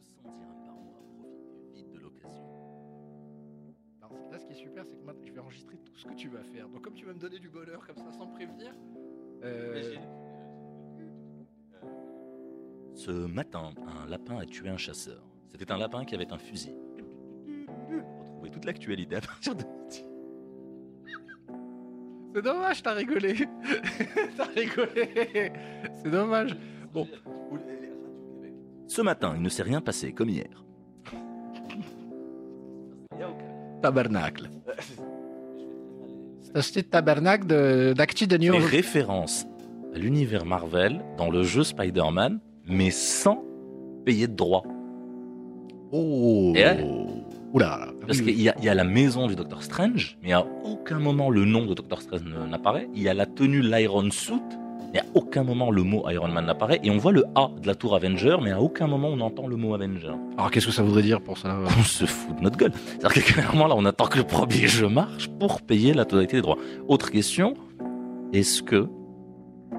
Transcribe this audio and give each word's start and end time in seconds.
dirhams 0.00 0.64
par 0.64 0.74
mois. 0.74 1.00
Profitez 1.18 1.72
vite 1.74 1.90
de 1.92 1.98
l'occasion. 1.98 2.46
Alors, 4.02 4.30
là, 4.30 4.38
ce 4.38 4.46
qui 4.46 4.52
est 4.52 4.56
super, 4.62 4.84
c'est 4.86 4.96
que 4.96 5.04
maintenant, 5.04 5.24
je 5.26 5.32
vais 5.32 5.40
enregistrer 5.40 5.76
tout 5.78 5.96
ce 5.96 6.04
que 6.06 6.14
tu 6.14 6.28
vas 6.28 6.42
faire. 6.44 6.68
Donc, 6.68 6.82
comme 6.82 6.94
tu 6.94 7.04
vas 7.06 7.12
me 7.14 7.18
donner 7.18 7.38
du 7.38 7.48
bonheur 7.48 7.86
comme 7.86 7.96
ça 7.98 8.10
sans 8.12 8.26
prévenir. 8.26 8.72
euh, 9.44 9.94
Ce 12.94 13.10
matin, 13.10 13.72
un 14.02 14.06
lapin 14.08 14.38
a 14.38 14.46
tué 14.46 14.68
un 14.68 14.76
chasseur. 14.78 15.22
C'était 15.50 15.70
un 15.70 15.78
lapin 15.78 16.04
qui 16.04 16.14
avait 16.14 16.32
un 16.32 16.38
fusil. 16.38 16.74
Retrouvez 18.20 18.50
toute 18.50 18.64
l'actualité 18.64 19.16
à 19.16 19.20
partir 19.20 19.54
de 19.54 19.64
C'est 22.34 22.42
dommage, 22.42 22.82
t'as 22.82 22.92
rigolé. 22.92 23.34
t'as 24.36 24.44
rigolé. 24.44 25.52
C'est 25.94 26.10
dommage. 26.10 26.54
Bon. 26.92 27.06
Ce 28.96 29.02
matin, 29.02 29.34
il 29.36 29.42
ne 29.42 29.50
s'est 29.50 29.62
rien 29.62 29.82
passé 29.82 30.12
comme 30.12 30.30
hier. 30.30 30.48
Tabernacle. 33.82 34.48
C'est 36.62 36.76
de 36.76 36.88
tabernacle 36.88 37.46
de- 37.46 37.92
d'Actu 37.94 38.26
de 38.26 38.38
New 38.38 38.54
York. 38.54 38.64
référence 38.70 39.44
à 39.94 39.98
l'univers 39.98 40.46
Marvel 40.46 41.04
dans 41.18 41.30
le 41.30 41.42
jeu 41.42 41.62
Spider-Man, 41.62 42.40
mais 42.66 42.90
sans 42.90 43.44
payer 44.06 44.28
de 44.28 44.34
droits. 44.34 44.64
Oh. 45.92 46.52
Ouais. 46.54 46.82
Oula. 47.52 47.88
Parce 48.06 48.22
qu'il 48.22 48.40
y, 48.40 48.48
a- 48.48 48.54
il 48.58 48.64
y 48.64 48.70
a 48.70 48.74
la 48.74 48.84
maison 48.84 49.26
du 49.26 49.36
Docteur 49.36 49.62
Strange, 49.62 50.16
mais 50.22 50.32
à 50.32 50.46
aucun 50.64 50.98
moment 50.98 51.28
le 51.28 51.44
nom 51.44 51.66
de 51.66 51.74
Docteur 51.74 52.00
Strange 52.00 52.22
n'apparaît. 52.48 52.88
Il 52.94 53.02
y 53.02 53.10
a 53.10 53.14
la 53.14 53.26
tenue 53.26 53.60
l'Iron 53.60 54.10
Suit, 54.10 54.40
mais 54.96 55.02
à 55.02 55.04
aucun 55.14 55.44
moment 55.44 55.70
le 55.70 55.82
mot 55.82 56.08
Iron 56.10 56.28
Man 56.28 56.46
n'apparaît. 56.46 56.80
Et 56.82 56.90
on 56.90 56.96
voit 56.96 57.12
le 57.12 57.24
A 57.34 57.50
de 57.60 57.66
la 57.66 57.74
tour 57.74 57.94
Avenger, 57.94 58.36
mais 58.42 58.50
à 58.52 58.60
aucun 58.60 58.86
moment 58.86 59.08
on 59.08 59.20
entend 59.20 59.46
le 59.46 59.56
mot 59.56 59.74
Avenger. 59.74 60.12
Alors, 60.38 60.50
qu'est-ce 60.50 60.66
que 60.66 60.72
ça 60.72 60.82
voudrait 60.82 61.02
dire 61.02 61.20
pour 61.20 61.36
ça 61.36 61.58
On 61.78 61.82
se 61.82 62.06
fout 62.06 62.34
de 62.36 62.42
notre 62.42 62.56
gueule. 62.56 62.72
C'est-à-dire 62.98 63.12
que 63.24 63.32
clairement 63.32 63.66
là, 63.66 63.74
on 63.76 63.84
attend 63.84 64.06
que 64.06 64.16
le 64.18 64.24
premier 64.24 64.66
jeu 64.66 64.88
marche 64.88 65.28
pour 65.38 65.60
payer 65.60 65.92
la 65.92 66.04
totalité 66.06 66.36
des 66.36 66.42
droits. 66.42 66.56
Autre 66.88 67.10
question, 67.10 67.54
est-ce 68.32 68.62
que 68.62 68.86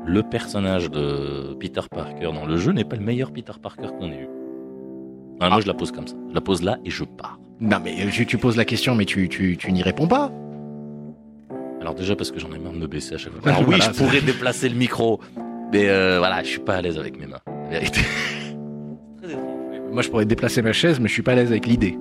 le 0.06 0.22
personnage 0.23 0.92
de 0.92 1.56
Peter 1.60 1.82
Parker 1.90 2.32
dans 2.34 2.45
le 2.45 2.58
jeu 2.58 2.72
n'est 2.72 2.86
pas 2.86 2.95
le 2.95 3.04
meilleur 3.04 3.32
Peter 3.32 3.54
Parker 3.62 3.88
qu'on 4.00 4.12
ait 4.12 4.22
eu? 4.22 4.30
Ah, 5.40 5.50
Moi 5.50 5.62
je 5.62 5.68
la 5.68 5.73
pose 5.73 5.92
comme 5.92 6.08
ça. 6.08 6.16
Je 6.30 6.36
la 6.36 6.42
pose 6.42 6.62
là 6.62 6.78
et 6.86 6.92
je 6.92 7.04
pars. 7.04 7.40
Non, 7.60 7.78
mais 7.84 8.06
euh, 8.06 8.10
tu, 8.12 8.28
tu 8.28 8.38
poses 8.38 8.56
la 8.56 8.66
question, 8.66 8.94
mais 8.94 9.06
tu, 9.06 9.30
tu, 9.30 9.58
tu 9.58 9.72
n'y 9.72 9.82
réponds 9.82 10.08
pas. 10.08 10.32
Déjà 11.98 12.16
parce 12.16 12.31
que 12.31 12.40
j'en 12.40 12.52
ai 12.52 12.59
marre 12.59 12.73
de 12.73 12.78
me 12.78 12.88
baisser 12.88 13.16
à 13.16 13.17
chaque 13.17 13.34
fois. 13.34 13.52
Alors 13.52 13.67
oui, 13.67 13.80
je 13.81 13.90
pourrais 13.90 14.22
déplacer 14.22 14.70
le 14.70 14.76
micro, 14.76 15.20
mais 15.73 15.90
euh, 15.90 16.20
voilà, 16.20 16.44
je 16.44 16.50
suis 16.50 16.59
pas 16.59 16.76
à 16.76 16.81
l'aise 16.81 16.98
avec 16.98 17.20
mes 17.20 17.26
mains. 17.26 17.39
Vérité. 17.70 18.02
Moi, 19.92 20.02
je 20.04 20.09
pourrais 20.09 20.26
déplacer 20.26 20.62
ma 20.62 20.73
chaise, 20.73 21.00
mais 21.00 21.08
je 21.08 21.14
suis 21.14 21.23
pas 21.23 21.31
à 21.31 21.36
l'aise 21.36 21.50
avec 21.50 21.66
l'idée. 21.66 21.98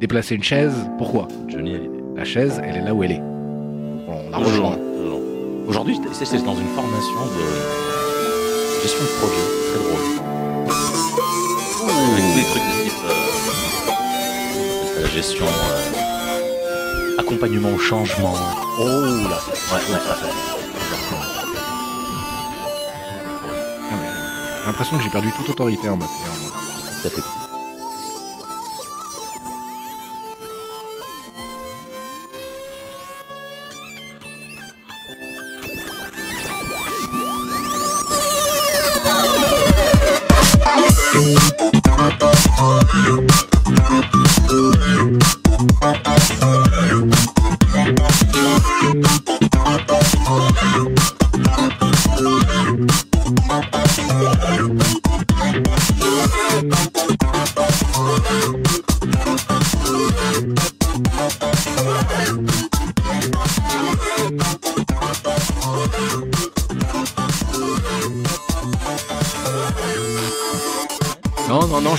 Déplacer 0.00 0.34
une 0.34 0.42
chaise, 0.42 0.74
pourquoi? 0.98 1.28
Johnny 1.48 1.74
a 1.74 1.78
l'idée. 1.78 2.00
La 2.16 2.24
chaise, 2.24 2.60
elle 2.62 2.76
est 2.76 2.82
là 2.82 2.92
où 2.92 3.02
elle 3.02 3.12
est. 3.12 3.20
On 3.20 4.30
la 4.30 4.36
rejoint. 4.36 4.76
Aujourd'hui, 5.66 5.98
c'est 6.12 6.26
c'est 6.26 6.44
dans 6.44 6.56
une 6.56 6.66
formation 6.66 7.24
de 7.24 8.82
gestion 8.82 9.04
de 9.04 9.08
projet. 9.20 9.46
Très 9.70 9.80
drôle. 9.82 10.04
Avec 11.88 12.24
tous 12.24 12.36
les 12.36 12.44
trucs 12.44 12.62
de 12.62 12.82
type 12.84 13.04
euh, 14.98 15.02
la 15.02 15.08
gestion, 15.08 15.46
euh, 15.46 16.01
accompagnement 17.18 17.70
au 17.72 17.78
changement. 17.78 18.34
Oh 18.78 18.84
là 18.84 19.38
Ouais, 19.72 19.80
ouais, 19.88 19.94
ouais. 19.94 20.30
J'ai 24.60 24.66
l'impression 24.66 24.96
que 24.96 25.02
j'ai 25.02 25.10
perdu 25.10 25.32
toute 25.36 25.50
autorité 25.50 25.88
en 25.88 25.96
matière. 25.96 26.32
Ça 27.02 27.10
fait 27.10 27.41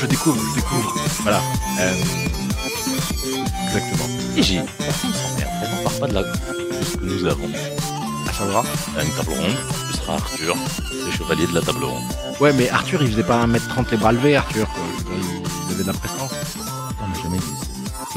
je 0.04 0.08
découvre, 0.08 0.42
je 0.52 0.56
découvre. 0.60 0.96
Voilà. 1.24 1.42
Euh, 1.80 1.94
Exactement. 3.68 4.10
Et 4.38 4.44
j'ai. 4.44 4.60
Ne. 4.60 4.64
On 5.80 5.84
part 5.84 6.00
pas 6.00 6.08
de 6.08 6.14
la. 6.14 6.24
ce 6.84 6.98
que 6.98 7.06
nous 7.06 7.26
avons. 7.26 7.50
À 8.30 8.34
savoir 8.34 8.66
À 8.98 9.04
une 9.04 9.12
table 9.12 9.30
ronde, 9.30 9.56
ce 9.92 9.98
sera 9.98 10.14
Arthur, 10.16 10.56
les 11.06 11.12
chevaliers 11.12 11.48
de 11.48 11.54
la 11.54 11.62
table 11.62 11.84
ronde. 11.84 12.04
Ouais, 12.40 12.52
mais 12.54 12.70
Arthur, 12.70 13.02
il 13.04 13.12
faisait 13.12 13.24
pas 13.24 13.46
1m30 13.46 13.92
les 13.92 13.98
bras 13.98 14.12
levés, 14.12 14.36
Arthur. 14.36 14.68
Quoi. 14.70 14.84
Il 15.68 15.74
avait 15.76 15.84
de 15.84 15.88
la 15.88 15.94
prestance. 15.94 16.32
On 17.04 17.08
n'a 17.08 17.22
jamais 17.24 17.38
dit 17.38 17.44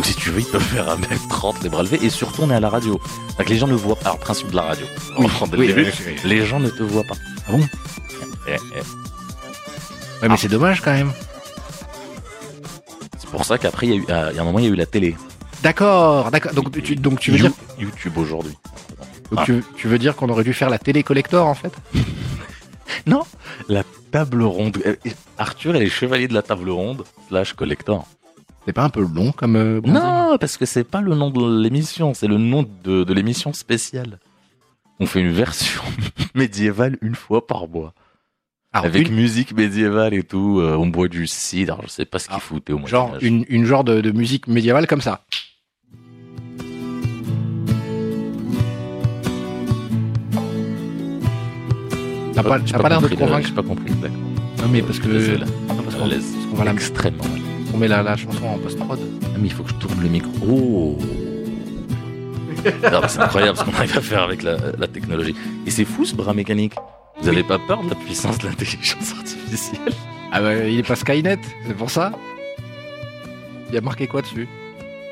si 0.03 0.14
tu 0.14 0.30
veux, 0.30 0.41
ils 0.41 0.47
peuvent 0.47 0.60
faire 0.62 0.91
un 0.91 0.97
mètre 0.97 1.26
30 1.28 1.62
les 1.62 1.68
bras 1.70 1.82
levés 1.82 1.98
et 2.03 2.10
surtout 2.10 2.42
on 2.42 2.50
est 2.50 2.54
à 2.54 2.60
la 2.60 2.68
radio. 2.68 3.00
Donc 3.38 3.48
les 3.48 3.56
gens 3.56 3.66
ne 3.66 3.74
voient 3.74 3.97
pas. 3.97 4.10
Alors 4.10 4.18
principe 4.18 4.50
de 4.50 4.56
la 4.56 4.62
radio. 4.62 4.84
On 5.16 5.22
Oui, 5.22 5.28
prend 5.28 5.47
dès 5.47 5.56
oui, 5.56 5.68
le 5.68 5.74
début, 5.74 5.92
oui, 6.00 6.04
oui. 6.22 6.28
Les 6.28 6.44
gens 6.44 6.60
ne 6.60 6.68
te 6.68 6.82
voient 6.82 7.04
pas. 7.04 7.14
Ah 7.48 7.53
bon 7.53 7.66
Eh, 8.47 8.56
eh. 8.74 8.78
Ouais, 8.78 8.82
mais 10.22 10.28
Ah. 10.30 10.36
c'est 10.38 10.48
dommage 10.48 10.82
quand 10.82 10.92
même. 10.92 11.12
C'est 13.26 13.31
pour 13.32 13.44
ça 13.44 13.59
qu'après, 13.59 13.87
il 13.87 13.91
y, 13.91 13.92
a 13.94 13.97
eu- 13.98 14.04
ah, 14.09 14.28
il 14.31 14.37
y 14.37 14.38
a 14.38 14.42
un 14.42 14.44
moment, 14.44 14.59
il 14.60 14.64
y 14.64 14.69
a 14.69 14.70
eu 14.70 14.76
la 14.76 14.87
télé. 14.87 15.14
D'accord, 15.62 16.31
d'accord. 16.31 16.53
Donc 16.54 16.70
tu, 16.82 16.97
donc 16.97 17.19
tu 17.20 17.31
veux 17.32 17.38
dire, 17.38 17.50
YouTube 17.78 18.16
aujourd'hui. 18.19 18.54
donc 19.31 19.41
Ah. 19.41 19.44
tu, 19.44 19.62
tu 19.76 19.88
veux 19.88 19.98
dire 19.98 20.14
qu'on 20.16 20.28
aurait 20.28 20.44
dû 20.44 20.53
faire 20.53 20.70
la 20.70 20.78
télé 20.78 21.03
collector 21.03 21.47
en 21.47 21.54
fait 21.54 21.72
Non, 23.06 23.22
la 23.69 23.82
table 24.10 24.42
ronde. 24.42 24.78
Euh, 24.86 24.97
Arthur 25.38 25.76
et 25.76 25.81
les 25.81 25.88
chevaliers 25.91 26.28
de 26.28 26.34
la 26.34 26.42
table 26.42 26.70
ronde 26.70 27.04
slash 27.28 27.53
collector. 27.53 28.06
C'est 28.65 28.72
pas 28.72 28.82
un 28.84 28.88
peu 28.91 29.00
long 29.03 29.32
comme 29.32 29.56
euh, 29.56 29.81
Non, 29.84 30.36
parce 30.38 30.56
que 30.56 30.66
c'est 30.66 30.84
pas 30.84 31.00
le 31.00 31.15
nom 31.15 31.31
de 31.31 31.62
l'émission, 31.62 32.15
c'est 32.15 32.26
le 32.26 32.38
nom 32.38 32.66
de, 32.84 33.04
de 33.04 33.12
l'émission 33.15 33.53
spéciale. 33.53 34.19
On 34.98 35.06
fait 35.06 35.20
une 35.20 35.31
version 35.32 35.82
médiévale 36.34 36.97
une 37.03 37.15
fois 37.15 37.47
par 37.47 37.69
mois. 37.69 37.92
Alors, 38.72 38.87
avec 38.87 39.09
une- 39.09 39.15
musique 39.15 39.53
médiévale 39.56 40.12
et 40.15 40.22
tout, 40.22 40.60
euh, 40.60 40.77
on 40.77 40.87
boit 40.87 41.09
du 41.09 41.27
cidre, 41.27 41.81
je 41.84 41.88
sais 41.88 42.04
pas 42.04 42.19
ce 42.19 42.27
qu'il 42.27 42.37
Ah, 42.37 42.41
foutait 42.41 42.72
au 42.72 42.78
moins. 42.78 42.88
genre 42.88 43.16
une, 43.22 43.44
une 43.49 43.65
genre 43.65 43.84
de, 43.84 44.00
de 44.00 44.10
musique 44.10 44.47
médiévale 44.49 44.87
comme 44.87 45.00
ça. 45.00 45.25
T'as 52.34 52.43
pas, 52.43 52.88
l'air 52.88 53.00
de 53.00 53.09
te 53.09 53.15
convaincre 53.15 53.49
J'ai 53.49 53.54
pas 53.54 53.62
compris, 53.62 53.93
d'accord. 53.94 54.16
Non 54.62 54.69
mais 54.71 54.83
parce 54.83 54.98
que 54.98 55.38
non, 55.38 55.83
parce 55.83 55.97
qu'on 55.97 56.56
va 56.56 56.65
la 56.65 56.72
Extrêmement 56.72 57.25
mal. 57.25 57.41
on 57.72 57.78
met 57.78 57.88
la, 57.88 58.03
la 58.03 58.16
chanson 58.16 58.44
en 58.47 58.59
post 58.59 58.78
prod. 58.78 58.98
Ah, 59.25 59.28
mais 59.38 59.48
il 59.48 59.53
faut 59.53 59.62
que 59.62 59.71
je 59.71 59.75
tourne 59.77 60.00
le 60.03 60.09
micro. 60.09 60.31
Oh 60.43 60.98
C'est 63.09 63.21
incroyable 63.21 63.56
ce 63.56 63.65
qu'on 63.65 63.72
arrive 63.75 63.97
à 63.97 64.00
faire 64.00 64.22
avec 64.22 64.43
la, 64.43 64.56
la 64.78 64.88
technologie. 64.88 65.34
Et 65.66 65.71
c'est 65.71 65.84
fou 65.84 66.04
ce 66.04 66.15
bras 66.15 66.34
mécanique. 66.34 66.75
Vous 67.21 67.28
avez 67.28 67.43
pas 67.43 67.59
peur 67.59 67.82
de 67.82 67.91
la 67.91 67.95
puissance 67.97 68.39
de 68.39 68.47
l'intelligence 68.48 69.13
artificielle? 69.13 69.92
Ah 70.33 70.41
bah 70.41 70.54
il 70.66 70.78
est 70.78 70.86
pas 70.86 70.97
Skynet, 70.97 71.39
c'est 71.66 71.77
pour 71.77 71.91
ça. 71.91 72.13
Il 73.68 73.74
y 73.74 73.78
a 73.78 73.80
marqué 73.80 74.07
quoi 74.07 74.22
dessus? 74.22 74.48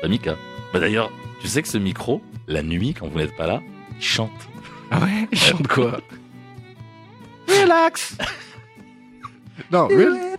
Bah, 0.01 0.07
Mika. 0.07 0.35
Bah 0.73 0.79
d'ailleurs, 0.79 1.11
tu 1.41 1.47
sais 1.47 1.61
que 1.61 1.67
ce 1.67 1.77
micro, 1.77 2.21
la 2.47 2.61
nuit, 2.61 2.93
quand 2.93 3.07
vous 3.07 3.17
n'êtes 3.17 3.35
pas 3.35 3.47
là, 3.47 3.61
il 3.97 4.03
chante. 4.03 4.31
Ah 4.91 4.99
ouais? 4.99 5.27
Il 5.31 5.37
chante 5.37 5.67
quoi? 5.67 5.99
Relax 7.47 8.17
Non, 9.71 9.87
relax. 9.87 10.35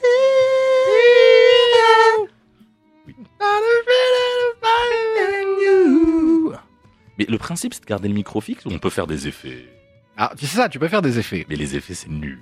Mais 7.18 7.24
le 7.28 7.38
principe, 7.38 7.72
c'est 7.74 7.80
de 7.80 7.86
garder 7.86 8.08
le 8.08 8.14
micro 8.14 8.40
fixe 8.40 8.64
ou 8.66 8.70
on 8.70 8.78
peut 8.78 8.90
faire 8.90 9.06
des 9.06 9.26
effets 9.28 9.64
Ah, 10.16 10.32
c'est 10.36 10.46
ça, 10.46 10.68
tu 10.68 10.78
peux 10.78 10.88
faire 10.88 11.02
des 11.02 11.18
effets. 11.18 11.44
Mais 11.48 11.56
les 11.56 11.76
effets, 11.76 11.94
c'est 11.94 12.08
nul. 12.10 12.38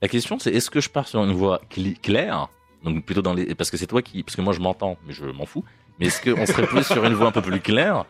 La 0.00 0.08
question, 0.08 0.38
c'est 0.38 0.50
est-ce 0.52 0.70
que 0.70 0.80
je 0.80 0.88
pars 0.88 1.06
sur 1.06 1.22
une 1.22 1.32
voix 1.32 1.60
cli- 1.70 1.98
claire? 2.00 2.48
Donc 2.82 3.04
plutôt 3.04 3.22
dans 3.22 3.34
les... 3.34 3.54
Parce 3.54 3.70
que 3.70 3.76
c'est 3.76 3.86
toi 3.86 4.02
qui... 4.02 4.22
Parce 4.22 4.34
que 4.36 4.40
moi, 4.42 4.52
je 4.52 4.60
m'entends, 4.60 4.96
mais 5.06 5.12
je 5.12 5.24
m'en 5.24 5.46
fous. 5.46 5.64
Mais 6.00 6.06
est-ce 6.06 6.20
qu'on 6.22 6.46
serait 6.46 6.66
plus 6.66 6.84
sur 6.84 7.04
une 7.04 7.14
voix 7.14 7.28
un 7.28 7.32
peu 7.32 7.42
plus 7.42 7.60
claire? 7.60 8.04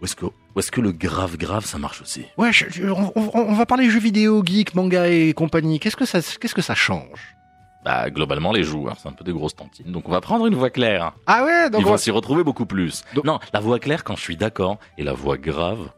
Ou 0.00 0.06
est-ce 0.06 0.16
que, 0.16 0.24
ou 0.26 0.32
est-ce 0.58 0.72
que 0.72 0.80
le 0.80 0.92
grave 0.92 1.36
grave, 1.36 1.64
ça 1.66 1.76
marche 1.78 2.00
aussi? 2.00 2.24
Ouais, 2.38 2.52
je- 2.52 2.64
je- 2.70 2.86
on, 2.88 3.52
va 3.54 3.66
parler 3.66 3.88
jeux 3.90 4.00
vidéo, 4.00 4.42
geek, 4.44 4.74
manga 4.74 5.06
et 5.08 5.34
compagnie. 5.34 5.78
Qu'est-ce 5.78 5.96
que 5.96 6.06
ça, 6.06 6.20
qu'est-ce 6.22 6.54
que 6.54 6.62
ça 6.62 6.74
change? 6.74 7.36
Bah, 7.84 8.10
globalement, 8.10 8.52
les 8.52 8.62
joueurs, 8.64 8.96
c'est 9.00 9.08
un 9.08 9.12
peu 9.12 9.24
des 9.24 9.32
grosses 9.32 9.54
tantines. 9.56 9.92
Donc, 9.92 10.08
on 10.08 10.12
va 10.12 10.20
prendre 10.20 10.46
une 10.46 10.54
voix 10.54 10.70
claire. 10.70 11.12
Ah 11.26 11.44
ouais, 11.44 11.70
donc 11.70 11.82
Ils 11.82 11.86
on- 11.86 11.90
vont 11.90 11.96
s'y 11.98 12.10
retrouver 12.10 12.42
beaucoup 12.42 12.66
plus. 12.66 13.02
Donc- 13.14 13.24
Non, 13.24 13.38
la 13.52 13.60
voix 13.60 13.78
claire 13.78 14.02
quand 14.04 14.16
je 14.16 14.22
suis 14.22 14.36
d'accord 14.36 14.78
et 14.98 15.04
la 15.04 15.12
voix 15.12 15.36
grave 15.38 15.90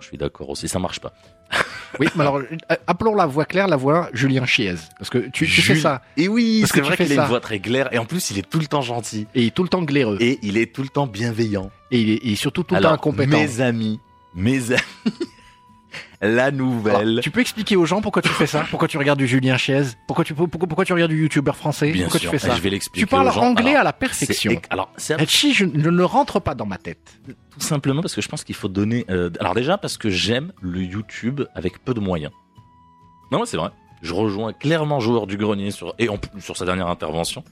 je 0.00 0.06
suis 0.06 0.18
d'accord 0.18 0.48
aussi, 0.50 0.68
ça 0.68 0.78
marche 0.78 1.00
pas. 1.00 1.12
oui, 1.98 2.08
mais 2.14 2.22
alors 2.22 2.36
euh, 2.36 2.76
appelons 2.86 3.14
la 3.14 3.24
voix 3.26 3.44
claire 3.46 3.68
la 3.68 3.76
voix 3.76 4.10
Julien 4.12 4.44
Chiez 4.44 4.74
parce 4.98 5.08
que 5.08 5.18
tu, 5.18 5.46
tu 5.46 5.62
fais 5.62 5.74
Jules- 5.74 5.80
ça 5.82 6.02
Et 6.16 6.28
oui, 6.28 6.60
Parce 6.60 6.72
c'est 6.72 6.80
que 6.80 6.84
vrai 6.86 6.96
qu'il 6.96 7.18
a 7.18 7.22
une 7.22 7.28
voix 7.28 7.40
très 7.40 7.58
claire 7.58 7.88
et 7.92 7.98
en 7.98 8.04
plus, 8.04 8.30
il 8.30 8.38
est 8.38 8.48
tout 8.48 8.58
le 8.60 8.66
temps 8.66 8.82
gentil 8.82 9.26
et 9.34 9.42
il 9.42 9.46
est 9.48 9.50
tout 9.54 9.62
le 9.62 9.68
temps 9.70 9.82
glaireux 9.82 10.18
et, 10.20 10.32
et 10.32 10.38
il 10.42 10.58
est 10.58 10.72
tout 10.74 10.82
le 10.82 10.88
temps 10.90 11.06
bienveillant. 11.06 11.70
il, 11.90 12.10
est, 12.10 12.20
il 12.22 12.32
est 12.32 12.36
surtout 12.36 12.62
tout 12.64 12.74
le 12.74 12.80
temps 12.82 12.92
incompétent. 12.92 13.38
mes 13.38 13.60
amis, 13.62 13.98
mes 14.34 14.72
amis, 14.72 14.82
la 16.20 16.50
nouvelle. 16.50 16.96
Alors, 16.96 17.20
tu 17.22 17.30
peux 17.30 17.40
expliquer 17.40 17.76
aux 17.76 17.86
gens 17.86 18.00
pourquoi 18.00 18.22
tu 18.22 18.28
fais 18.28 18.46
ça? 18.46 18.66
Pourquoi 18.70 18.88
tu 18.88 18.98
regardes 18.98 19.18
du 19.18 19.26
Julien 19.26 19.56
Chiez? 19.56 19.82
Pourquoi 20.06 20.24
tu, 20.24 20.34
pourquoi, 20.34 20.66
pourquoi 20.68 20.84
tu 20.84 20.92
regardes 20.92 21.10
du 21.10 21.22
youtubeur 21.22 21.56
français? 21.56 21.90
Bien 21.92 22.04
Pourquoi 22.04 22.20
sûr, 22.20 22.30
tu 22.30 22.38
fais 22.38 22.48
ça? 22.48 22.54
Je 22.56 22.60
vais 22.60 22.70
l'expliquer. 22.70 23.06
Tu 23.06 23.10
parles 23.10 23.28
aux 23.28 23.32
gens. 23.32 23.42
anglais 23.42 23.70
Alors, 23.70 23.80
à 23.80 23.84
la 23.84 23.92
perfection. 23.92 24.60
Alors, 24.70 24.92
Etchi, 25.18 25.54
je, 25.54 25.64
ne 25.64 26.02
rentre 26.02 26.40
pas 26.40 26.54
dans 26.54 26.66
ma 26.66 26.78
tête. 26.78 27.18
tout 27.26 27.60
simplement 27.60 28.02
parce 28.02 28.14
que 28.14 28.20
je 28.22 28.28
pense 28.28 28.44
qu'il 28.44 28.54
faut 28.54 28.68
donner. 28.68 29.04
euh, 29.10 29.30
alors 29.40 29.54
déjà 29.54 29.78
parce 29.78 29.96
que 29.96 30.10
j'aime 30.10 30.52
le 30.60 30.82
YouTube 30.82 31.42
avec 31.54 31.84
peu 31.84 31.94
de 31.94 32.00
moyens. 32.00 32.32
Non, 33.32 33.44
c'est 33.44 33.56
vrai. 33.56 33.70
Je 34.02 34.14
rejoins 34.14 34.52
clairement 34.52 35.00
joueur 35.00 35.26
du 35.26 35.36
grenier 35.36 35.70
sur 35.70 35.94
et 35.98 36.08
en 36.08 36.18
plus 36.18 36.40
sur 36.40 36.56
sa 36.56 36.64
dernière 36.64 36.86
intervention. 36.88 37.42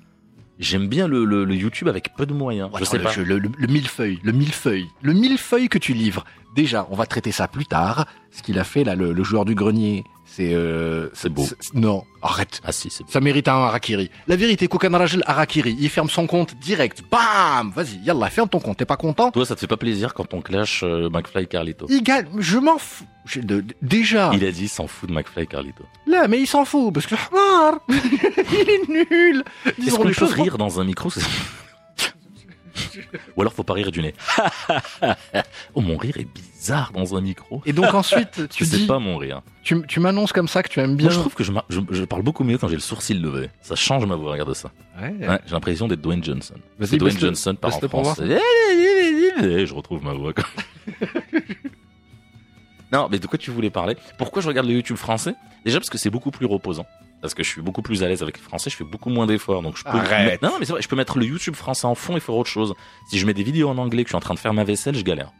J'aime 0.59 0.89
bien 0.89 1.07
le, 1.07 1.25
le- 1.27 1.45
le 1.45 1.55
YouTube 1.55 1.87
avec 1.89 2.15
peu 2.17 2.25
de 2.25 2.33
moyens. 2.33 2.71
je 2.79 2.85
sais 2.85 2.97
le, 2.97 3.05
pas. 3.05 3.11
jeu, 3.11 3.25
le 3.25 3.67
millefeuille, 3.67 4.21
le 4.23 4.33
millefeuille, 4.33 4.87
le 5.03 5.13
millefeuille 5.13 5.69
que 5.69 5.77
tu 5.77 5.93
livres. 5.93 6.25
Déjà, 6.57 6.87
on 6.91 6.97
va 6.97 7.07
traiter 7.07 7.31
ça 7.33 7.47
plus 7.49 7.67
tard. 7.67 8.07
Ce 8.33 8.43
qu'il 8.43 8.59
a 8.59 8.65
fait 8.65 8.83
là, 8.83 8.95
le, 8.97 9.13
le 9.13 9.23
joueur 9.25 9.45
du 9.45 9.55
grenier, 9.55 10.05
c'est 10.25 10.53
euh, 10.55 11.09
C'est 11.15 11.29
beau. 11.29 11.45
Non, 11.75 12.03
arrête. 12.23 12.61
Ah 12.65 12.73
si, 12.73 12.91
c'est 12.91 13.09
Ça 13.09 13.21
mérite 13.21 13.47
un 13.49 13.55
harakiri. 13.55 14.11
La 14.27 14.37
vérité, 14.37 14.67
Koukan 14.67 14.91
Rajel 14.97 15.23
harakiri, 15.27 15.77
il 15.79 15.89
ferme 15.89 16.09
son 16.11 16.27
compte 16.27 16.55
direct. 16.59 17.03
Bam 17.11 17.71
Vas-y, 17.75 17.99
yallah, 18.05 18.29
ferme 18.31 18.49
ton 18.49 18.59
compte. 18.59 18.79
T'es 18.79 18.85
pas 18.87 18.97
content? 18.97 19.31
Toi, 19.31 19.47
ça 19.47 19.55
te 19.55 19.61
fait 19.61 19.67
pas 19.67 19.77
plaisir 19.77 20.13
quand 20.15 20.35
on 20.35 20.41
clash 20.43 20.83
euh, 20.83 21.09
McFly 21.11 21.45
et 21.45 21.47
Carlito? 21.47 21.87
Il 21.89 22.03
gagne. 22.03 22.27
Je 22.39 22.59
m'en 22.59 22.79
fous. 22.79 23.05
Je- 23.27 23.41
de- 23.41 23.61
de- 23.61 23.75
déjà. 23.83 24.31
Il 24.35 24.45
a 24.45 24.51
dit 24.51 24.65
il 24.65 24.69
s'en 24.69 24.87
fout 24.87 25.09
de 25.09 25.15
McFly 25.15 25.45
et 25.45 25.47
Carlito. 25.47 25.85
Là, 26.07 26.27
mais 26.29 26.41
il 26.41 26.47
s'en 26.47 26.65
fout 26.65 26.93
parce 26.93 27.07
que 27.07 27.15
il 27.89 28.71
est 28.71 28.89
nul. 28.89 29.45
Est-ce 29.67 29.81
Disons 29.81 29.97
qu'on 29.99 30.03
les 30.05 30.09
peut 30.11 30.27
choses. 30.27 30.33
rire 30.33 30.59
dans 30.59 30.81
un 30.81 30.85
micro 30.85 31.11
c'est- 31.11 31.21
Ou 33.37 33.41
alors 33.41 33.53
faut 33.53 33.63
pas 33.65 33.75
rire 33.75 33.91
du 33.91 34.03
nez. 34.03 34.15
oh 35.75 35.81
mon 35.81 35.97
rire 35.97 36.17
est 36.19 36.25
bizarre 36.33 36.93
dans 36.93 37.15
un 37.17 37.21
micro. 37.21 37.63
Et 37.67 37.73
donc 37.73 37.93
ensuite, 37.95 38.49
tu 38.51 38.65
dis, 38.65 38.87
pas 38.87 38.99
mon 38.99 39.17
rire. 39.17 39.43
tu, 39.63 39.83
tu 39.87 40.01
m'annonces 40.01 40.33
comme 40.33 40.49
ça 40.49 40.63
que 40.63 40.69
tu 40.69 40.81
aimes 40.81 40.97
bien. 40.97 41.07
Moi, 41.07 41.15
je 41.15 41.21
trouve 41.21 41.35
que 41.35 41.45
je, 41.45 41.53
je- 41.69 41.81
je 41.91 42.05
parle 42.05 42.23
beaucoup 42.23 42.45
mieux 42.45 42.59
quand 42.59 42.69
j'ai 42.69 42.75
le 42.75 42.81
sourcil 42.81 43.21
levé. 43.21 43.51
Ça 43.63 43.77
change 43.77 44.05
ma 44.07 44.17
voix, 44.17 44.33
regarde 44.33 44.53
ça. 44.55 44.71
Ouais. 45.01 45.15
Ouais, 45.27 45.39
j'ai 45.47 45.53
l'impression 45.53 45.89
d'être 45.89 46.01
Dwayne 46.01 46.23
Johnson. 46.25 46.55
Vas-y, 46.79 46.89
C'est 46.89 46.97
Dwayne 46.99 47.19
Johnson 47.19 47.55
par 47.61 47.75
en 47.77 47.89
français. 47.89 48.39
Et 49.43 49.67
je 49.67 49.75
retrouve 49.75 50.03
ma 50.03 50.13
voix. 50.15 50.33
quand- 50.33 50.43
non, 52.93 53.09
mais 53.11 53.19
de 53.19 53.27
quoi 53.27 53.39
tu 53.39 53.51
voulais 53.51 53.71
parler? 53.71 53.97
Pourquoi 54.19 54.41
je 54.43 54.49
regarde 54.49 54.67
le 54.67 54.75
YouTube 54.75 54.97
français? 54.97 55.35
Déjà 55.65 55.79
parce 55.79 55.91
que 55.91 55.99
c'est 55.99 56.11
beaucoup 56.11 56.31
plus 56.31 56.47
reposant. 56.47 56.87
Parce 57.27 57.35
que 57.35 57.43
je 57.43 57.49
suis 57.51 57.61
beaucoup 57.63 57.83
plus 57.83 58.03
à 58.05 58.09
l'aise 58.09 58.23
avec 58.23 58.39
le 58.39 58.43
français, 58.43 58.71
je 58.71 58.77
fais 58.77 58.85
beaucoup 58.85 59.11
moins 59.11 59.27
d'efforts. 59.27 59.63
Donc 59.63 59.77
je 59.77 59.83
peux 59.85 59.91
Arrête. 59.91 60.41
mettre- 60.41 60.45
Non, 60.45 60.57
mais 60.61 60.67
vrai, 60.67 60.81
je 60.81 60.89
peux 60.89 60.97
mettre 60.97 61.19
le 61.19 61.27
YouTube 61.27 61.55
français 61.57 61.87
en 61.87 61.95
fond 61.95 62.17
et 62.17 62.21
faire 62.21 62.35
autre 62.37 62.49
chose. 62.51 62.75
Si 63.11 63.19
je 63.19 63.27
mets 63.27 63.35
des 63.35 63.43
vidéos 63.43 63.69
en 63.69 63.79
anglais 63.79 64.05
que 64.05 64.09
je 64.09 64.13
suis 64.13 64.17
en 64.17 64.21
train 64.21 64.35
de 64.35 64.39
faire 64.39 64.55
ma 64.55 64.63
vaisselle, 64.65 64.95
je 64.95 65.03
galère. 65.03 65.33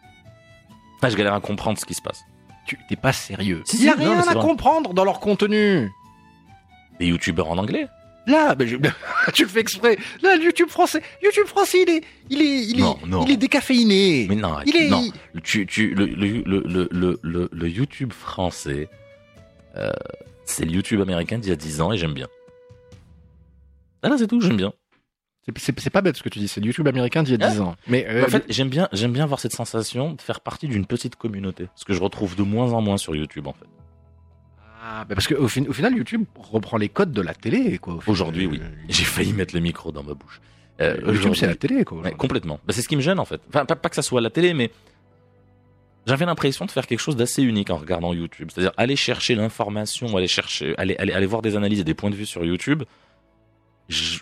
Enfin, 0.99 1.09
je 1.11 1.17
galère 1.17 1.35
à 1.35 1.41
comprendre 1.41 1.79
ce 1.79 1.85
qui 1.85 1.95
se 1.95 2.03
passe. 2.03 2.23
Tu 2.67 2.77
t'es 2.89 2.97
pas 2.97 3.13
sérieux. 3.13 3.63
Il 3.73 3.85
y 3.85 3.89
a 3.89 3.95
non, 3.97 4.03
rien 4.15 4.27
à 4.27 4.35
comprendre 4.35 4.93
dans 4.95 5.05
leur 5.05 5.21
contenu. 5.21 5.89
Des 6.99 7.07
YouTubeurs 7.07 7.51
en 7.51 7.59
anglais 7.59 7.87
Là, 8.27 8.57
je- 8.59 8.75
tu 9.35 9.45
le 9.45 9.49
fais 9.49 9.61
exprès. 9.61 9.97
Là, 10.21 10.35
le 10.35 10.43
YouTube 10.43 10.69
français, 10.69 11.01
YouTube 11.23 11.47
français, 11.47 11.85
il 11.87 11.91
est, 11.91 12.03
il 12.29 12.43
est, 12.43 12.63
il 12.65 12.79
est, 12.81 12.83
Non, 12.83 12.99
non. 13.07 13.25
il 13.25 13.31
est 13.31 13.37
décaféiné. 13.37 14.27
Mais 14.29 14.35
non, 14.35 14.57
il 14.67 14.75
est, 14.77 14.89
non. 14.89 15.05
Tu, 15.45 15.65
tu, 15.65 15.95
le, 15.95 16.07
le, 16.07 16.43
le, 16.45 16.65
le, 16.67 16.89
le, 16.91 17.21
le- 17.23 17.49
le 17.53 17.69
YouTube 17.69 18.13
français, 18.13 18.89
euh, 19.77 19.93
c'est 20.47 20.65
le 20.65 20.71
YouTube 20.73 21.01
américain 21.03 21.39
d'il 21.39 21.51
y 21.51 21.53
a 21.53 21.57
10 21.57 21.81
ans 21.83 21.93
et 21.93 21.99
j'aime 21.99 22.15
bien. 22.15 22.29
Ah 24.03 24.09
là, 24.09 24.17
c'est 24.19 24.27
tout, 24.27 24.41
j'aime 24.41 24.57
bien. 24.57 24.73
c'est- 25.57 25.91
pas 25.91 26.01
bête 26.03 26.17
ce 26.17 26.23
que 26.23 26.29
tu 26.29 26.39
dis. 26.39 26.49
C'est 26.49 26.61
le 26.61 26.67
YouTube 26.67 26.89
américain 26.89 27.23
d'il 27.23 27.39
y 27.39 27.43
a 27.43 27.47
Ah. 27.47 27.51
10 27.51 27.61
ans. 27.61 27.77
Mais 27.87 28.07
euh, 28.09 28.25
en 28.25 28.29
fait, 28.29 28.45
j'aime 28.49 28.69
bien, 28.69 28.89
j'aime 28.93 29.13
bien 29.13 29.25
avoir 29.25 29.39
cette 29.41 29.53
sensation 29.53 30.13
de 30.15 30.21
faire 30.23 30.41
partie 30.41 30.67
d'une 30.69 30.87
petite 30.87 31.17
communauté. 31.17 31.69
Ce 31.77 31.85
que 31.85 31.93
je 31.93 32.01
retrouve 32.03 32.35
de 32.37 32.43
moins 32.43 32.73
en 32.73 32.81
moins 32.81 32.97
sur 32.97 33.15
YouTube, 33.15 33.47
en 33.47 33.53
fait. 33.53 33.67
ah, 34.83 35.05
bah 35.05 35.15
parce 35.17 35.27
qu'au 35.27 35.49
fin, 35.49 35.65
au 35.67 35.73
final, 35.73 35.97
YouTube 35.97 36.25
reprend 36.37 36.77
les 36.77 36.89
codes 36.89 37.11
de 37.13 37.21
la 37.21 37.35
télé, 37.35 37.79
quoi. 37.79 37.99
Aujourd'hui, 38.07 38.47
oui. 38.47 38.61
Euh, 38.63 38.69
J'ai 38.89 39.05
failli 39.05 39.33
mettre 39.33 39.55
le 39.55 39.61
micro 39.61 39.91
dans 39.93 40.03
ma 40.05 40.15
bouche. 40.15 40.41
Euh, 40.81 40.97
YouTube, 41.13 41.33
c'est 41.35 41.47
la 41.47 41.55
télé, 41.57 41.85
quoi. 41.85 41.99
Ouais, 42.03 42.13
complètement. 42.13 42.61
Bah, 42.67 42.73
c'est 42.73 42.83
ce 42.83 42.89
qui 42.89 42.95
me 42.97 43.01
gêne 43.01 43.19
en 43.19 43.25
fait. 43.25 43.41
Enfin, 43.49 43.65
pas, 43.65 43.75
pas 43.77 43.89
que 43.89 43.97
ça 43.97 44.03
soit 44.03 44.21
la 44.21 44.31
télé, 44.31 44.53
mais 44.55 44.71
j'avais 46.07 46.25
l'impression 46.27 46.65
de 46.65 46.71
faire 46.71 46.87
quelque 46.87 47.01
chose 47.01 47.17
d'assez 47.17 47.43
unique 47.43 47.71
en 47.71 47.77
regardant 47.77 48.13
YouTube. 48.15 48.51
C'est-à-dire 48.53 48.73
aller 48.77 48.97
chercher 48.97 49.35
l'information, 49.35 50.17
aller 50.17 50.29
chercher, 50.29 50.75
aller, 50.79 50.97
aller, 50.99 51.13
aller 51.13 51.27
voir 51.27 51.43
des 51.43 51.57
analyses 51.57 51.81
et 51.81 51.85
des 51.85 51.95
points 51.95 52.11
de 52.11 52.17
vue 52.17 52.27
sur 52.27 52.45
YouTube. 52.45 52.85
Je- 53.89 54.21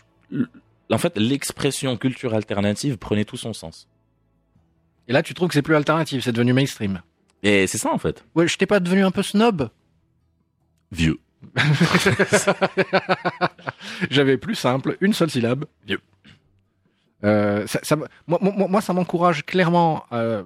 En 0.90 0.98
fait, 0.98 1.16
l'expression 1.18 1.96
culture 1.96 2.34
alternative 2.34 2.98
prenait 2.98 3.24
tout 3.24 3.36
son 3.36 3.52
sens. 3.52 3.88
Et 5.08 5.12
là, 5.12 5.22
tu 5.22 5.34
trouves 5.34 5.48
que 5.48 5.54
c'est 5.54 5.62
plus 5.62 5.74
alternatif, 5.76 6.24
c'est 6.24 6.32
devenu 6.32 6.52
mainstream. 6.52 7.02
Et 7.42 7.66
c'est 7.66 7.78
ça 7.78 7.92
en 7.92 7.98
fait. 7.98 8.24
Ouais, 8.34 8.48
je 8.48 8.56
t'ai 8.56 8.66
pas 8.66 8.80
devenu 8.80 9.04
un 9.04 9.10
peu 9.10 9.22
snob 9.22 9.68
Vieux. 10.92 11.18
J'avais 14.10 14.38
plus 14.38 14.54
simple, 14.54 14.96
une 15.00 15.12
seule 15.12 15.30
syllabe. 15.30 15.64
Vieux. 15.86 16.00
Euh, 17.24 17.66
ça, 17.66 17.80
ça 17.82 17.96
me- 17.96 18.06
moi, 18.26 18.38
moi, 18.40 18.68
moi, 18.68 18.80
ça 18.80 18.92
m'encourage 18.92 19.44
clairement 19.44 20.04
à 20.10 20.42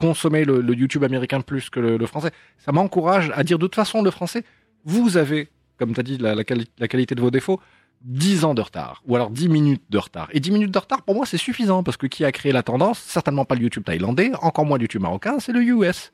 consommer 0.00 0.44
le, 0.44 0.60
le 0.60 0.74
YouTube 0.74 1.04
américain 1.04 1.40
plus 1.40 1.70
que 1.70 1.78
le, 1.80 1.96
le 1.98 2.06
français. 2.06 2.30
Ça 2.58 2.72
m'encourage 2.72 3.30
à 3.34 3.44
dire 3.44 3.58
de 3.58 3.66
toute 3.66 3.74
façon 3.74 4.02
le 4.02 4.10
français, 4.10 4.44
vous 4.84 5.16
avez, 5.16 5.48
comme 5.78 5.92
tu 5.94 6.00
as 6.00 6.02
dit, 6.02 6.18
la, 6.18 6.34
la 6.34 6.42
quali- 6.44 6.68
la 6.78 6.88
qualité 6.88 7.14
de 7.14 7.20
vos 7.20 7.30
défauts, 7.30 7.60
10 8.02 8.44
ans 8.46 8.54
de 8.54 8.62
retard, 8.62 9.02
ou 9.06 9.14
alors 9.14 9.28
10 9.30 9.48
minutes 9.50 9.82
de 9.90 9.98
retard. 9.98 10.28
Et 10.32 10.40
10 10.40 10.52
minutes 10.52 10.70
de 10.70 10.78
retard, 10.78 11.02
pour 11.02 11.14
moi, 11.14 11.26
c'est 11.26 11.36
suffisant, 11.36 11.82
parce 11.82 11.98
que 11.98 12.06
qui 12.06 12.24
a 12.24 12.32
créé 12.32 12.50
la 12.50 12.62
tendance? 12.62 12.98
Certainement 12.98 13.44
pas 13.44 13.54
le 13.56 13.60
YouTube 13.62 13.84
thaïlandais, 13.84 14.32
encore 14.40 14.64
moins 14.64 14.78
le 14.78 14.82
YouTube 14.84 15.02
marocain, 15.02 15.38
c'est 15.38 15.52
le 15.52 15.62
US. 15.62 16.10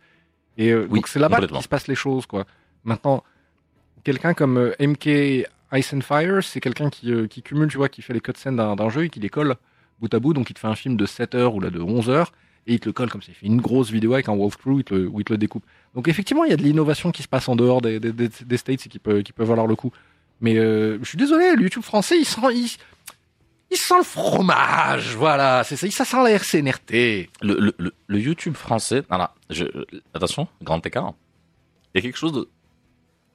Et 0.58 0.72
euh, 0.72 0.86
Oui, 0.90 0.98
donc 0.98 1.06
c'est 1.08 1.20
là-bas 1.20 1.36
qu'il 1.46 1.62
se 1.62 1.68
passe 1.68 1.86
les 1.86 1.94
choses, 1.94 2.26
quoi. 2.26 2.44
Maintenant, 2.82 3.22
quelqu'un 4.04 4.34
comme 4.34 4.56
euh, 4.58 4.72
MK 4.80 5.06
Ice 5.74 5.92
and 5.94 6.00
Fire, 6.00 6.42
c'est 6.42 6.60
quelqu'un 6.60 6.90
qui, 6.90 7.12
euh, 7.12 7.26
qui 7.28 7.42
cumule, 7.42 7.68
tu 7.68 7.76
vois, 7.76 7.88
qui 7.88 8.02
fait 8.02 8.12
les 8.12 8.20
cutscenes 8.20 8.56
d'un 8.56 8.88
jeu 8.88 9.04
et 9.04 9.08
qui 9.10 9.20
les 9.20 9.28
colle 9.28 9.54
bout 10.00 10.12
à 10.12 10.18
bout. 10.18 10.32
Donc 10.32 10.50
il 10.50 10.54
te 10.54 10.58
fait 10.58 10.66
un 10.68 10.74
film 10.74 10.96
de 10.96 11.06
7 11.06 11.34
heures 11.36 11.54
ou 11.54 11.60
là 11.60 11.70
de 11.70 11.80
11 11.80 12.08
heures 12.10 12.32
et 12.66 12.74
il 12.74 12.80
te 12.80 12.86
le 12.88 12.92
colle 12.92 13.10
comme 13.10 13.22
ça. 13.22 13.28
Il 13.30 13.34
fait 13.34 13.46
une 13.46 13.60
grosse 13.60 13.90
vidéo 13.90 14.14
avec 14.14 14.28
un 14.28 14.32
walkthrough 14.32 14.78
il 14.80 14.84
te 14.84 14.94
le- 14.94 15.08
où 15.08 15.20
il 15.20 15.24
te 15.24 15.32
le 15.32 15.38
découpe. 15.38 15.64
Donc 15.94 16.08
effectivement, 16.08 16.44
il 16.44 16.50
y 16.50 16.52
a 16.52 16.56
de 16.56 16.62
l'innovation 16.62 17.10
qui 17.12 17.22
se 17.22 17.28
passe 17.28 17.48
en 17.48 17.56
dehors 17.56 17.80
des, 17.80 18.00
des, 18.00 18.12
des- 18.12 18.28
des 18.44 18.56
States 18.56 18.86
et 18.86 18.88
qui 18.88 18.98
peut, 18.98 19.22
qui 19.22 19.32
peut 19.32 19.44
valoir 19.44 19.66
le 19.66 19.76
coup. 19.76 19.92
Mais 20.40 20.56
euh, 20.58 20.98
je 21.02 21.08
suis 21.08 21.18
désolé, 21.18 21.54
le 21.54 21.62
YouTube 21.62 21.82
français, 21.82 22.18
il 22.18 22.24
sent, 22.26 22.40
il, 22.52 22.68
il 23.70 23.76
sent 23.76 23.94
le 23.98 24.04
fromage. 24.04 25.16
Voilà, 25.16 25.64
c'est 25.64 25.76
ça. 25.76 25.90
Ça 25.90 26.04
sent 26.04 26.16
la 26.22 26.30
RCNRT. 26.36 27.28
Le, 27.42 27.54
le, 27.58 27.74
le, 27.78 27.92
le 28.06 28.18
YouTube 28.20 28.54
français. 28.54 29.02
Voilà, 29.08 29.34
je, 29.48 29.64
attention, 30.12 30.46
grand 30.62 30.84
écart. 30.84 31.14
Il 31.94 31.98
y 31.98 32.00
a 32.00 32.02
quelque 32.02 32.18
chose 32.18 32.32
de. 32.32 32.48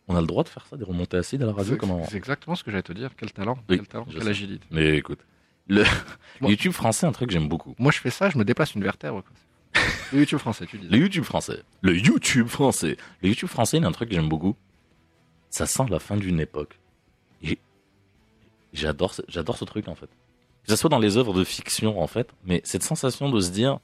On 0.07 0.15
a 0.15 0.21
le 0.21 0.27
droit 0.27 0.43
de 0.43 0.49
faire 0.49 0.65
ça, 0.69 0.75
des 0.77 0.83
remontées 0.83 1.17
acides 1.17 1.41
à 1.41 1.45
la 1.45 1.53
radio 1.53 1.71
C'est 1.73 1.77
comment... 1.79 2.05
c'est 2.09 2.17
exactement 2.17 2.55
ce 2.55 2.63
que 2.63 2.69
j'allais 2.71 2.83
te 2.83 2.91
dire. 2.91 3.11
Quel 3.17 3.31
talent, 3.31 3.57
Oui, 3.69 3.77
quel 3.77 3.87
talent, 3.87 4.05
quelle 4.11 4.27
agilité. 4.27 4.65
Mais 4.69 4.97
écoute, 4.97 5.19
le 5.71 5.83
Moi- 6.41 6.51
YouTube 6.51 6.71
français, 6.73 7.05
un 7.07 7.11
truc 7.11 7.29
que 7.29 7.33
j'aime 7.33 7.47
beaucoup. 7.47 7.75
Moi, 7.79 7.91
je 7.91 7.99
fais 7.99 8.09
ça, 8.11 8.29
je 8.29 8.37
me 8.37 8.43
déplace 8.45 8.75
une 8.75 8.83
vertèbre. 8.83 9.23
quoi. 9.23 9.83
Le 10.11 10.19
YouTube 10.19 10.39
français, 10.39 10.65
tu 10.65 10.77
dis. 10.77 10.87
Le 10.87 10.97
YouTube 10.97 11.23
français. 11.23 11.63
Le 11.81 11.97
YouTube 11.97 12.47
français. 12.47 12.97
Le 13.21 13.29
YouTube 13.29 13.47
français, 13.49 13.77
il 13.77 13.81
y 13.83 13.85
a 13.85 13.87
un 13.87 13.91
truc 13.93 14.09
que 14.09 14.15
j'aime 14.15 14.27
beaucoup. 14.29 14.55
Ça 15.49 15.65
sent 15.65 15.83
la 15.89 15.99
fin 15.99 16.17
d'une 16.17 16.39
époque. 16.39 16.77
Et 17.41 17.57
j'adore, 18.73 19.13
ce- 19.13 19.21
j'adore 19.27 19.57
ce 19.57 19.65
truc, 19.65 19.87
en 19.87 19.95
fait. 19.95 20.07
Que 20.63 20.69
ce 20.69 20.75
soit 20.75 20.89
dans 20.89 20.99
les 20.99 21.17
œuvres 21.17 21.33
de 21.33 21.43
fiction, 21.43 22.01
en 22.01 22.07
fait, 22.07 22.29
mais 22.45 22.61
cette 22.63 22.83
sensation 22.83 23.29
de 23.29 23.39
se 23.39 23.49
dire, 23.51 23.79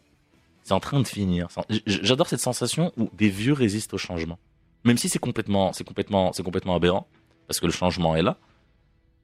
c'est 0.64 0.74
en 0.74 0.80
train 0.80 1.00
de 1.00 1.08
finir. 1.08 1.48
J'adore 1.86 2.28
cette 2.28 2.40
sensation 2.42 2.92
où 2.98 3.10
des 3.14 3.30
vieux 3.30 3.54
résistent 3.54 3.94
au 3.94 3.98
changement. 3.98 4.38
Même 4.84 4.98
si 4.98 5.10
c'est 5.10 5.20
complètement, 5.20 5.74
c'est 5.74 5.84
complètement, 5.86 6.34
c'est 6.34 6.44
complètement 6.44 6.76
aberrant. 6.76 7.08
Parce 7.48 7.60
que 7.62 7.66
le 7.66 7.72
changement 7.72 8.16
est 8.18 8.22
là. 8.22 8.38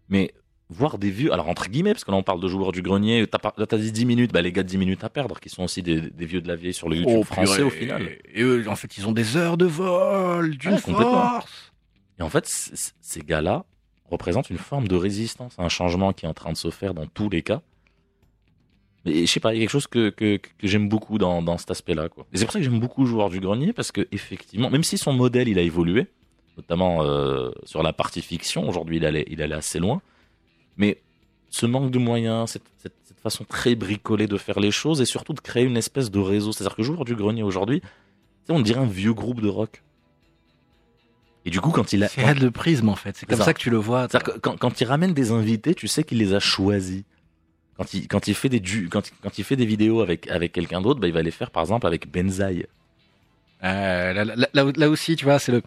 Mais 0.10 0.34
voir 0.74 0.98
des 0.98 1.10
vieux, 1.10 1.32
alors 1.32 1.48
entre 1.50 1.70
guillemets, 1.70 1.94
parce 1.94 2.04
que 2.04 2.12
là 2.12 2.18
on 2.18 2.24
parle 2.24 2.40
de 2.42 2.48
joueurs 2.48 2.72
du 2.72 2.82
grenier, 2.82 3.26
t'as 3.28 3.38
t'as 3.40 3.78
dit 3.78 3.92
10 3.92 4.06
minutes, 4.06 4.34
bah 4.34 4.42
les 4.42 4.52
gars 4.52 4.64
de 4.64 4.68
10 4.68 4.78
minutes 4.78 5.04
à 5.04 5.10
perdre, 5.10 5.40
qui 5.40 5.50
sont 5.50 5.64
aussi 5.64 5.82
des, 5.82 6.02
des 6.02 6.26
vieux 6.26 6.42
de 6.42 6.48
la 6.48 6.56
vieille 6.56 6.74
sur 6.74 6.90
le 6.90 6.98
YouTube 6.98 7.18
Oh, 7.20 7.24
français 7.24 7.56
purée. 7.58 7.64
au 7.64 7.70
final. 7.70 8.10
Et 8.34 8.42
eux, 8.42 8.66
en 8.68 8.76
fait, 8.76 8.98
ils 8.98 9.08
ont 9.08 9.12
des 9.14 9.38
heures 9.38 9.58
de 9.58 9.66
vol, 9.66 10.58
d'une 10.58 10.78
force. 10.78 11.72
Et 12.20 12.24
en 12.24 12.30
fait, 12.30 12.46
c- 12.48 12.72
c- 12.76 12.92
ces 13.02 13.22
gars-là 13.22 13.66
représentent 14.10 14.50
une 14.50 14.58
forme 14.58 14.88
de 14.88 14.96
résistance 14.96 15.56
à 15.58 15.64
un 15.64 15.70
changement 15.70 16.14
qui 16.14 16.26
est 16.26 16.30
en 16.30 16.34
train 16.34 16.52
de 16.52 16.58
se 16.58 16.70
faire 16.70 16.94
dans 16.94 17.08
tous 17.08 17.30
les 17.30 17.42
cas. 17.42 17.62
Mais 19.06 19.26
je 19.26 19.32
sais 19.32 19.40
pas, 19.42 19.54
il 19.54 19.58
y 19.58 19.60
a 19.60 19.64
quelque 19.64 19.72
chose 19.72 19.88
que, 19.88 20.10
que, 20.10 20.38
que 20.38 20.50
j'aime 20.68 20.88
beaucoup 20.88 21.18
dans, 21.18 21.42
dans 21.42 21.58
cet 21.58 21.72
aspect-là. 21.72 22.08
quoi. 22.10 22.26
Et 22.32 22.38
c'est 22.38 22.46
pour 22.46 22.54
ça 22.54 22.60
que 22.60 22.64
j'aime 22.66 22.80
beaucoup 22.80 23.06
Joueur 23.06 23.30
du 23.30 23.40
Grenier, 23.42 23.74
parce 23.74 23.92
que 23.92 24.08
effectivement, 24.12 24.70
même 24.70 24.84
si 24.84 24.98
son 24.98 25.12
modèle 25.12 25.50
il 25.50 25.60
a 25.60 25.62
évolué, 25.62 26.08
notamment 26.56 27.04
euh, 27.04 27.50
sur 27.64 27.84
la 27.84 27.92
partie 27.92 28.22
fiction. 28.22 28.68
Aujourd'hui, 28.70 28.98
il 28.98 29.06
allait, 29.06 29.26
il 29.30 29.42
allait 29.42 29.56
assez 29.56 29.80
loin. 29.80 30.02
Mais 30.78 31.02
ce 31.50 31.66
manque 31.66 31.92
de 31.92 32.00
moyens, 32.00 32.52
cette, 32.52 32.64
cette- 32.78 32.94
cette 33.04 33.20
façon 33.20 33.44
très 33.46 33.76
bricolée 33.76 34.28
de 34.28 34.38
faire 34.38 34.60
les 34.60 34.72
choses 34.72 35.02
et 35.02 35.06
surtout 35.06 35.34
de 35.34 35.40
créer 35.40 35.64
une 35.64 35.78
espèce 35.78 36.12
de 36.12 36.20
réseau. 36.20 36.52
C'est-à-dire 36.52 36.76
que 36.76 36.84
Joueur 36.84 37.06
du 37.06 37.16
Grenier 37.16 37.44
aujourd'hui, 37.44 37.82
on 38.50 38.60
dirait 38.60 38.82
un 38.82 38.86
vieux 38.86 39.14
groupe 39.14 39.40
de 39.42 39.48
rock. 39.48 39.82
Et 41.46 41.50
du 41.50 41.60
coup, 41.62 41.72
quand 41.72 41.92
il 41.94 42.04
a, 42.04 42.08
C'est 42.08 42.40
le 42.40 42.52
prisme 42.52 42.90
en 42.90 42.96
fait. 42.96 43.16
C'est 43.18 43.26
comme 43.26 43.38
ça. 43.38 43.46
ça. 43.46 43.54
que 43.54 43.60
tu 43.60 43.70
le 43.70 43.78
vois. 43.78 44.08
que 44.08 44.38
quand, 44.40 44.58
quand 44.58 44.80
il 44.82 44.86
ramène 44.86 45.14
des 45.14 45.32
invités, 45.32 45.76
tu 45.76 45.88
sais 45.88 46.04
qu'il 46.04 46.18
les 46.20 46.34
a 46.34 46.40
choisis. 46.40 47.04
Quand 47.78 47.94
il, 47.94 48.08
quand 48.08 48.28
il 48.28 48.36
fait 48.36 48.50
des 48.50 48.60
du, 48.60 48.88
quand, 48.88 49.02
quand 49.22 49.38
il 49.38 49.44
fait 49.44 49.56
des 49.56 49.66
vidéos 49.66 50.02
avec, 50.02 50.30
avec 50.30 50.52
quelqu'un 50.54 50.80
d'autre, 50.82 51.00
bah, 51.00 51.08
il 51.08 51.14
va 51.14 51.22
les 51.22 51.32
faire 51.32 51.52
par 51.52 51.64
exemple 51.64 51.88
avec 51.88 52.10
Benzaï. 52.12 52.66
Euh, 53.64 54.14
là, 54.14 54.26
là- 54.26 54.36
là- 54.54 54.72
là 54.76 54.90
aussi, 54.90 55.16
tu 55.16 55.26
vois, 55.26 55.40
c'est 55.40 55.52
le, 55.52 55.62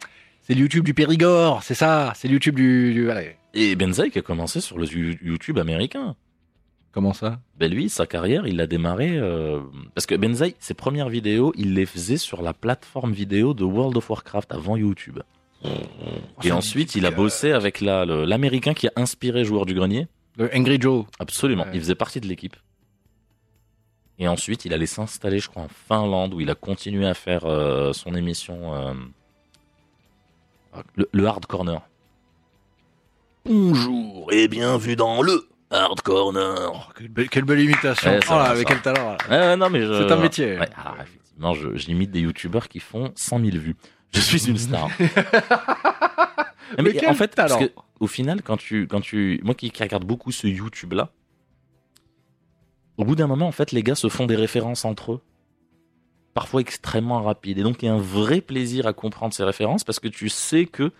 c'est 0.46 0.54
le 0.54 0.60
YouTube 0.60 0.84
du 0.84 0.94
Périgord. 0.94 1.62
C'est 1.62 1.74
ça. 1.74 2.12
C'est 2.14 2.28
le 2.28 2.34
YouTube 2.34 2.54
du. 2.56 3.08
Et 3.54 3.74
Benzaï 3.74 4.10
qui 4.10 4.18
a 4.18 4.22
commencé 4.22 4.60
sur 4.60 4.78
le 4.78 4.86
You- 4.86 5.16
YouTube 5.22 5.58
américain. 5.58 6.14
Comment 6.92 7.12
ça? 7.12 7.40
Ben 7.58 7.70
lui, 7.70 7.88
sa 7.90 8.06
carrière, 8.06 8.46
il 8.46 8.56
l'a 8.56 8.66
démarré 8.66 9.18
euh, 9.18 9.60
parce 9.94 10.06
que 10.06 10.14
Benzaï, 10.14 10.54
ses 10.60 10.72
premières 10.74 11.08
vidéos, 11.10 11.52
il 11.56 11.74
les 11.74 11.84
faisait 11.84 12.16
sur 12.16 12.40
la 12.40 12.54
plateforme 12.54 13.12
vidéo 13.12 13.52
de 13.52 13.64
World 13.64 13.96
of 13.98 14.08
Warcraft 14.08 14.52
avant 14.52 14.76
YouTube. 14.76 15.18
Et 16.44 16.52
ensuite, 16.52 16.94
il 16.94 17.04
a 17.06 17.10
bossé 17.10 17.52
avec 17.52 17.80
la- 17.80 18.04
l'américain 18.04 18.72
qui 18.72 18.86
a 18.88 18.92
inspiré 18.96 19.44
Joueur 19.44 19.66
du 19.66 19.74
Grenier. 19.74 20.06
Le 20.38 20.48
Angry 20.54 20.78
Joe. 20.80 21.04
Absolument, 21.18 21.64
Ouais. 21.64 21.70
il 21.74 21.80
faisait 21.80 21.94
partie 21.94 22.20
de 22.20 22.26
l'équipe. 22.28 22.56
Et 24.18 24.28
ensuite, 24.28 24.64
il 24.64 24.72
allait 24.72 24.86
s'installer, 24.86 25.38
je 25.40 25.48
crois, 25.48 25.62
en 25.64 25.68
Finlande, 25.68 26.32
où 26.34 26.40
il 26.40 26.48
a 26.50 26.54
continué 26.54 27.06
à 27.06 27.14
faire 27.14 27.44
euh, 27.44 27.92
son 27.92 28.14
émission, 28.14 28.74
euh, 28.74 28.94
le, 30.94 31.08
le 31.12 31.26
Hard 31.26 31.46
Corner. 31.46 31.80
Bonjour 33.44 34.32
et 34.32 34.48
bienvenue 34.48 34.96
dans 34.96 35.22
le 35.22 35.48
Hard 35.70 36.00
Corner. 36.00 36.92
Quelle 36.96 37.08
belle, 37.08 37.28
quelle 37.28 37.44
belle 37.44 37.60
imitation. 37.60 38.10
Ouais, 38.10 38.20
oh 38.28 38.32
là, 38.32 38.42
avec 38.44 38.68
ça 38.68 38.74
quel 38.74 38.82
talent. 38.82 39.16
Ouais, 39.30 39.56
non, 39.56 39.70
mais 39.70 39.82
je- 39.82 40.02
C'est 40.06 40.12
un 40.12 40.16
métier. 40.20 40.58
Ouais, 40.58 40.68
alors, 40.76 40.96
effectivement, 41.00 41.54
je- 41.54 41.76
j'imite 41.76 42.10
des 42.10 42.20
youtubeurs 42.20 42.68
qui 42.68 42.80
font 42.80 43.12
100 43.14 43.38
000 43.40 43.56
vues. 43.58 43.76
Je 44.12 44.20
suis 44.20 44.48
une 44.48 44.58
star. 44.58 44.88
mais, 46.76 46.82
Mais 46.82 46.92
quel 46.94 47.08
en 47.08 47.14
fait, 47.14 47.34
parce 47.34 47.56
que, 47.56 47.70
au 48.00 48.06
final, 48.06 48.42
quand 48.42 48.56
tu, 48.56 48.86
quand 48.88 49.00
tu, 49.00 49.40
moi 49.44 49.54
qui, 49.54 49.70
qui 49.70 49.82
regarde 49.82 50.04
beaucoup 50.04 50.32
ce 50.32 50.46
YouTube 50.46 50.92
là, 50.94 51.10
au 52.96 53.04
bout 53.04 53.14
d'un 53.14 53.26
moment, 53.26 53.46
en 53.46 53.52
fait, 53.52 53.72
les 53.72 53.82
gars 53.82 53.94
se 53.94 54.08
font 54.08 54.26
des 54.26 54.36
références 54.36 54.84
entre 54.84 55.12
eux, 55.14 55.20
parfois 56.36 56.60
extrêmement 56.60 57.22
rapides, 57.22 57.58
et 57.58 57.62
donc 57.62 57.82
il 57.82 57.86
y 57.86 57.88
a 57.88 57.94
un 57.94 57.98
vrai 57.98 58.40
plaisir 58.40 58.86
à 58.86 58.92
comprendre 58.92 59.32
ces 59.32 59.42
références 59.42 59.84
parce 59.84 59.98
que 60.00 60.08
tu 60.08 60.28
sais 60.28 60.66
que, 60.66 60.92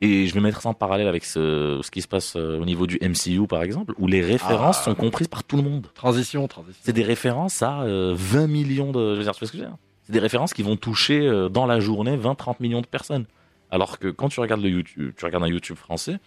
et 0.00 0.26
je 0.26 0.34
vais 0.34 0.40
mettre 0.40 0.60
ça 0.60 0.68
en 0.68 0.74
parallèle 0.74 1.06
avec 1.06 1.24
ce, 1.24 1.80
ce 1.82 1.90
qui 1.92 2.02
se 2.02 2.08
passe 2.08 2.34
euh, 2.36 2.58
au 2.60 2.64
niveau 2.64 2.86
du 2.88 2.98
MCU 3.00 3.46
par 3.46 3.62
exemple, 3.62 3.94
où 3.98 4.08
les 4.08 4.20
références 4.20 4.78
Ah. 4.80 4.84
sont 4.84 4.94
comprises 4.96 5.28
par 5.28 5.44
tout 5.44 5.56
le 5.56 5.62
monde. 5.62 5.86
Transition, 5.94 6.48
transition. 6.48 6.82
C'est 6.84 6.92
des 6.92 7.04
références 7.04 7.62
à 7.62 7.82
euh, 7.82 8.14
20 8.16 8.48
millions 8.48 8.90
de. 8.90 9.14
Je 9.14 9.18
veux 9.18 9.22
dire, 9.22 9.32
tu 9.32 9.40
vois 9.40 9.46
ce 9.46 9.52
que 9.52 9.58
je 9.58 9.62
veux 9.62 9.68
dire? 9.68 9.76
C'est 10.02 10.12
des 10.12 10.18
références 10.18 10.52
qui 10.52 10.64
vont 10.64 10.76
toucher 10.76 11.20
euh, 11.20 11.48
dans 11.48 11.66
la 11.66 11.78
journée 11.78 12.16
20-30 12.16 12.56
millions 12.58 12.80
de 12.80 12.86
personnes. 12.86 13.26
Alors 13.70 14.00
que 14.00 14.08
quand 14.08 14.28
tu 14.28 14.40
regardes 14.40 14.62
le 14.62 14.70
YouTube, 14.70 15.12
tu 15.16 15.24
regardes 15.24 15.44
un 15.44 15.48
YouTube 15.48 15.76
français, 15.76 16.18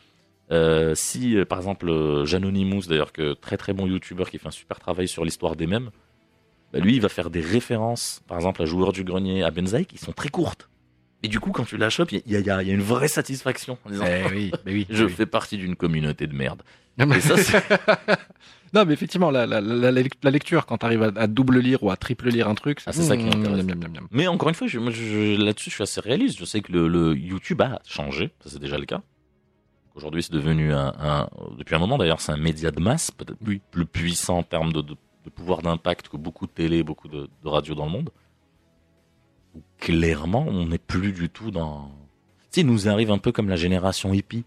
euh, 0.51 0.93
si 0.96 1.36
euh, 1.38 1.46
par 1.46 1.58
exemple 1.58 1.89
euh, 1.89 2.25
Janonymous, 2.25 2.84
d'ailleurs 2.88 3.12
que 3.12 3.34
très 3.34 3.58
très 3.58 3.74
bon 3.74 3.88
YouTuber 3.88 4.25
qui 4.32 4.38
fait 4.38 4.48
un 4.48 4.51
super 4.51 4.79
travail 4.79 5.08
sur 5.08 5.25
l'histoire 5.25 5.55
des 5.55 5.67
mèmes, 5.67 5.89
bah, 6.74 6.80
lui 6.80 6.96
il 6.96 7.01
va 7.01 7.08
faire 7.10 7.30
des 7.30 7.39
références, 7.42 8.22
par 8.27 8.38
exemple 8.38 8.62
à 8.62 8.65
Joueur 8.65 8.92
du 8.92 9.03
Grenier, 9.03 9.44
à 9.44 9.51
Benzaï, 9.51 9.86
qui 9.86 9.98
sont 9.98 10.12
très 10.12 10.30
courtes. 10.30 10.70
Et 11.25 11.30
du 11.30 11.39
coup, 11.39 11.51
quand 11.51 11.63
tu 11.63 11.77
la 11.77 11.89
chopes, 11.89 12.12
il 12.12 12.22
y, 12.27 12.36
a- 12.36 12.62
y 12.62 12.68
y 12.68 12.72
une 12.72 12.82
vraie 12.82 13.08
satisfaction 13.08 13.77
en 13.86 13.89
disant 13.89 14.03
Eh 14.06 14.30
oui, 14.34 14.51
mais 14.65 14.74
oui. 14.74 14.88
je 14.89 15.06
oui. 15.06 15.12
fais 15.12 15.25
partie 15.25 15.58
d'une 15.58 15.77
communauté 15.77 16.27
de 16.27 16.36
merde. 16.36 16.63
Non, 16.98 17.06
mais- 17.06 17.18
Et 17.18 17.22
ça, 17.22 17.38
c'est- 17.38 17.63
non, 18.74 18.84
mais 18.86 18.94
effectivement, 18.94 19.32
la, 19.32 19.46
la, 19.46 19.62
la, 19.62 19.89
la- 19.92 20.01
la 20.24 20.32
lecture, 20.32 20.65
quand 20.65 20.80
tu 20.80 20.86
arrives 20.86 21.01
à, 21.03 21.12
à 21.15 21.27
double 21.27 21.60
lire 21.60 21.82
ou 21.82 21.92
à 21.92 21.96
triple 21.96 22.27
lire 22.30 22.50
un 22.50 22.56
truc, 22.56 22.80
Ah, 22.86 22.92
c'est 22.92 23.03
ça 23.03 23.15
qui 23.15 23.24
Mmh, 23.24 23.30
m'intéresse. 23.38 23.65
Mais 24.12 24.27
encore 24.27 24.50
une 24.50 24.56
fois, 24.56 24.68
je, 24.68 24.80
là-dessus, 25.42 25.70
je 25.70 25.75
suis 25.75 25.84
assez 25.84 26.01
réaliste. 26.01 26.38
Je 26.39 26.44
sais 26.46 26.60
que 26.60 26.72
le, 26.74 26.89
le 26.89 27.15
YouTube 27.15 27.62
a 27.62 27.80
changé, 27.88 28.32
ça 28.44 28.50
c'est 28.50 28.60
déjà 28.60 28.77
le 28.77 28.86
cas. 28.86 29.01
Aujourd'hui, 29.96 30.24
c'est 30.24 30.34
devenu 30.34 30.74
un, 30.74 30.92
un- 31.00 31.30
depuis 31.58 31.75
un 31.75 31.80
moment 31.80 31.98
d'ailleurs, 31.98 32.20
c'est 32.20 32.32
un 32.32 32.38
média 32.38 32.72
de 32.72 32.80
masse, 32.82 33.12
peut-être 33.12 33.38
plus, 33.39 33.60
plus 33.72 33.86
puissant 33.86 34.39
en 34.39 34.44
termes 34.44 34.74
de, 34.74 34.82
de- 34.82 34.96
de 35.24 35.30
pouvoir 35.30 35.62
d'impact 35.62 36.10
que 36.10 36.18
beaucoup 36.18 36.48
de 36.48 36.51
télé, 36.51 36.84
beaucoup 36.84 37.08
de, 37.08 37.30
de 37.44 37.48
radio 37.48 37.75
dans 37.75 37.86
le 37.86 37.92
monde. 37.92 38.10
Où 39.56 39.62
clairement, 39.80 40.46
on 40.48 40.65
n'est 40.68 40.77
plus 40.77 41.12
du 41.13 41.30
tout 41.30 41.51
dans. 41.51 41.88
Tu 41.88 42.48
sais, 42.51 42.62
il 42.62 42.68
nous 42.68 42.88
arrive 42.89 43.12
un 43.12 43.18
peu 43.18 43.32
comme 43.32 43.50
la 43.50 43.56
génération 43.56 44.13
hippie. 44.13 44.44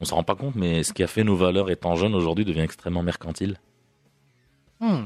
On 0.00 0.04
s'en 0.04 0.16
rend 0.16 0.24
pas 0.24 0.34
compte, 0.34 0.54
mais 0.56 0.82
ce 0.82 0.92
qui 0.92 1.02
a 1.02 1.06
fait 1.06 1.22
nos 1.24 1.36
valeurs 1.36 1.70
étant 1.70 1.94
jeunes 1.94 2.14
aujourd'hui 2.14 2.44
devient 2.44 2.60
extrêmement 2.60 3.02
mercantile. 3.02 3.58
Hmm. 4.80 5.04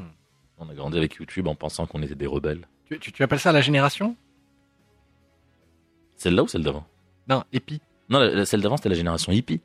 On 0.59 0.69
a 0.69 0.75
grandi 0.75 0.97
avec 0.97 1.15
YouTube 1.17 1.47
en 1.47 1.55
pensant 1.55 1.87
qu'on 1.87 2.03
était 2.03 2.15
des 2.15 2.27
rebelles. 2.27 2.67
Tu, 2.87 2.99
tu, 2.99 3.13
tu 3.13 3.23
appelles 3.23 3.39
ça 3.39 3.53
la 3.53 3.61
génération? 3.61 4.17
Celle-là 6.17 6.43
ou 6.43 6.49
celle 6.49 6.63
d'avant? 6.63 6.85
Non, 7.29 7.45
épi. 7.53 7.81
Non, 8.09 8.19
la- 8.19 8.31
la- 8.31 8.47
celle 8.47 8.61
d'avant, 8.63 8.77
c'était 8.77 8.89
la 8.89 8.95
génération 8.95 9.31
hippie. 9.31 9.61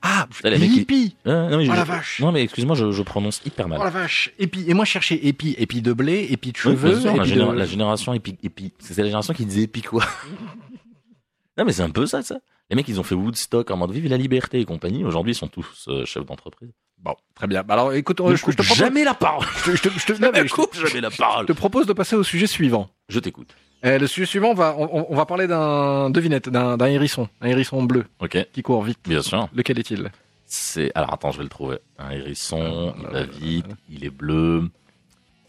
Ah, 0.00 0.28
Là, 0.44 0.50
les 0.50 0.58
mecs, 0.58 0.70
ils- 0.70 0.78
hippie 0.82 1.16
Euh, 1.26 1.48
non, 1.50 1.58
mais 1.58 1.64
Oh 1.68 1.72
je- 1.72 1.76
la 1.76 1.84
vache 1.84 2.20
Non, 2.20 2.30
mais 2.30 2.44
excuse-moi, 2.44 2.76
je, 2.76 2.92
je 2.92 3.02
prononce 3.02 3.40
hyper 3.44 3.66
mal. 3.68 3.78
Oh 3.80 3.84
la 3.84 3.90
vache 3.90 4.30
Épi. 4.38 4.64
Et 4.68 4.74
moi, 4.74 4.84
je 4.84 4.90
cherchais 4.92 5.16
épi. 5.16 5.56
Épi 5.58 5.82
de 5.82 5.92
blé, 5.92 6.28
épi 6.30 6.52
de 6.52 6.56
cheveux, 6.56 6.90
bien 6.92 7.00
sûr, 7.00 7.16
la, 7.16 7.22
épi 7.24 7.30
généra- 7.34 7.52
de... 7.52 7.58
la 7.58 7.66
génération 7.66 8.14
épi, 8.14 8.38
épi- 8.44 8.72
c'est 8.78 8.96
la 8.98 9.04
génération 9.04 9.34
qui 9.34 9.44
disait 9.44 9.62
épi 9.62 9.82
quoi? 9.82 10.04
non, 11.58 11.64
mais 11.64 11.72
c'est 11.72 11.82
un 11.82 11.90
peu 11.90 12.06
ça, 12.06 12.22
ça. 12.22 12.38
Les 12.70 12.76
mecs, 12.76 12.88
ils 12.88 13.00
ont 13.00 13.02
fait 13.02 13.14
Woodstock 13.14 13.70
en 13.70 13.76
mode 13.76 13.92
vive 13.92 14.08
la 14.08 14.16
liberté 14.18 14.60
et 14.60 14.64
compagnie. 14.64 15.04
Aujourd'hui, 15.04 15.32
ils 15.32 15.36
sont 15.36 15.48
tous 15.48 15.86
euh, 15.88 16.04
chefs 16.04 16.26
d'entreprise. 16.26 16.68
Bon, 16.98 17.14
très 17.34 17.46
bien. 17.46 17.62
Bah 17.62 17.74
alors, 17.74 17.92
écoute, 17.94 18.20
je, 18.28 18.36
je 18.36 18.44
te 18.44 18.50
propose... 18.62 18.76
jamais 18.76 19.04
la 19.04 19.14
parole. 19.14 19.46
je 19.64 19.70
te- 19.70 19.76
je 19.76 19.82
te- 19.82 19.88
je 19.98 20.06
te- 20.06 20.20
non, 20.20 20.30
mais 20.32 20.42
Ne 20.42 20.46
je 20.48 20.50
te- 20.52 20.60
coupe 20.60 20.74
jamais 20.74 21.00
la 21.00 21.10
parole. 21.10 21.46
je 21.46 21.52
te 21.52 21.56
propose 21.56 21.86
de 21.86 21.92
passer 21.92 22.16
au 22.16 22.22
sujet 22.24 22.46
suivant. 22.46 22.90
Je 23.08 23.20
t'écoute. 23.20 23.54
Euh, 23.86 23.98
le 23.98 24.06
sujet 24.08 24.26
suivant, 24.26 24.48
on 24.50 24.54
va, 24.54 24.74
on, 24.76 25.06
on 25.08 25.14
va 25.14 25.24
parler 25.24 25.46
d'un 25.46 26.10
devinette, 26.10 26.48
d'un 26.48 26.76
hérisson, 26.86 27.28
un 27.40 27.46
hérisson 27.48 27.82
bleu 27.84 28.04
qui 28.52 28.62
court 28.62 28.82
vite. 28.82 28.98
bien 29.06 29.22
sûr. 29.22 29.48
Lequel 29.54 29.78
est-il? 29.78 30.10
C'est 30.44 30.90
alors 30.94 31.12
attends, 31.14 31.30
je 31.30 31.38
vais 31.38 31.44
le 31.44 31.48
trouver. 31.50 31.78
Un 31.98 32.10
hérisson, 32.10 32.92
Ah, 32.96 32.98
il 32.98 33.06
va 33.06 33.12
là, 33.20 33.26
vite, 33.26 33.66
il 33.88 34.04
est 34.04 34.10
bleu. 34.10 34.64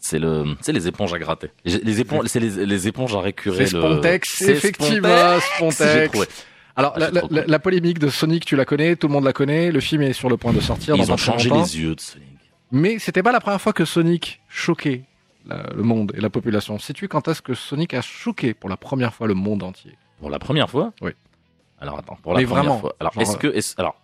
C'est 0.02 0.20
le, 0.20 0.56
c'est 0.62 0.72
les 0.72 0.88
éponges 0.88 1.14
à 1.14 1.20
gratter. 1.20 1.50
Les, 1.66 2.00
éponges, 2.00 2.28
c'est 2.28 2.40
les, 2.40 2.66
les 2.66 2.88
éponges 2.88 3.16
à 3.16 3.20
récurer. 3.22 3.66
C'est 3.66 3.74
le- 3.76 3.82
Spontex, 3.82 4.30
C'est 4.38 4.52
effectivement, 4.52 5.40
Spontex. 5.56 6.10
Spontex. 6.14 6.46
Alors, 6.80 6.94
Ah, 6.96 7.10
la, 7.46 7.60
polémique 7.60 8.00
de 8.00 8.08
Sonic, 8.08 8.46
tu 8.46 8.56
la 8.56 8.64
connais, 8.64 8.96
tout 8.96 9.08
le 9.08 9.14
monde 9.14 9.26
la 9.26 9.34
connaît, 9.34 9.70
le 9.72 9.82
film 9.82 10.02
est 10.02 10.14
sur 10.14 10.30
le 10.30 10.38
point 10.38 10.54
de 10.54 10.62
sortir. 10.62 10.96
Ils 10.96 11.12
ont 11.12 11.18
changé 11.18 11.50
les 11.50 11.78
yeux 11.78 11.94
de 11.94 12.00
Sonic. 12.00 12.28
Mais 12.72 13.00
c'était 13.00 13.22
pas 13.22 13.34
la 13.34 13.42
première 13.42 13.60
fois 13.60 13.74
que 13.74 13.84
Sonic 13.84 14.42
choquait 14.48 15.04
la- 15.46 15.70
le 15.76 15.84
monde 15.84 16.14
et 16.16 16.22
la 16.22 16.30
population. 16.30 16.80
Sais-tu 16.80 17.08
quand 17.10 17.28
est-ce 17.28 17.42
que 17.42 17.54
Sonic 17.54 17.94
a 17.94 18.02
choqué 18.02 18.54
pour 18.54 18.70
la 18.70 18.78
première 18.78 19.14
fois 19.14 19.28
le 19.28 19.34
monde 19.34 19.62
entier? 19.64 19.98
Pour 20.20 20.30
la 20.30 20.40
première 20.40 20.70
fois? 20.70 20.94
Oui. 21.02 21.12
Alors 21.82 21.98
attends, 22.00 22.18
pour 22.24 22.34
la 22.34 22.40
Mais 22.40 22.46
première 22.46 22.64
vraiment, 22.64 22.80
fois. 22.80 22.96
Alors 23.00 23.12
genre, 23.14 23.24
est-ce 23.24 23.38
que 23.38 23.54
alors 23.78 23.96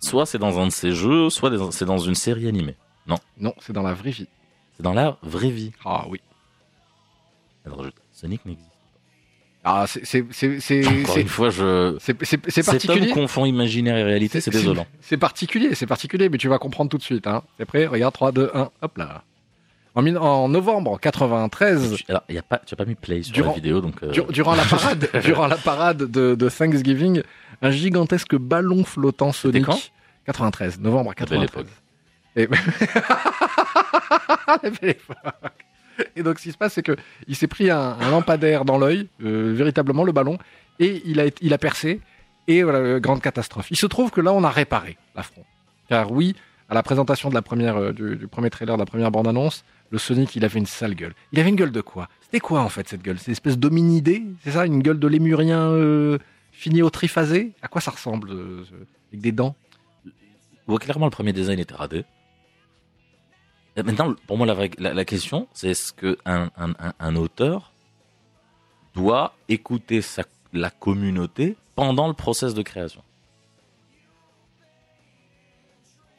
soit 0.00 0.26
c'est 0.26 0.38
dans 0.38 0.58
un 0.58 0.66
de 0.66 0.72
ses 0.72 0.92
jeux, 0.92 1.30
soit 1.30 1.50
c'est 1.70 1.84
dans 1.86 1.98
une 1.98 2.14
série 2.14 2.48
animée. 2.48 2.76
Non, 3.06 3.54
c'est 3.60 3.72
dans 3.72 3.82
la 3.82 3.94
vraie 3.94 4.10
vie. 4.10 4.28
C'est 4.76 4.82
dans 4.82 4.92
la 4.94 5.16
vraie 5.22 5.50
vie. 5.50 5.72
Ah 5.84 6.04
oui. 6.08 6.20
Alors, 7.64 7.86
Sonic 8.12 8.44
n'existe. 8.44 8.68
Ah, 9.64 9.86
c'est 9.86 10.20
Encore 11.04 11.16
une 11.16 11.28
fois, 11.28 11.48
je 11.50 11.96
c'est- 11.98 12.22
cet 12.24 12.68
homme 12.68 12.74
particulier. 12.74 13.10
confond 13.10 13.46
imaginaire 13.46 13.96
et 13.96 14.04
réalité, 14.04 14.40
c'est 14.42 14.50
désolant. 14.50 14.86
C'est 15.00 15.16
particulier, 15.16 15.74
c'est 15.74 15.86
particulier, 15.86 16.28
mais 16.28 16.36
tu 16.38 16.48
vas 16.48 16.58
comprendre 16.58 16.90
tout 16.90 16.98
de 16.98 17.02
suite. 17.02 17.26
Hein. 17.26 17.42
T'es 17.56 17.64
prêt? 17.64 17.86
Regarde, 17.86 18.12
3, 18.12 18.32
2, 18.32 18.50
1, 18.54 18.70
hop 18.82 18.98
là. 18.98 19.22
En, 19.94 20.04
en 20.16 20.48
novembre 20.48 20.98
93, 21.00 21.94
Tu- 21.96 22.04
Alors, 22.08 22.24
y 22.28 22.36
a 22.36 22.42
pas, 22.42 22.58
tu 22.58 22.74
as 22.74 22.76
pas 22.76 22.84
mis 22.84 22.96
play 22.96 23.22
sur 23.22 23.32
Durant- 23.32 23.50
la 23.50 23.54
vidéo, 23.54 23.80
donc. 23.80 23.94
euh, 24.02 24.10
dur- 24.10 24.26
durant 24.26 24.54
la 24.56 24.64
parade, 24.64 25.08
durant 25.24 25.46
la 25.46 25.56
parade 25.56 25.98
de, 26.10 26.34
de 26.34 26.48
Thanksgiving, 26.48 27.22
un 27.62 27.70
gigantesque 27.70 28.34
ballon 28.36 28.84
flottant 28.84 29.30
Sonic. 29.32 29.64
quand? 29.64 29.78
93, 30.26 30.80
novembre 30.80 31.14
belle 31.16 31.26
93. 31.28 31.44
époque. 31.44 31.66
Et... 32.36 32.48
La 34.62 34.70
belle 34.70 34.90
époque. 34.90 35.16
Et 36.16 36.22
donc, 36.22 36.38
ce 36.38 36.44
qui 36.44 36.52
se 36.52 36.58
passe, 36.58 36.74
c'est 36.74 36.82
que 36.82 36.96
il 37.28 37.36
s'est 37.36 37.46
pris 37.46 37.70
un, 37.70 37.96
lampadaire 38.10 38.64
dans 38.64 38.78
l'œil, 38.78 39.08
euh, 39.22 39.52
véritablement 39.54 40.04
le 40.04 40.12
ballon, 40.12 40.38
et 40.80 41.02
il 41.06 41.20
a, 41.20 41.24
il 41.40 41.52
a 41.52 41.58
percé. 41.58 42.00
Et 42.46 42.62
voilà, 42.62 42.78
euh, 42.78 43.00
grande 43.00 43.22
catastrophe. 43.22 43.70
Il 43.70 43.76
se 43.76 43.86
trouve 43.86 44.10
que 44.10 44.20
là, 44.20 44.32
on 44.32 44.44
a 44.44 44.50
réparé 44.50 44.98
l'affront. 45.14 45.44
Car 45.88 46.12
oui, 46.12 46.34
à 46.68 46.74
la 46.74 46.82
présentation 46.82 47.30
de 47.30 47.34
la 47.34 47.42
première, 47.42 47.76
euh, 47.76 47.92
du, 47.92 48.26
premier 48.26 48.50
trailer, 48.50 48.76
de 48.76 48.82
la 48.82 48.86
première 48.86 49.10
bande-annonce, 49.10 49.64
le 49.90 49.98
Sonic, 49.98 50.34
il 50.36 50.44
avait 50.44 50.58
une 50.58 50.66
sale 50.66 50.94
gueule. 50.94 51.14
Il 51.32 51.40
avait 51.40 51.48
une 51.48 51.56
gueule 51.56 51.72
de 51.72 51.80
quoi? 51.80 52.08
C'était 52.22 52.40
quoi 52.40 52.60
en 52.60 52.68
fait 52.68 52.88
cette 52.88 53.02
gueule? 53.02 53.18
C'est 53.18 53.28
une 53.28 53.32
espèce 53.32 53.58
d'hominidé 53.58 54.22
C'est 54.42 54.52
ça? 54.52 54.66
Une 54.66 54.82
gueule 54.82 54.98
de 54.98 55.08
lémurien 55.08 55.72
fini 56.52 56.82
au 56.82 56.90
triphasé? 56.90 57.52
À 57.62 57.68
quoi 57.68 57.80
ça 57.80 57.92
ressemble 57.92 58.30
Avec 59.10 59.20
des 59.20 59.32
dents? 59.32 59.54
Ouais, 60.66 60.78
clairement, 60.78 61.06
le 61.06 61.10
premier 61.10 61.32
design 61.32 61.58
était 61.60 61.74
raté. 61.74 62.04
Et 63.76 63.82
Maintenant, 63.82 64.14
pour 64.26 64.36
moi, 64.38 64.46
la, 64.46 64.54
vraie- 64.54 64.70
la, 64.78 64.94
la 64.94 65.04
question, 65.04 65.48
c'est 65.52 65.68
est-ce 65.70 65.92
que 65.92 66.16
un, 66.24 66.50
un, 66.56 66.72
un- 67.00 67.16
auteur 67.16 67.72
doit 68.94 69.34
écouter 69.48 70.00
sa, 70.00 70.22
la 70.52 70.70
communauté 70.70 71.56
pendant 71.74 72.06
le 72.06 72.14
process 72.14 72.54
de 72.54 72.62
création? 72.62 73.02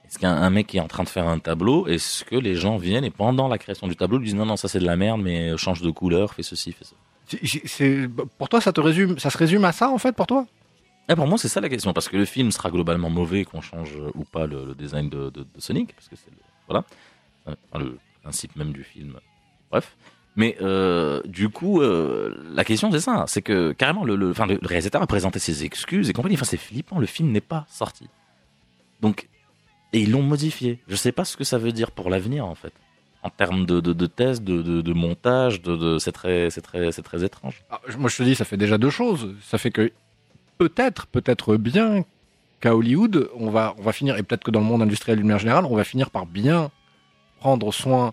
Est-ce 0.08 0.20
qu'un 0.20 0.34
un 0.36 0.50
mec 0.50 0.68
qui 0.68 0.78
est 0.78 0.82
en 0.82 0.88
train 0.88 1.04
de 1.04 1.10
faire 1.10 1.28
un 1.28 1.40
tableau, 1.40 1.88
est-ce 1.88 2.24
que 2.26 2.36
les 2.36 2.56
gens 2.56 2.78
viennent 2.78 3.06
et 3.06 3.10
pendant 3.10 3.48
la 3.48 3.58
création 3.58 3.88
du 3.88 3.96
tableau 3.96 4.18
lui 4.18 4.26
disent 4.26 4.36
non 4.36 4.46
non 4.46 4.56
ça 4.56 4.68
c'est 4.68 4.80
de 4.80 4.86
la 4.86 4.96
merde 4.96 5.22
mais 5.22 5.58
change 5.58 5.82
de 5.82 5.90
couleur, 5.92 6.34
fais 6.34 6.44
ceci, 6.44 6.72
fais 6.74 6.86
ça. 6.86 6.96
Pour 8.38 8.50
toi, 8.50 8.62
ça 8.62 8.72
te 8.72 8.80
résume, 8.80 9.18
ça 9.18 9.30
se 9.32 9.38
résume 9.38 9.66
à 9.66 9.72
ça 9.72 9.90
en 9.90 9.98
fait 9.98 10.12
pour 10.16 10.28
toi? 10.28 10.46
Et 11.10 11.16
pour 11.16 11.28
moi 11.28 11.38
c'est 11.38 11.48
ça 11.48 11.60
la 11.62 11.70
question 11.70 11.92
parce 11.94 12.08
que 12.08 12.18
le 12.18 12.26
film 12.26 12.52
sera 12.52 12.70
globalement 12.72 13.10
mauvais 13.10 13.46
qu'on 13.46 13.62
change 13.62 13.96
euh, 13.98 14.12
ou 14.16 14.24
pas 14.26 14.46
le, 14.48 14.66
le 14.66 14.76
design 14.76 15.10
de, 15.10 15.30
de- 15.32 15.42
de 15.44 15.60
Sonic 15.60 15.94
parce 15.96 16.08
que 16.08 16.16
c'est 16.16 16.32
voilà 16.68 16.84
Le 17.48 17.98
principe 18.24 18.56
même 18.56 18.72
du 18.72 18.84
film. 18.84 19.20
Bref. 19.72 19.96
Mais 20.36 20.58
euh, 20.62 21.22
du 21.25 21.50
coup, 21.50 21.82
euh, 21.82 22.36
la 22.54 22.66
question 22.66 22.92
c'est 22.92 23.00
ça, 23.00 23.24
c'est 23.28 23.42
que 23.42 23.72
carrément 23.72 24.04
le, 24.04 24.16
le, 24.16 24.34
le 24.34 24.68
réalisateur 24.68 25.02
a 25.02 25.08
présenté 25.08 25.40
ses 25.40 25.64
excuses 25.64 26.10
et 26.10 26.14
compagnie. 26.14 26.36
Enfin, 26.36 26.46
c'est 26.46 26.58
flippant, 26.58 27.00
le 27.00 27.06
film 27.06 27.32
n'est 27.32 27.42
pas 27.42 27.66
sorti. 27.70 28.10
Donc, 29.02 29.30
et 29.94 30.02
ils 30.02 30.12
l'ont 30.12 30.24
modifié. 30.24 30.80
Je 30.88 30.96
sais 30.96 31.14
pas 31.14 31.24
ce 31.24 31.38
que 31.38 31.46
ça 31.46 31.58
veut 31.58 31.72
dire 31.72 31.92
pour 31.92 32.10
l'avenir 32.10 32.46
en 32.46 32.56
fait, 32.56 32.74
en 33.24 33.30
termes 33.30 33.66
de, 33.66 33.80
de, 33.80 33.94
de 33.94 34.06
tests, 34.08 34.44
de, 34.44 34.62
de, 34.62 34.94
montage, 34.94 35.62
de, 35.62 35.75
de 35.78 36.00
c'est 36.00 36.12
très, 36.12 36.50
très, 36.50 36.92
très 36.92 37.24
étrange. 37.24 37.64
Ah, 37.70 37.80
Moi, 37.98 38.10
je 38.10 38.18
te 38.18 38.24
dis, 38.24 38.36
ça 38.36 38.44
fait 38.44 38.58
déjà 38.58 38.78
deux 38.78 38.90
choses. 38.90 39.34
Ça 39.42 39.58
fait 39.58 39.72
que 39.72 39.92
peut-être, 40.58 41.08
peut-être 41.08 41.56
bien 41.56 42.04
qu'à 42.60 42.75
Hollywood, 42.75 43.30
on 43.36 43.50
va, 43.50 43.74
on 43.78 43.84
va 43.84 43.94
finir, 43.94 44.18
et 44.18 44.24
peut-être 44.24 44.44
que 44.44 44.52
dans 44.52 44.60
le 44.60 44.66
monde 44.66 44.82
industriel 44.82 45.18
d'une 45.18 45.28
manière 45.28 45.40
générale, 45.40 45.66
on 45.66 45.75
va 45.75 45.84
finir 45.86 46.10
par 46.10 46.25
bien 46.25 46.72
prendre 47.46 47.72
soin 47.72 48.06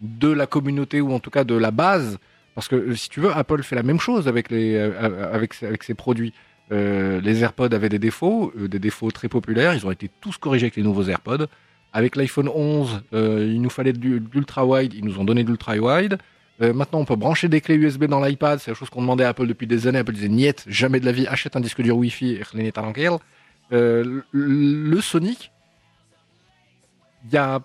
de 0.00 0.30
la 0.40 0.46
communauté 0.46 1.00
ou 1.02 1.12
en 1.12 1.20
tout 1.20 1.28
cas 1.36 1.44
de 1.44 1.54
la 1.54 1.70
base. 1.70 2.18
Parce 2.54 2.68
que 2.68 2.76
euh, 2.76 2.94
si 2.96 3.08
tu 3.10 3.20
veux, 3.20 3.30
Apple 3.42 3.62
fait 3.62 3.76
la 3.76 3.82
même 3.90 4.00
chose 4.00 4.28
avec, 4.28 4.50
les, 4.50 4.74
euh, 4.76 5.30
avec, 5.36 5.52
ses- 5.52 5.66
avec 5.66 5.82
ses 5.82 5.94
produits. 6.04 6.32
Euh, 6.70 7.20
les 7.20 7.42
AirPods 7.44 7.74
avaient 7.78 7.90
des 7.90 7.98
défauts, 7.98 8.50
euh, 8.58 8.66
des 8.68 8.78
défauts 8.78 9.10
très 9.10 9.28
populaires. 9.28 9.74
Ils 9.74 9.86
ont 9.86 9.90
été 9.90 10.08
tous 10.22 10.38
corrigés 10.38 10.64
avec 10.66 10.76
les 10.76 10.82
nouveaux 10.82 11.04
AirPods. 11.04 11.46
Avec 11.92 12.16
l'iPhone 12.16 12.48
11, 12.48 13.02
euh, 13.12 13.46
il 13.54 13.60
nous 13.60 13.68
fallait 13.68 13.92
de 13.92 14.22
l'ultra 14.32 14.64
wide, 14.64 14.94
ils 14.94 15.04
nous 15.04 15.18
ont 15.20 15.24
donné 15.24 15.44
de 15.44 15.50
l'ultra 15.50 15.74
wide. 15.76 16.16
Euh, 16.62 16.72
maintenant, 16.72 17.00
on 17.00 17.04
peut 17.04 17.16
brancher 17.24 17.48
des 17.48 17.60
clés 17.60 17.74
USB 17.76 18.04
dans 18.06 18.20
l'iPad. 18.24 18.58
C'est 18.58 18.70
la 18.70 18.74
chose 18.74 18.88
qu'on 18.88 19.02
demandait 19.02 19.24
à 19.24 19.30
Apple 19.34 19.46
depuis 19.46 19.66
des 19.66 19.86
années. 19.86 19.98
Apple 19.98 20.14
disait 20.14 20.28
niet, 20.28 20.64
jamais 20.66 20.98
de 21.00 21.04
la 21.04 21.12
vie, 21.12 21.26
achète 21.26 21.56
un 21.56 21.60
disque 21.60 21.82
dur 21.82 21.96
Wi-Fi. 21.98 22.40
Euh, 23.72 24.22
le 24.32 25.00
Sonic, 25.02 25.52
il 27.26 27.34
y 27.34 27.36
a, 27.36 27.60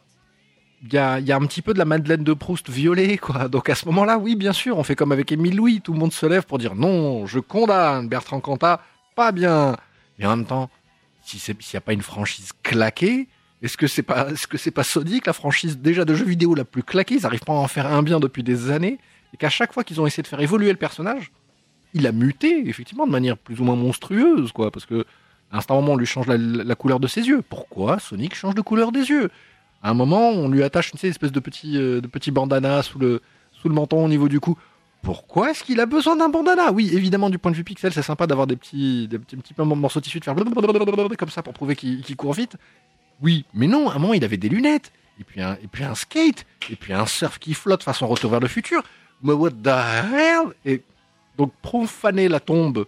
il 0.84 0.93
y, 0.93 0.98
a, 0.98 1.15
un 1.15 1.46
petit 1.48 1.63
peu 1.63 1.74
de 1.74 1.79
la 1.79 1.86
Madeleine 1.86 2.24
de 2.24 2.34
Proust 2.34 2.69
violée, 2.69 3.17
quoi. 3.17 3.48
Donc 3.48 3.67
à 3.69 3.75
ce 3.75 3.86
moment-là, 3.88 4.17
oui, 4.19 4.36
bien 4.36 4.53
sûr, 4.53 4.77
on 4.77 4.84
fait 4.84 4.96
comme 4.96 5.12
avec 5.12 5.31
Émile 5.31 5.55
Louis. 5.55 5.81
Tout 5.81 5.93
le 5.93 6.00
monde 6.00 6.13
se 6.13 6.25
lève 6.25 6.46
pour 6.46 6.60
dire 6.60 6.75
non, 6.75 7.25
je 7.25 7.39
condamne 7.39 8.07
Bertrand 8.07 8.39
Cantat, 8.39 8.81
pas 9.15 9.31
bien. 9.31 9.75
Mais 10.19 10.25
en 10.27 10.38
même 10.38 10.46
temps, 10.46 10.69
si 11.24 11.39
s'il 11.39 11.55
n'y 11.55 11.77
a 11.77 11.81
pas 11.81 11.93
une 11.93 12.03
franchise 12.03 12.51
claquée, 12.62 13.27
est-ce 13.63 13.75
que 13.75 13.88
c'est 13.88 14.03
pas, 14.03 14.29
est-ce 14.29 14.46
que 14.46 14.69
pas 14.69 14.84
Sonic, 14.84 15.25
la 15.25 15.34
franchise 15.34 15.79
déjà 15.79 16.05
de 16.05 16.13
jeux 16.13 16.25
vidéo 16.25 16.53
la 16.53 16.63
plus 16.63 16.84
claquée? 16.84 17.15
Ils 17.15 17.24
n'arrivent 17.24 17.43
pas 17.43 17.53
à 17.53 17.57
en 17.57 17.67
faire 17.67 17.88
un 17.88 18.03
bien 18.03 18.19
depuis 18.19 18.43
des 18.43 18.69
années. 18.69 19.00
Et 19.34 19.38
qu'à 19.38 19.50
chaque 19.50 19.74
fois 19.74 19.84
qu'ils 19.84 20.00
ont 20.00 20.05
essayé 20.05 20.22
de 20.22 20.27
faire 20.27 20.39
évoluer 20.41 20.69
le 20.69 20.77
personnage, 20.77 21.31
il 21.93 22.05
a 22.05 22.12
muté, 22.12 22.69
effectivement, 22.69 23.07
de 23.07 23.12
manière 23.12 23.38
plus 23.38 23.60
ou 23.60 23.63
moins 23.63 23.75
monstrueuse, 23.75 24.51
quoi. 24.51 24.69
Parce 24.69 24.86
que 24.86 25.05
à 25.51 25.57
un 25.57 25.60
certain 25.60 25.75
moment, 25.75 25.93
on 25.93 25.98
lui 25.98 26.05
change 26.05 26.27
la, 26.27 26.38
la 26.38 26.75
couleur 26.75 27.00
de 27.00 27.07
ses 27.07 27.27
yeux. 27.27 27.41
Pourquoi 27.41 27.98
Sonic 28.00 28.36
change 28.36 28.53
de 28.53 28.62
couleur 28.62 28.91
des 28.91 29.10
yeux? 29.10 29.31
À 29.88 29.91
un 29.91 29.94
moment, 29.94 30.32
on 30.32 30.50
lui 30.50 30.63
attache 30.63 30.91
une 30.91 31.10
espèce 31.10 31.32
de 31.32 31.39
petit, 31.39 31.77
euh, 31.77 32.01
de 32.01 32.08
petit 32.08 32.29
bandana 32.29 32.84
sous 32.84 33.00
le, 33.00 33.22
sous 33.53 33.70
le 33.70 33.74
menton 33.74 34.03
au 34.03 34.10
niveau 34.10 34.27
du 34.27 34.41
cou. 34.41 34.58
Pourquoi 35.01 35.51
est-ce 35.51 35.63
qu'il 35.63 35.79
a 35.79 35.86
besoin 35.86 36.17
d'un 36.17 36.27
bandana? 36.27 36.74
Oui, 36.74 36.91
évidemment, 36.94 37.29
du 37.29 37.38
point 37.38 37.51
de 37.51 37.56
vue 37.56 37.63
pixel, 37.63 37.94
c'est 37.94 38.01
sympa 38.01 38.27
d'avoir 38.27 38.48
des 38.48 38.58
petits, 38.58 39.08
des 39.08 39.17
petits, 39.17 39.38
petits 39.38 39.53
morceaux 39.58 40.01
de 40.01 40.03
tissu, 40.03 40.20
de 40.20 40.25
faire 40.25 40.36
comme 40.36 41.29
ça 41.29 41.41
pour 41.41 41.53
prouver 41.53 41.77
qu'il 41.77 42.16
court 42.18 42.33
vite. 42.33 42.57
Oui, 43.22 43.46
mais 43.53 43.68
non, 43.68 43.90
à 43.90 43.96
un 43.96 44.00
moment, 44.00 44.14
il 44.14 44.25
avait 44.25 44.35
des 44.35 44.50
lunettes, 44.50 44.92
et 45.22 45.24
puis 45.24 45.42
un, 45.42 45.53
et 45.53 45.68
puis 45.72 45.85
un 45.85 45.96
skate, 45.96 46.46
et 46.70 46.75
puis 46.75 46.92
un 46.92 47.05
surf 47.05 47.40
qui 47.40 47.53
flotte 47.53 47.81
façon 47.81 48.07
retour 48.07 48.31
vers 48.31 48.42
le 48.42 48.50
futur. 48.50 48.83
Mais 49.24 49.31
what 49.31 49.51
the 49.51 49.68
hell? 49.68 50.53
Et 50.66 50.83
donc, 51.38 51.53
profaner 51.62 52.27
la 52.27 52.42
tombe 52.42 52.88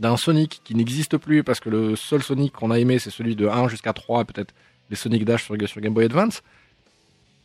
d'un 0.00 0.16
Sonic 0.16 0.62
qui 0.64 0.74
n'existe 0.74 1.16
plus, 1.16 1.44
parce 1.44 1.60
que 1.60 1.70
le 1.70 1.94
seul 1.94 2.24
Sonic 2.24 2.54
qu'on 2.54 2.72
a 2.72 2.80
aimé, 2.80 2.98
c'est 2.98 3.10
celui 3.10 3.36
de 3.36 3.46
1 3.46 3.68
jusqu'à 3.68 3.92
3, 3.92 4.24
peut-être 4.24 4.52
les 4.90 4.96
Sonic 4.96 5.24
Dash 5.24 5.44
sur, 5.44 5.56
Game 5.56 5.94
Boy 5.94 6.04
Advance, 6.04 6.42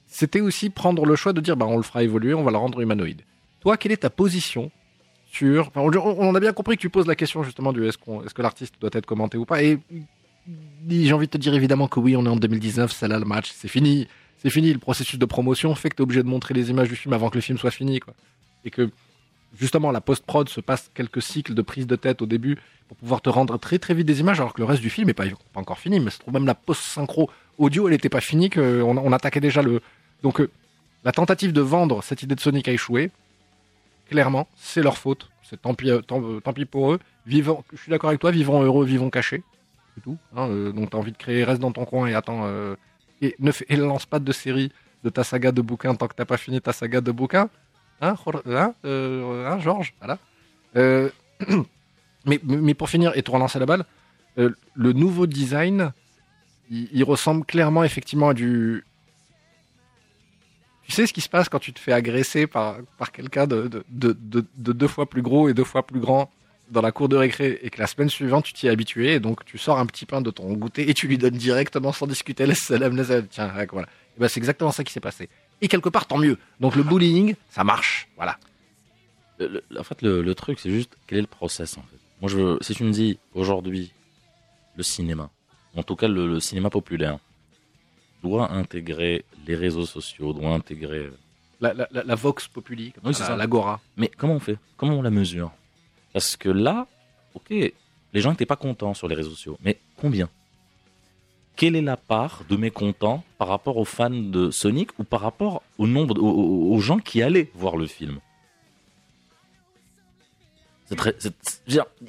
c'était 0.08 0.42
aussi 0.42 0.70
prendre 0.70 1.06
le 1.06 1.16
choix 1.16 1.34
de 1.34 1.42
dire, 1.42 1.58
bah, 1.58 1.66
on 1.66 1.78
le 1.78 1.84
fera 1.84 2.04
évoluer, 2.04 2.34
on 2.34 2.44
va 2.44 2.52
le 2.52 2.58
rendre 2.58 2.80
humanoïde. 2.82 3.22
Toi, 3.62 3.78
quelle 3.78 3.92
est 3.92 3.98
ta 3.98 4.10
position 4.10 4.72
sur... 5.32 5.72
on, 5.76 6.36
a 6.36 6.40
bien 6.40 6.54
compris 6.54 6.76
que 6.76 6.82
tu 6.82 6.90
poses 6.90 7.08
la 7.08 7.16
question 7.16 7.42
justement 7.42 7.74
du 7.74 7.88
est-ce 7.88 7.98
est-ce 8.24 8.34
que 8.36 8.42
l'artiste 8.44 8.76
doit 8.80 8.92
être 8.94 9.08
commenté 9.08 9.38
ou 9.38 9.46
pas, 9.46 9.64
et 9.64 9.80
j'ai 10.90 11.14
envie 11.14 11.28
de 11.28 11.32
te 11.32 11.38
dire 11.38 11.54
évidemment 11.54 11.88
que 11.88 12.00
oui, 12.00 12.16
on 12.16 12.26
est 12.26 12.30
en 12.30 12.36
2019, 12.36 12.92
c'est 12.92 13.08
là 13.08 13.18
le 13.18 13.26
match, 13.26 13.52
c'est 13.56 13.68
fini. 13.68 14.08
C'est 14.38 14.50
fini, 14.50 14.74
le 14.74 14.80
processus 14.80 15.18
de 15.18 15.26
promotion 15.26 15.74
fait 15.74 15.90
que 15.90 15.96
tu 15.96 16.02
es 16.02 16.04
obligé 16.04 16.22
de 16.22 16.28
montrer 16.28 16.54
les 16.54 16.70
images 16.70 16.90
du 16.90 16.98
film 16.98 17.14
avant 17.14 17.30
que 17.30 17.36
le 17.36 17.42
film 17.42 17.58
soit 17.58 17.72
fini. 17.72 18.02
Quoi. 18.02 18.14
Et 18.66 18.70
que 18.70 18.90
justement, 19.54 19.92
la 19.92 20.02
post-prod 20.02 20.50
se 20.50 20.62
passe 20.62 20.90
quelques 20.94 21.22
cycles 21.22 21.54
de 21.54 21.62
prise 21.62 21.88
de 21.88 21.96
tête 21.96 22.22
au 22.22 22.26
début 22.26 22.58
pour 22.88 22.98
pouvoir 22.98 23.22
te 23.22 23.30
rendre 23.30 23.58
très 23.58 23.80
très 23.80 23.94
vite 23.94 24.08
des 24.08 24.20
images, 24.20 24.40
alors 24.40 24.54
que 24.54 24.62
le 24.62 24.66
reste 24.66 24.82
du 24.82 24.90
film 24.90 25.08
n'est 25.08 25.14
pas, 25.14 25.26
encore 25.56 25.80
fini. 25.80 26.00
Mais 26.00 26.12
se 26.12 26.20
trouve 26.20 26.34
même 26.34 26.46
la 26.46 26.56
post-synchro 26.56 27.30
audio, 27.58 27.88
elle 27.88 27.94
n'était 27.94 28.10
pas 28.10 28.22
finie, 28.22 28.50
qu'on 28.50 28.98
on 28.98 29.12
attaquait 29.12 29.40
déjà 29.40 29.62
le. 29.62 29.82
Donc 30.22 30.42
euh, 30.42 30.50
la 31.04 31.12
tentative 31.12 31.54
de 31.54 31.62
vendre 31.62 32.04
cette 32.04 32.24
idée 32.24 32.36
de 32.36 32.40
Sonic 32.40 32.68
a 32.68 32.72
échoué. 32.72 33.12
Clairement, 34.10 34.48
c'est 34.56 34.82
leur 34.82 34.98
faute. 34.98 35.30
C'est 35.44 35.62
tant 35.62 35.74
pis, 35.74 35.90
euh, 35.90 36.02
tant, 36.02 36.22
euh, 36.22 36.40
tant 36.40 36.54
pis 36.54 36.66
pour 36.66 36.94
eux. 36.94 37.00
Vivons, 37.26 37.64
je 37.72 37.78
suis 37.78 37.90
d'accord 37.90 38.10
avec 38.10 38.20
toi, 38.20 38.32
vivons 38.32 38.62
heureux, 38.62 38.86
vivons 38.86 39.10
cachés. 39.10 39.44
C'est 39.96 40.02
tout. 40.02 40.18
hein, 40.36 40.50
euh, 40.50 40.72
donc 40.72 40.90
t'as 40.90 40.98
envie 40.98 41.12
de 41.12 41.18
créer, 41.18 41.44
reste 41.44 41.62
dans 41.62 41.72
ton 41.72 41.86
coin 41.86 42.08
et 42.08 42.14
attends. 42.16 42.42
euh, 42.46 42.76
et 43.22 43.36
ne 43.40 43.52
et 43.70 43.76
lance 43.78 44.06
pas 44.06 44.20
de 44.20 44.32
série 44.32 44.72
de 45.04 45.10
ta 45.10 45.24
saga 45.24 45.52
de 45.52 45.62
bouquins 45.62 45.96
tant 45.96 46.08
que 46.08 46.16
t'as 46.16 46.26
pas 46.26 46.38
fini 46.38 46.62
ta 46.62 46.74
saga 46.74 47.02
de 47.02 47.12
bouquins. 47.12 47.50
Hein, 48.04 48.16
hein, 48.48 48.74
euh, 48.84 49.48
hein, 49.48 49.60
Georges 49.60 49.94
Voilà. 50.00 50.20
Euh, 50.76 51.10
mais, 52.26 52.40
mais 52.44 52.74
pour 52.74 52.90
finir 52.90 53.14
et 53.16 53.24
te 53.24 53.32
relancer 53.32 53.60
la 53.60 53.66
balle, 53.66 53.86
euh, 54.38 54.50
le 54.74 54.92
nouveau 54.92 55.26
design, 55.26 55.94
il, 56.70 57.04
ressemble 57.06 57.46
clairement 57.46 57.84
effectivement 57.84 58.30
à 58.30 58.34
du. 58.34 58.84
Tu 60.84 60.92
sais 60.92 61.08
ce 61.08 61.14
qui 61.14 61.22
se 61.22 61.30
passe 61.30 61.48
quand 61.48 61.60
tu 61.60 61.72
te 61.72 61.80
fais 61.80 61.94
agresser 61.94 62.46
par, 62.46 62.78
par 62.98 63.14
quelqu'un 63.14 63.48
de, 63.48 63.70
de, 63.70 63.86
de, 63.90 64.18
de- 64.20 64.46
de 64.58 64.74
deux 64.74 64.88
fois 64.90 65.10
plus 65.10 65.22
gros 65.22 65.48
et 65.48 65.54
deux 65.54 65.64
fois 65.64 65.88
plus 65.88 66.02
grand 66.02 66.30
dans 66.72 66.82
la 66.82 66.92
cour 66.92 67.08
de 67.08 67.16
récré 67.16 67.60
et 67.62 67.70
que 67.70 67.80
la 67.80 67.88
semaine 67.88 68.10
suivante 68.10 68.46
tu 68.46 68.54
t'y 68.54 68.68
es 68.68 68.70
habitué 68.70 69.14
et 69.14 69.20
donc 69.20 69.46
tu 69.46 69.58
sors 69.58 69.80
un 69.80 69.86
petit 69.86 70.06
pain 70.06 70.22
de 70.22 70.32
ton 70.32 70.52
goûter 70.54 70.90
et 70.90 70.94
tu 70.94 71.08
lui 71.08 71.18
donnes 71.18 71.36
directement 71.36 71.92
sans 71.92 72.08
discuter 72.08 72.46
laisse 72.46 72.60
salam 72.60 72.96
laisse 72.96 73.12
tiens 73.30 73.54
voilà 73.72 73.88
ben 74.18 74.28
c'est 74.28 74.40
exactement 74.40 74.72
ça 74.72 74.84
qui 74.84 74.92
s'est 74.92 75.02
passé 75.02 75.30
et 75.64 75.68
quelque 75.68 75.90
part 75.90 76.06
tant 76.06 76.18
mieux 76.26 76.38
donc 76.60 76.76
le 76.76 76.84
bullying 76.84 77.36
ça 77.50 77.64
marche 77.64 78.08
voilà 78.16 78.38
Le- 79.40 79.48
le- 79.70 79.80
en 79.80 79.84
fait, 79.84 80.00
le, 80.04 80.22
le 80.22 80.36
truc, 80.36 80.60
c'est 80.60 80.70
juste 80.70 80.94
quel 81.08 81.18
est 81.18 81.22
le 81.30 81.34
process 81.40 81.78
en 81.78 81.82
fait? 81.90 81.98
Moi, 82.22 82.30
je 82.32 82.38
veux, 82.38 82.58
si 82.62 82.74
tu 82.76 82.84
me 82.84 82.92
dis 82.92 83.18
aujourd'hui, 83.34 83.92
le 84.80 84.84
cinéma, 84.84 85.26
en 85.76 85.84
tout 85.84 85.96
cas 85.96 86.08
le, 86.08 86.40
cinéma 86.40 86.70
populaire, 86.70 87.18
doit 88.22 88.52
intégrer 88.52 89.26
les 89.48 89.56
réseaux 89.56 89.86
sociaux, 89.88 90.34
doit 90.34 90.54
intégrer. 90.54 91.10
la, 91.60 91.74
la, 91.74 91.88
la, 91.92 92.04
la 92.04 92.16
vox 92.16 92.48
populi 92.48 92.92
comme 92.94 93.04
Oui, 93.08 93.14
ça. 93.16 93.36
l'agora 93.36 93.82
Mais 93.98 94.10
comment 94.20 94.36
on 94.36 94.40
fait? 94.40 94.58
Comment 94.78 94.98
on 95.00 95.02
la 95.02 95.10
mesure? 95.22 95.52
Parce 96.14 96.38
que 96.38 96.50
là, 96.50 96.88
ok, 97.34 97.50
les 97.50 98.22
gens 98.22 98.30
n'étaient 98.32 98.46
pas 98.46 98.56
contents 98.68 98.94
sur 98.94 99.08
les 99.08 99.16
réseaux 99.16 99.32
sociaux, 99.32 99.58
mais 99.66 99.80
combien? 99.98 100.30
Quelle 101.56 101.76
est 101.76 101.82
la 101.82 101.98
part 101.98 102.44
de 102.50 102.56
mécontents 102.56 103.24
par 103.38 103.48
rapport 103.48 103.78
aux 103.78 103.86
fans 103.86 104.10
de 104.10 104.50
Sonic 104.50 104.98
ou 105.00 105.04
par 105.04 105.22
rapport 105.22 105.62
au 105.78 105.88
nombre, 105.88 106.20
aux, 106.22 106.80
gens 106.80 106.98
qui 106.98 107.22
allaient 107.22 107.50
voir 107.54 107.78
le 107.78 107.86
film? 107.88 108.20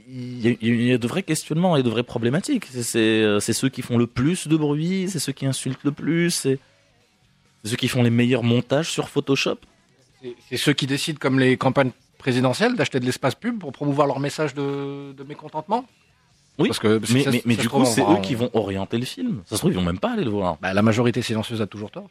Il 0.09 0.47
y, 0.63 0.93
a- 0.93 0.99
de 0.99 1.07
vrais 1.07 1.23
questionnements 1.23 1.77
et 1.77 1.83
de 1.83 1.89
vraies 1.91 2.03
problématiques. 2.03 2.69
Euh, 2.97 3.41
c'est 3.41 3.53
ceux 3.53 3.69
qui 3.69 3.83
font 3.83 3.97
le 3.99 4.07
plus 4.07 4.49
de 4.49 4.57
bruit, 4.57 5.09
c'est 5.09 5.19
ceux 5.19 5.33
qui 5.33 5.47
insultent 5.47 5.85
le 5.85 5.93
plus, 5.93 6.31
c'est 6.31 6.59
ceux 7.65 7.77
qui 7.77 7.89
font 7.89 8.03
les 8.03 8.11
meilleurs 8.11 8.43
montages 8.43 8.91
sur 8.91 9.09
Photoshop. 9.09 9.59
C'est- 10.49 10.57
ceux 10.57 10.73
qui 10.73 10.87
décident 10.87 11.19
comme 11.21 11.39
les 11.39 11.57
campagnes 11.57 11.93
présidentielles 12.19 12.77
d'acheter 12.77 12.99
de 13.01 13.05
l'espace 13.05 13.35
pub 13.35 13.59
pour 13.59 13.73
promouvoir 13.73 14.07
leur 14.07 14.21
message 14.21 14.55
de 14.55 15.15
mécontentement? 15.29 15.85
Oui, 16.59 16.69
Parce 16.69 16.79
que 16.79 17.01
Mais, 17.13 17.23
ça- 17.25 17.31
mais, 17.31 17.39
ça 17.39 17.43
mais 17.47 17.55
se 17.57 17.61
du 17.63 17.69
coup, 17.69 17.85
c'est 17.85 18.03
eux 18.03 18.21
qui 18.23 18.35
vont 18.37 18.49
orienter 18.55 18.97
le 18.99 19.05
film. 19.05 19.43
Ça 19.47 19.57
se 19.57 19.61
trouve, 19.61 19.73
ils 19.73 19.77
vont 19.77 19.83
même 19.83 19.99
pas 19.99 20.13
aller 20.13 20.25
le 20.25 20.31
voir. 20.31 20.57
Bah, 20.63 20.73
la 20.73 20.83
majorité 20.83 21.21
silencieuse 21.21 21.61
a 21.61 21.67
toujours 21.67 21.91
tort 21.91 22.09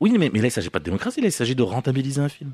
Oui, 0.00 0.14
mais, 0.18 0.30
mais 0.32 0.40
là, 0.40 0.46
il 0.46 0.50
s'agit 0.52 0.70
pas 0.70 0.78
de 0.78 0.84
démocratie, 0.84 1.20
là, 1.20 1.26
il 1.26 1.32
s'agit 1.32 1.56
de 1.56 1.62
rentabiliser 1.62 2.20
un 2.20 2.28
film. 2.28 2.52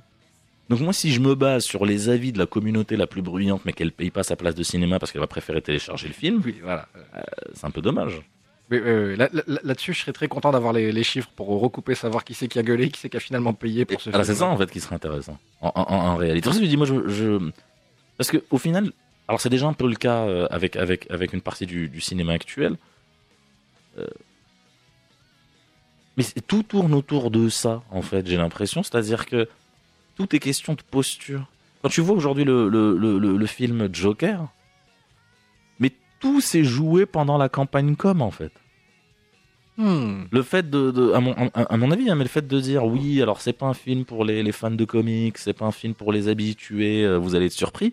Donc 0.71 0.81
moi, 0.81 0.95
si 0.95 1.13
je 1.13 1.21
me 1.21 1.35
base 1.35 1.65
sur 1.65 1.85
les 1.85 2.09
avis 2.09 2.33
de 2.33 2.39
la 2.39 2.47
communauté 2.47 2.97
la 2.97 3.07
plus 3.07 3.21
bruyante, 3.21 3.61
mais 3.67 3.75
qu'elle 3.75 3.93
paye 3.93 4.11
pas 4.11 4.23
sa 4.23 4.35
place 4.37 4.55
de 4.55 4.63
cinéma 4.63 4.99
parce 4.99 5.13
qu'elle 5.13 5.21
va 5.21 5.27
préférer 5.27 5.61
télécharger 5.61 6.09
le 6.09 6.15
film, 6.15 6.41
oui 6.43 6.57
voilà 6.63 6.89
euh, 6.97 7.21
c'est 7.53 7.67
un 7.67 7.71
peu 7.71 7.83
dommage. 7.83 8.23
Oui, 8.71 8.79
oui, 8.83 8.91
oui. 8.91 9.17
Là- 9.17 9.29
là- 9.31 9.43
Là-dessus, 9.63 9.93
je 9.93 10.01
serais 10.01 10.15
très 10.15 10.27
content 10.27 10.51
d'avoir 10.53 10.73
les, 10.73 10.91
les 10.91 11.03
chiffres 11.05 11.29
pour 11.37 11.49
recouper, 11.61 11.95
savoir 11.95 12.25
qui 12.25 12.33
c'est 12.33 12.49
qui 12.49 12.59
a 12.59 12.63
gueulé, 12.63 12.89
qui 12.89 12.99
c'est 12.99 13.11
qui 13.11 13.19
a 13.19 13.21
finalement 13.21 13.53
payé 13.53 13.85
pour 13.85 14.01
ce 14.01 14.09
Alors 14.09 14.23
c'est 14.25 14.33
film. 14.33 14.39
ça 14.39 14.47
en 14.47 14.57
fait 14.57 14.71
qui 14.71 14.81
serait 14.81 14.95
intéressant. 14.95 15.37
En, 15.61 15.71
en- 15.75 15.83
en 15.95 16.17
réalité. 16.17 16.49
C'est 16.49 16.55
ça 16.55 16.61
que 16.61 16.65
je 16.65 16.71
dis, 16.71 16.79
moi, 16.79 16.87
je, 16.87 17.09
je- 17.09 17.51
Parce 18.17 18.31
que 18.31 18.43
au 18.51 18.57
final, 18.57 18.91
alors 19.29 19.41
c'est 19.41 19.49
déjà 19.49 19.67
un 19.67 19.73
peu 19.73 19.89
le 19.89 19.97
cas 19.97 20.27
euh, 20.27 20.47
avec, 20.51 20.77
avec, 20.77 21.11
avec 21.11 21.33
une 21.33 21.41
partie 21.41 21.67
du, 21.67 21.89
du 21.89 22.01
cinéma 22.01 22.33
actuel. 22.33 22.77
Euh, 23.99 24.07
mais 26.17 26.25
tout 26.47 26.63
tourne 26.63 26.95
autour 26.95 27.31
de 27.31 27.49
ça, 27.49 27.83
en 27.91 28.03
fait, 28.03 28.27
j'ai 28.27 28.37
l'impression. 28.37 28.83
C'est-à-dire 28.83 29.27
que 29.27 29.49
tout 30.17 30.35
est 30.35 30.39
question 30.39 30.75
de 30.75 30.83
posture. 30.83 31.49
Quand 31.83 31.89
tu 31.89 32.01
vois 32.01 32.15
aujourd'hui 32.15 32.45
le, 32.45 32.69
le, 32.69 32.97
le, 33.19 33.47
film 33.47 33.89
Joker, 33.93 34.47
mais 35.79 35.93
tout 36.21 36.41
s'est 36.41 36.65
joué 36.65 37.05
pendant 37.05 37.37
la 37.37 37.49
campagne 37.49 37.97
com, 37.97 38.23
en 38.23 38.31
fait. 38.31 38.53
Hmm. 39.77 40.25
Le 40.31 40.43
fait 40.43 40.71
de, 40.71 40.93
de- 40.93 41.13
à, 41.13 41.21
mon, 41.21 41.33
à, 41.33 41.63
à 41.63 41.77
mon 41.77 41.91
avis, 41.91 42.09
hein, 42.09 42.15
mais 42.15 42.23
le 42.25 42.31
fait 42.31 42.47
de 42.47 42.61
dire 42.61 42.85
oui, 42.85 43.21
alors 43.21 43.41
c'est 43.41 43.53
pas 43.53 43.67
un 43.67 43.75
film 43.75 44.05
pour 44.05 44.25
les, 44.25 44.45
les 44.45 44.53
fans 44.53 44.71
de 44.71 44.85
comics, 44.85 45.37
c'est 45.37 45.53
pas 45.53 45.65
un 45.67 45.73
film 45.73 45.95
pour 45.95 46.13
les 46.13 46.29
habitués, 46.29 47.05
euh, 47.05 47.19
vous 47.19 47.35
allez 47.35 47.47
être 47.47 47.53
surpris. 47.53 47.93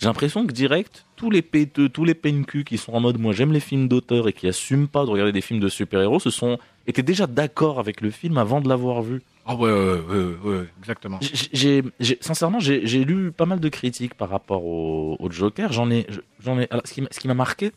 J'ai 0.00 0.06
l'impression 0.06 0.46
que 0.46 0.52
direct, 0.52 1.04
tous 1.16 1.30
les 1.30 1.42
péteux, 1.42 1.90
tous 1.90 2.04
les 2.06 2.14
PNQ 2.14 2.64
qui 2.64 2.78
sont 2.78 2.92
en 2.94 3.00
mode 3.00 3.18
moi 3.18 3.34
j'aime 3.34 3.52
les 3.52 3.60
films 3.60 3.86
d'auteur 3.86 4.28
et 4.28 4.32
qui 4.32 4.48
assument 4.48 4.88
pas 4.88 5.04
de 5.04 5.10
regarder 5.10 5.32
des 5.32 5.42
films 5.42 5.60
de 5.60 5.68
super-héros, 5.68 6.18
se 6.20 6.30
sont 6.30 6.58
étaient 6.86 7.02
déjà 7.02 7.26
d'accord 7.26 7.78
avec 7.78 8.00
le 8.00 8.10
film 8.10 8.38
avant 8.38 8.62
de 8.62 8.68
l'avoir 8.68 9.02
vu. 9.02 9.20
Ah 9.44 9.54
ouais, 9.54 9.70
ouais, 9.70 10.00
ouais, 10.00 10.34
ouais, 10.42 10.64
exactement. 10.78 11.18
J'ai- 11.52 11.82
sincèrement, 12.20 12.60
j'ai 12.60 13.04
lu 13.04 13.30
pas 13.30 13.44
mal 13.46 13.60
de 13.60 13.68
critiques 13.68 14.14
par 14.14 14.30
rapport 14.30 14.64
au, 14.64 15.16
au 15.18 15.30
Joker. 15.30 15.70
J'en 15.72 15.90
ai, 15.90 16.06
j'en 16.42 16.58
ai. 16.58 16.66
alors, 16.70 16.82
ce 16.86 16.92
qui 16.94 17.02
m'a- 17.02 17.08
ce 17.10 17.20
qui 17.20 17.28
m'a 17.28 17.34
marqué, 17.34 17.72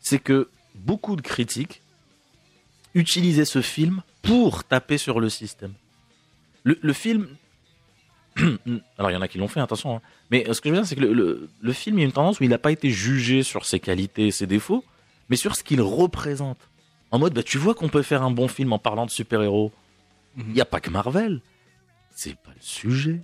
c'est 0.00 0.18
que 0.18 0.48
beaucoup 0.74 1.16
de 1.16 1.22
critiques 1.22 1.80
utilisaient 2.94 3.44
ce 3.46 3.62
film 3.62 4.02
pour 4.22 4.64
taper 4.64 4.98
sur 4.98 5.18
le 5.20 5.28
système. 5.30 5.72
Le, 6.64 6.78
le 6.82 6.92
film. 6.92 7.26
Alors, 8.98 9.10
il 9.10 9.14
y 9.14 9.16
en 9.16 9.22
a 9.22 9.28
qui 9.28 9.38
l'ont 9.38 9.48
fait, 9.48 9.60
attention. 9.60 9.96
hein. 9.96 10.00
Mais 10.30 10.48
euh, 10.48 10.52
ce 10.54 10.60
que 10.60 10.68
je 10.68 10.74
veux 10.74 10.80
dire, 10.80 10.86
c'est 10.88 10.96
que 10.96 11.00
le, 11.00 11.12
le- 11.12 11.48
le 11.60 11.72
film, 11.72 11.98
il 11.98 12.02
y 12.02 12.04
a 12.04 12.06
une 12.06 12.12
tendance 12.12 12.40
où 12.40 12.44
il 12.44 12.50
n'a 12.50 12.58
pas 12.58 12.72
été 12.72 12.90
jugé 12.90 13.42
sur 13.42 13.64
ses 13.66 13.80
qualités 13.80 14.28
et 14.28 14.30
ses 14.30 14.46
défauts, 14.46 14.84
mais 15.28 15.36
sur 15.36 15.56
ce 15.56 15.62
qu'il 15.64 15.80
représente. 15.82 16.58
En 17.10 17.18
mode, 17.18 17.34
bah, 17.34 17.42
tu 17.42 17.58
vois 17.58 17.74
qu'on 17.74 17.88
peut 17.88 18.02
faire 18.02 18.22
un 18.22 18.30
bon 18.30 18.46
film 18.48 18.72
en 18.72 18.78
parlant 18.78 19.04
de 19.06 19.10
super-héros. 19.10 19.72
Il 20.38 20.46
n'y 20.52 20.60
a 20.60 20.64
pas 20.64 20.80
que 20.80 20.90
Marvel. 20.90 21.40
C'est 22.12 22.36
pas 22.36 22.50
le 22.54 22.60
sujet. 22.60 23.20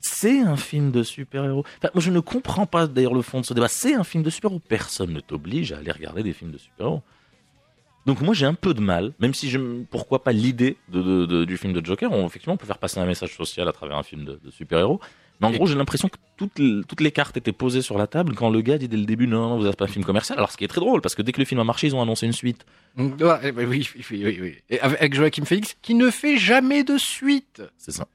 C'est 0.00 0.40
un 0.40 0.56
film 0.56 0.90
de 0.90 1.02
super-héros. 1.02 1.64
Enfin, 1.78 1.90
moi, 1.94 2.00
je 2.02 2.10
ne 2.10 2.20
comprends 2.20 2.66
pas 2.66 2.86
d'ailleurs 2.86 3.14
le 3.14 3.22
fond 3.22 3.40
de 3.40 3.46
ce 3.46 3.54
débat. 3.54 3.68
C'est 3.68 3.94
un 3.94 4.04
film 4.04 4.22
de 4.24 4.30
super-héros. 4.30 4.60
Personne 4.60 5.12
ne 5.12 5.20
t'oblige 5.20 5.72
à 5.72 5.78
aller 5.78 5.92
regarder 5.92 6.22
des 6.22 6.32
films 6.32 6.50
de 6.52 6.58
super-héros. 6.58 7.02
Donc 8.06 8.20
moi 8.22 8.32
j'ai 8.34 8.46
un 8.46 8.54
peu 8.54 8.72
de 8.74 8.80
mal, 8.80 9.12
même 9.18 9.34
si 9.34 9.50
je 9.50 9.58
pourquoi 9.90 10.24
pas 10.24 10.32
l'idée 10.32 10.76
de, 10.88 11.02
de- 11.02 11.26
de- 11.26 11.44
du 11.44 11.56
film 11.58 11.72
de 11.74 11.84
Joker, 11.84 12.10
on, 12.10 12.26
effectivement 12.26 12.54
on 12.54 12.56
peut 12.56 12.66
faire 12.66 12.78
passer 12.78 12.98
un 13.00 13.04
message 13.06 13.36
social 13.36 13.68
à 13.68 13.72
travers 13.72 13.96
un 13.98 14.02
film 14.02 14.24
de, 14.24 14.40
super-héros, 14.50 14.98
mais 15.40 15.48
en 15.48 15.52
Et- 15.52 15.56
gros 15.56 15.66
j'ai 15.66 15.74
l'impression 15.74 16.08
que 16.08 16.16
toutes, 16.38 16.58
les- 16.58 16.80
toutes 16.88 17.02
les 17.02 17.10
cartes 17.12 17.36
étaient 17.36 17.52
posées 17.52 17.82
sur 17.82 17.98
la 17.98 18.06
table 18.06 18.34
quand 18.34 18.48
le 18.48 18.62
gars 18.62 18.78
dit 18.78 18.88
dès 18.88 18.96
le 18.96 19.04
début 19.04 19.26
non, 19.26 19.50
non 19.50 19.58
vous 19.58 19.64
n'êtes 19.64 19.76
pas 19.76 19.84
un 19.84 19.88
film 19.88 20.04
commercial, 20.06 20.38
alors 20.38 20.50
ce 20.50 20.56
qui 20.56 20.64
est 20.64 20.68
très 20.68 20.80
drôle 20.80 21.02
parce 21.02 21.14
que 21.14 21.20
dès 21.22 21.32
que 21.32 21.38
le 21.40 21.44
film 21.44 21.60
a 21.60 21.64
marché 21.64 21.88
ils 21.88 21.94
ont 21.94 22.00
annoncé 22.00 22.24
une 22.24 22.32
suite. 22.32 22.64
Ouais, 22.96 23.06
eh 23.42 23.52
ben 23.52 23.68
oui, 23.68 23.86
oui, 23.94 24.04
oui, 24.24 24.38
oui. 24.40 24.54
Et 24.70 24.80
avec 24.80 25.14
Joachim 25.14 25.44
Phoenix, 25.44 25.76
qui 25.82 25.94
ne 25.94 26.10
fait 26.10 26.38
jamais 26.38 26.84
de 26.84 26.96
suite. 26.96 27.62
C'est 27.76 27.92
ça. 27.92 28.08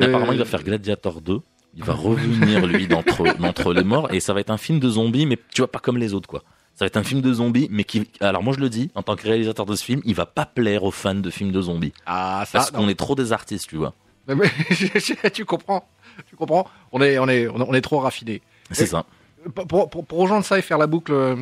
Euh, 0.00 0.08
Apparemment, 0.08 0.32
il 0.32 0.38
va 0.38 0.44
faire 0.44 0.62
Gladiator 0.62 1.22
2. 1.22 1.40
Il 1.74 1.82
va 1.84 1.94
revenir, 1.94 2.66
lui, 2.66 2.86
d'entre 2.86 3.36
d'entre 3.38 3.72
les 3.72 3.82
morts. 3.82 4.12
Et 4.12 4.20
ça 4.20 4.32
va 4.34 4.40
être 4.40 4.50
un 4.50 4.58
film 4.58 4.78
de 4.78 4.88
zombies, 4.90 5.24
mais 5.26 5.38
tu 5.54 5.62
vois, 5.62 5.70
pas 5.72 5.78
comme 5.78 5.96
les 5.98 6.12
autres, 6.14 6.28
quoi. 6.28 6.42
Ça 6.76 6.84
va 6.84 6.86
être 6.86 6.96
un 6.98 7.02
film 7.04 7.22
de 7.22 7.32
zombies, 7.32 7.68
mais 7.70 7.84
qui. 7.84 8.06
Alors, 8.20 8.42
moi, 8.42 8.52
je 8.54 8.60
le 8.60 8.68
dis, 8.68 8.90
en 8.94 9.02
tant 9.02 9.16
que 9.16 9.22
réalisateur 9.22 9.64
de 9.66 9.74
ce 9.74 9.82
film, 9.82 10.02
il 10.04 10.14
va 10.14 10.26
pas 10.26 10.44
plaire 10.46 10.84
aux 10.84 10.90
fans 10.90 11.14
de 11.14 11.30
films 11.30 11.50
de 11.50 11.60
zombies. 11.62 11.92
Ah, 12.04 12.44
ça, 12.46 12.58
Parce 12.58 12.70
qu'on 12.70 12.88
est 12.88 12.94
trop 12.94 13.14
des 13.14 13.32
artistes, 13.32 13.68
tu 13.70 13.76
vois. 13.76 13.94
Mais- 14.28 14.34
mais- 14.34 14.50
tu 15.32 15.44
comprends, 15.46 15.88
tu 16.28 16.36
comprends. 16.36 16.68
On 16.92 17.00
est, 17.00 17.18
on 17.18 17.28
est, 17.28 17.48
on 17.48 17.72
est 17.74 17.80
trop 17.80 17.98
raffiné. 18.00 18.42
C'est 18.70 18.86
ça. 18.86 19.06
Pour, 19.54 19.88
pour, 19.88 20.06
pour 20.06 20.18
rejoindre 20.18 20.44
ça 20.44 20.58
et 20.58 20.62
faire 20.62 20.76
la 20.76 20.86
boucle, 20.86 21.12
euh, 21.12 21.36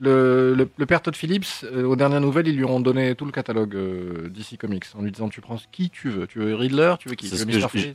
le, 0.00 0.54
le, 0.56 0.68
le 0.76 0.86
père 0.86 1.02
Todd 1.02 1.14
Phillips, 1.14 1.46
euh, 1.64 1.84
aux 1.84 1.94
dernières 1.94 2.20
nouvelles, 2.20 2.48
ils 2.48 2.56
lui 2.56 2.64
ont 2.64 2.80
donné 2.80 3.14
tout 3.14 3.26
le 3.26 3.32
catalogue 3.32 3.76
euh, 3.76 4.28
DC 4.30 4.56
Comics 4.58 4.86
en 4.98 5.02
lui 5.02 5.12
disant 5.12 5.28
tu 5.28 5.40
prends 5.40 5.58
qui 5.70 5.88
tu 5.90 6.08
veux. 6.10 6.26
Tu 6.26 6.40
veux 6.40 6.54
Riddler, 6.56 6.94
tu 6.98 7.08
veux 7.08 7.14
qui? 7.14 7.28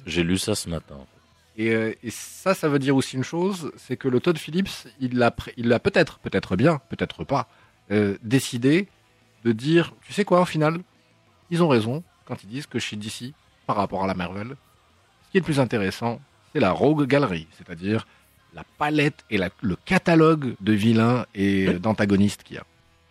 J'ai- 0.05 0.23
lu 0.23 0.37
ça 0.37 0.55
ce 0.55 0.69
matin. 0.69 0.95
Et 1.59 2.09
ça, 2.09 2.53
ça 2.53 2.69
veut 2.69 2.79
dire 2.79 2.95
aussi 2.95 3.15
une 3.17 3.23
chose, 3.23 3.71
c'est 3.77 3.97
que 3.97 4.07
le 4.07 4.19
Todd 4.19 4.37
Phillips, 4.37 4.69
il 4.99 5.21
a, 5.21 5.35
il 5.57 5.71
a 5.73 5.79
peut-être, 5.79 6.19
peut-être 6.19 6.55
bien, 6.55 6.79
peut-être 6.89 7.23
pas, 7.25 7.49
euh, 7.91 8.17
décidé 8.23 8.87
de 9.43 9.51
dire, 9.51 9.93
tu 10.05 10.13
sais 10.13 10.23
quoi, 10.25 10.41
au 10.41 10.45
final, 10.45 10.79
ils 11.49 11.61
ont 11.63 11.67
raison 11.67 12.03
quand 12.25 12.43
ils 12.43 12.49
disent 12.49 12.67
que 12.67 12.79
chez 12.79 12.95
DC, 12.95 13.33
par 13.65 13.75
rapport 13.75 14.03
à 14.03 14.07
la 14.07 14.13
Marvel, 14.13 14.49
ce 15.25 15.31
qui 15.31 15.37
est 15.37 15.41
le 15.41 15.45
plus 15.45 15.59
intéressant, 15.59 16.21
c'est 16.53 16.59
la 16.59 16.71
Rogue 16.71 17.05
Gallery, 17.07 17.47
c'est-à-dire 17.57 18.07
la 18.53 18.63
palette 18.77 19.23
et 19.29 19.37
la- 19.37 19.49
le 19.61 19.75
catalogue 19.75 20.55
de 20.61 20.73
vilains 20.73 21.25
et 21.35 21.67
euh, 21.67 21.79
d'antagonistes 21.79 22.43
qu'il 22.43 22.55
y 22.55 22.59
a. 22.59 22.65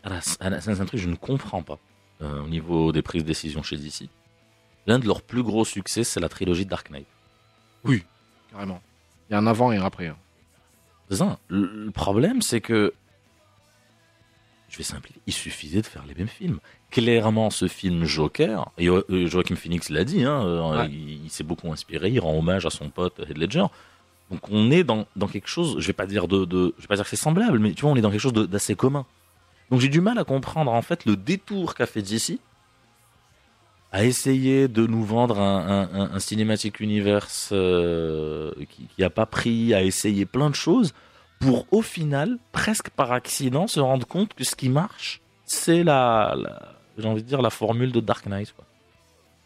Ah 0.04 0.20
c'est 0.20 0.36
ah 0.40 0.60
c'est 0.60 0.70
un 0.70 0.74
truc 0.76 0.90
que 0.92 0.96
je 0.98 1.08
ne 1.08 1.16
comprends 1.16 1.62
pas 1.62 1.78
euh, 2.22 2.42
au 2.42 2.48
niveau 2.48 2.92
des 2.92 3.02
prises 3.02 3.22
de 3.22 3.28
décision 3.28 3.62
chez 3.62 3.76
DC. 3.76 4.08
L'un 4.86 4.98
de 4.98 5.06
leurs 5.06 5.22
plus 5.22 5.42
gros 5.42 5.64
succès, 5.64 6.02
c'est 6.02 6.18
la 6.20 6.28
trilogie 6.28 6.64
Dark 6.66 6.90
Knight. 6.90 7.06
Carrément. 8.50 8.80
Il 9.28 9.32
y 9.32 9.36
a 9.36 9.38
un 9.38 9.46
avant 9.46 9.72
et 9.72 9.76
un 9.76 9.84
après. 9.84 10.06
hein. 10.08 10.16
Ça. 11.10 11.38
Le, 11.48 11.90
problème, 11.90 12.42
c'est 12.42 12.60
que. 12.60 12.92
Je 14.68 14.76
vais 14.78 14.84
simplifier. 14.84 15.20
Il 15.26 15.32
suffisait 15.32 15.80
de 15.80 15.86
faire 15.86 16.04
les 16.06 16.14
mêmes 16.14 16.28
films. 16.28 16.58
Clairement, 16.90 17.48
ce 17.50 17.68
film 17.68 18.04
Joker, 18.04 18.70
et 18.76 18.84
Jo- 18.86 19.04
euh, 19.10 19.26
Joaquin 19.26 19.56
Phoenix 19.56 19.88
l'a 19.88 20.04
dit, 20.04 20.24
hein, 20.24 20.42
euh, 20.44 20.78
Ouais. 20.80 20.88
il, 20.90 21.24
il 21.24 21.30
s'est 21.30 21.44
beaucoup 21.44 21.70
inspiré, 21.72 22.10
il 22.10 22.20
rend 22.20 22.36
hommage 22.38 22.66
à 22.66 22.70
son 22.70 22.90
pote 22.90 23.18
Heath 23.20 23.36
Ledger. 23.38 23.64
Donc 24.30 24.40
on 24.50 24.70
est 24.70 24.84
dans, 24.84 25.06
dans 25.16 25.26
quelque 25.26 25.48
chose, 25.48 25.76
je 25.78 25.86
vais 25.86 25.94
pas 25.94 26.06
dire 26.06 26.28
de, 26.28 26.44
de- 26.44 26.74
je 26.76 26.82
vais 26.82 26.86
pas 26.88 26.96
dire 26.96 27.04
que 27.04 27.10
c'est 27.10 27.16
semblable, 27.16 27.58
mais 27.58 27.72
tu 27.72 27.82
vois, 27.82 27.90
on 27.92 27.96
est 27.96 28.02
dans 28.02 28.10
quelque 28.10 28.20
chose 28.20 28.32
d'assez 28.34 28.74
commun. 28.74 29.06
Donc 29.70 29.80
j'ai 29.80 29.88
du 29.88 30.02
mal 30.02 30.18
à 30.18 30.24
comprendre 30.24 30.70
en 30.72 30.82
fait 30.82 31.06
le 31.06 31.16
détour 31.16 31.74
qu'a 31.74 31.86
fait 31.86 32.02
DC 32.02 32.38
à 33.92 34.04
essayer 34.04 34.68
de 34.68 34.86
nous 34.86 35.02
vendre 35.04 35.40
un, 35.40 35.88
un, 35.92 36.00
un- 36.00 36.10
un 36.14 36.18
cinématique 36.18 36.80
universe 36.80 37.50
euh, 37.52 38.52
qui, 38.70 38.86
qui 38.94 39.02
a 39.04 39.10
pas 39.10 39.26
pris, 39.26 39.72
à 39.74 39.82
essayer 39.82 40.26
plein 40.26 40.50
de 40.50 40.54
choses 40.54 40.92
pour 41.40 41.66
au 41.70 41.82
final, 41.82 42.38
presque 42.52 42.90
par 42.90 43.12
accident, 43.12 43.66
se 43.66 43.80
rendre 43.80 44.06
compte 44.06 44.34
que 44.34 44.44
ce 44.44 44.56
qui 44.56 44.68
marche, 44.68 45.20
c'est 45.46 45.84
la, 45.84 46.34
la- 46.36 46.74
j'ai 46.98 47.06
envie 47.08 47.22
de 47.22 47.28
dire 47.28 47.40
la 47.42 47.50
formule 47.50 47.92
de 47.92 48.00
Dark 48.00 48.26
Knight. 48.26 48.52
Quoi. 48.52 48.64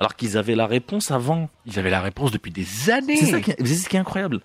Alors 0.01 0.17
qu'ils 0.17 0.37
avaient 0.37 0.57
la 0.57 0.67
réponse 0.67 1.11
avant. 1.13 1.49
Ils 1.67 1.79
avaient 1.79 1.91
la 1.91 2.01
réponse 2.01 2.31
depuis 2.33 2.51
des 2.51 2.91
années. 2.91 3.17
C'est 3.17 3.27
ça 3.27 3.41
qui 3.41 3.51
est, 3.53 3.57
c'est 3.65 3.75
ce 3.75 3.89
qui 3.89 3.97
est 3.97 4.01
incroyable. 4.01 4.41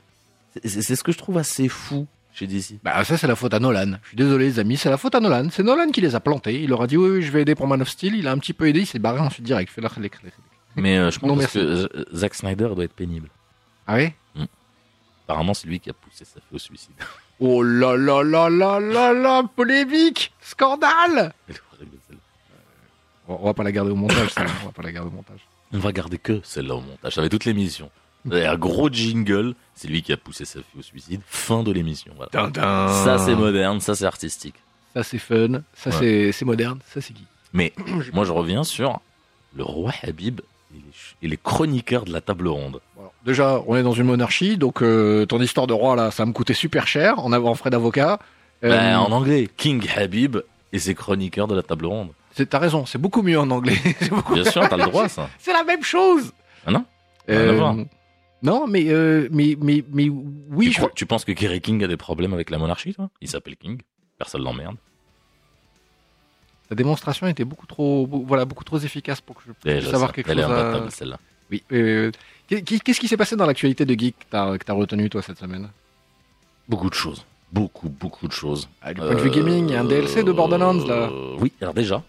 C'est 0.63 0.95
ce 0.95 1.03
que 1.03 1.11
je 1.11 1.17
trouve 1.17 1.37
assez 1.37 1.67
fou 1.69 2.05
chez 2.37 2.47
DC. 2.47 2.79
Bah 2.83 3.03
ça 3.03 3.17
c'est 3.17 3.27
la 3.27 3.35
faute 3.35 3.53
à 3.53 3.59
Nolan. 3.59 3.97
Je 4.03 4.07
suis 4.09 4.17
désolé 4.17 4.45
les 4.45 4.59
amis, 4.59 4.77
c'est 4.77 4.89
la 4.89 4.97
faute 4.97 5.15
à 5.15 5.19
Nolan. 5.19 5.47
C'est 5.51 5.63
Nolan 5.63 5.89
qui 5.89 6.01
les 6.01 6.13
a 6.15 6.19
plantés. 6.19 6.61
Il 6.61 6.69
leur 6.69 6.81
a 6.81 6.87
dit 6.87 6.97
oui, 6.97 7.09
oui 7.09 7.21
je 7.23 7.31
vais 7.31 7.41
aider 7.41 7.55
pour 7.55 7.67
Man 7.67 7.81
of 7.81 7.89
Steel. 7.89 8.15
Il 8.15 8.27
a 8.27 8.31
un 8.31 8.37
petit 8.37 8.53
peu 8.53 8.67
aidé, 8.67 8.81
il 8.81 8.85
s'est 8.85 8.99
barré 8.99 9.19
ensuite 9.19 9.45
direct. 9.45 9.71
Fait 9.71 9.81
Mais 10.75 10.97
euh, 10.97 11.09
je 11.09 11.19
pense 11.19 11.29
Non, 11.29 11.37
que 11.37 12.05
Zack 12.13 12.35
Snyder 12.35 12.69
doit 12.75 12.83
être 12.85 12.93
pénible. 12.93 13.29
Ah 13.87 13.95
oui? 13.95 14.11
Apparemment, 15.23 15.53
c'est 15.53 15.67
lui 15.67 15.79
qui 15.81 15.89
a 15.89 15.93
poussé 15.93 16.23
sa 16.23 16.39
fille 16.39 16.55
au 16.55 16.59
suicide. 16.59 16.93
Oh 17.39 17.61
là 17.61 17.95
là 17.95 18.23
là 18.23 18.49
là 18.49 18.79
là 18.79 19.13
là, 19.13 19.43
polémique, 19.55 20.33
scandale. 20.41 21.31
On 23.27 23.45
va 23.45 23.53
pas 23.53 23.63
la 23.63 23.71
garder 23.71 23.91
au 23.91 23.95
montage, 23.95 24.29
ça. 24.29 24.43
On 24.63 24.65
va 24.65 24.71
pas 24.71 24.81
la 24.81 24.91
garder 24.91 25.11
au 25.11 25.15
montage. 25.15 25.41
On 25.71 25.77
va 25.77 25.91
garder 25.91 26.17
que 26.17 26.39
celle-là 26.43 26.73
au 26.73 26.81
montage. 26.81 27.15
Avec 27.19 27.29
toute 27.29 27.45
l'émission. 27.45 27.91
Un 28.29 28.55
gros 28.57 28.89
jingle, 28.89 29.53
c'est 29.75 29.87
lui 29.87 30.01
qui 30.01 30.11
a 30.11 30.17
poussé 30.17 30.43
sa 30.45 30.59
fille 30.59 30.79
au 30.79 30.83
suicide. 30.83 31.21
Fin 31.27 31.63
de 31.63 31.71
l'émission. 31.71 32.11
Voilà. 32.15 32.29
Tintin. 32.31 32.87
Ça, 33.03 33.17
c'est 33.19 33.35
moderne, 33.35 33.79
ça, 33.79 33.95
c'est 33.95 34.05
artistique. 34.05 34.55
Ça 34.93 35.03
c'est 35.03 35.19
fun, 35.19 35.61
ça 35.75 35.91
Ouais. 35.99 36.31
c'est 36.33 36.45
moderne, 36.45 36.79
ça 36.91 37.01
c'est 37.01 37.13
qui 37.13 37.23
Mais 37.53 37.71
moi, 38.13 38.25
je 38.25 38.31
reviens 38.31 38.63
sur 38.63 38.99
le 39.55 39.63
roi 39.63 39.91
Habib 40.03 40.41
et 40.73 40.77
les, 40.77 40.81
ch- 40.91 41.15
et 41.21 41.27
les 41.27 41.37
chroniqueurs 41.37 42.03
de 42.05 42.11
la 42.11 42.19
table 42.21 42.47
ronde. 42.47 42.79
Déjà, 43.25 43.61
on 43.67 43.75
est 43.75 43.83
dans 43.83 43.93
une 43.93 44.05
monarchie, 44.05 44.57
donc 44.57 44.81
euh, 44.81 45.25
ton 45.25 45.39
histoire 45.39 45.67
de 45.67 45.73
roi 45.73 45.95
là, 45.95 46.11
ça 46.11 46.23
va 46.23 46.27
me 46.27 46.33
coûter 46.33 46.53
super 46.53 46.87
cher 46.87 47.19
en 47.19 47.31
avant 47.31 47.53
frais 47.55 47.69
d'avocat. 47.69 48.19
Euh, 48.63 48.69
Ben, 48.71 48.97
en 48.97 49.11
anglais, 49.11 49.47
King 49.55 49.85
Habib 49.95 50.37
et 50.73 50.79
ses 50.79 50.95
chroniqueurs 50.95 51.47
de 51.47 51.55
la 51.55 51.61
table 51.63 51.85
ronde. 51.85 52.09
T'as 52.49 52.59
raison, 52.59 52.85
c'est 52.85 52.97
beaucoup 52.99 53.21
mieux 53.21 53.39
en 53.39 53.49
anglais. 53.51 53.77
Beaucoup- 54.09 54.33
Bien 54.35 54.43
sûr, 54.43 54.67
t'as 54.69 54.77
le 54.77 54.83
droit, 54.85 55.07
ça. 55.09 55.29
C'est 55.39 55.53
la 55.53 55.63
même 55.63 55.83
chose. 55.83 56.31
Ah 56.65 56.71
non 56.71 56.85
voir. 57.27 57.75
Non, 58.43 58.67
mais, 58.67 58.85
euh, 58.89 59.27
mais, 59.31 59.57
mais, 59.59 59.83
mais 59.91 60.09
oui, 60.09 60.67
tu, 60.67 60.71
je 60.73 60.77
crois- 60.77 60.91
tu 60.93 61.05
penses 61.05 61.25
que 61.25 61.31
Kerry 61.31 61.59
King 61.59 61.83
a 61.83 61.87
des 61.87 61.97
problèmes 61.97 62.33
avec 62.33 62.49
la 62.49 62.57
monarchie, 62.59 62.93
toi? 62.93 63.09
Il 63.21 63.27
s'appelle 63.27 63.55
King. 63.57 63.81
Personne 64.17 64.43
l'emmerde. 64.43 64.77
la 66.69 66.75
démonstration 66.75 67.27
était 67.27 67.45
beaucoup 67.45 67.65
trop, 67.65 68.05
voilà, 68.25 68.43
beaucoup 68.45 68.63
trop 68.65 68.77
efficace 68.77 69.21
pour 69.21 69.37
que 69.37 69.43
je 69.47 69.51
puisse 69.53 69.63
Déjà, 69.75 69.91
savoir 69.91 70.09
ça. 70.09 70.13
quelque 70.15 70.29
Elle 70.31 70.39
est 70.39 70.43
chose. 70.43 70.51
à- 70.51 70.59
imbattable, 70.67 70.91
celle-là. 70.91 71.17
Oui. 71.49 71.63
euh, 71.71 72.11
qu'est- 72.47 72.61
Qu'est-ce 72.83 72.99
qui 72.99 73.07
s'est 73.07 73.15
passé 73.15 73.37
dans 73.37 73.45
l'actualité 73.45 73.85
de 73.85 73.97
Geek 73.97 74.15
que 74.29 74.57
que 74.57 74.65
t'as 74.65 74.73
retenu 74.73 75.09
toi 75.09 75.21
cette 75.21 75.37
semaine? 75.39 75.69
Beaucoup 76.67 76.89
de 76.89 76.93
choses. 76.95 77.25
Beaucoup, 77.53 77.87
beaucoup 77.87 78.27
de 78.27 78.33
choses. 78.33 78.67
ah, 78.81 78.93
Du 78.93 78.99
point 78.99 79.15
de 79.15 79.21
vue 79.21 79.29
gaming, 79.31 79.69
il 79.69 79.71
y 79.71 79.75
a 79.77 79.79
un 79.79 79.85
DLC 79.85 80.23
de 80.23 80.31
Borderlands 80.33 80.73
là. 80.85 81.09
Euh, 81.09 81.37
Oui, 81.39 81.53
alors 81.61 81.73
déjà. 81.73 82.03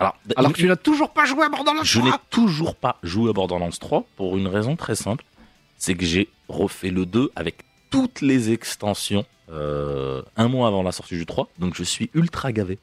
Alors, 0.00 0.16
Alors 0.34 0.52
que 0.52 0.56
tu 0.56 0.66
n'as 0.66 0.74
toujours 0.74 1.10
pas 1.12 1.24
joué 1.24 1.44
à 1.44 1.48
Borderlands 1.48 1.84
je 1.84 2.00
3 2.00 2.10
n'ai 2.10 2.16
toujours 2.30 2.74
pas 2.74 2.98
joué 3.04 3.30
à 3.30 3.32
Borderlands 3.32 3.70
3 3.70 4.04
pour 4.16 4.36
une 4.36 4.48
raison 4.48 4.74
très 4.74 4.96
simple. 4.96 5.24
C'est 5.82 5.96
que 5.96 6.04
j'ai 6.06 6.28
refait 6.46 6.92
le 6.92 7.06
2 7.06 7.32
avec 7.34 7.56
toutes 7.90 8.20
les 8.20 8.52
extensions 8.52 9.26
euh, 9.50 10.22
un 10.36 10.46
mois 10.46 10.68
avant 10.68 10.84
la 10.84 10.92
sortie 10.92 11.16
du 11.16 11.26
3, 11.26 11.48
donc 11.58 11.74
je 11.74 11.82
suis 11.82 12.08
ultra 12.14 12.52
gavé. 12.52 12.78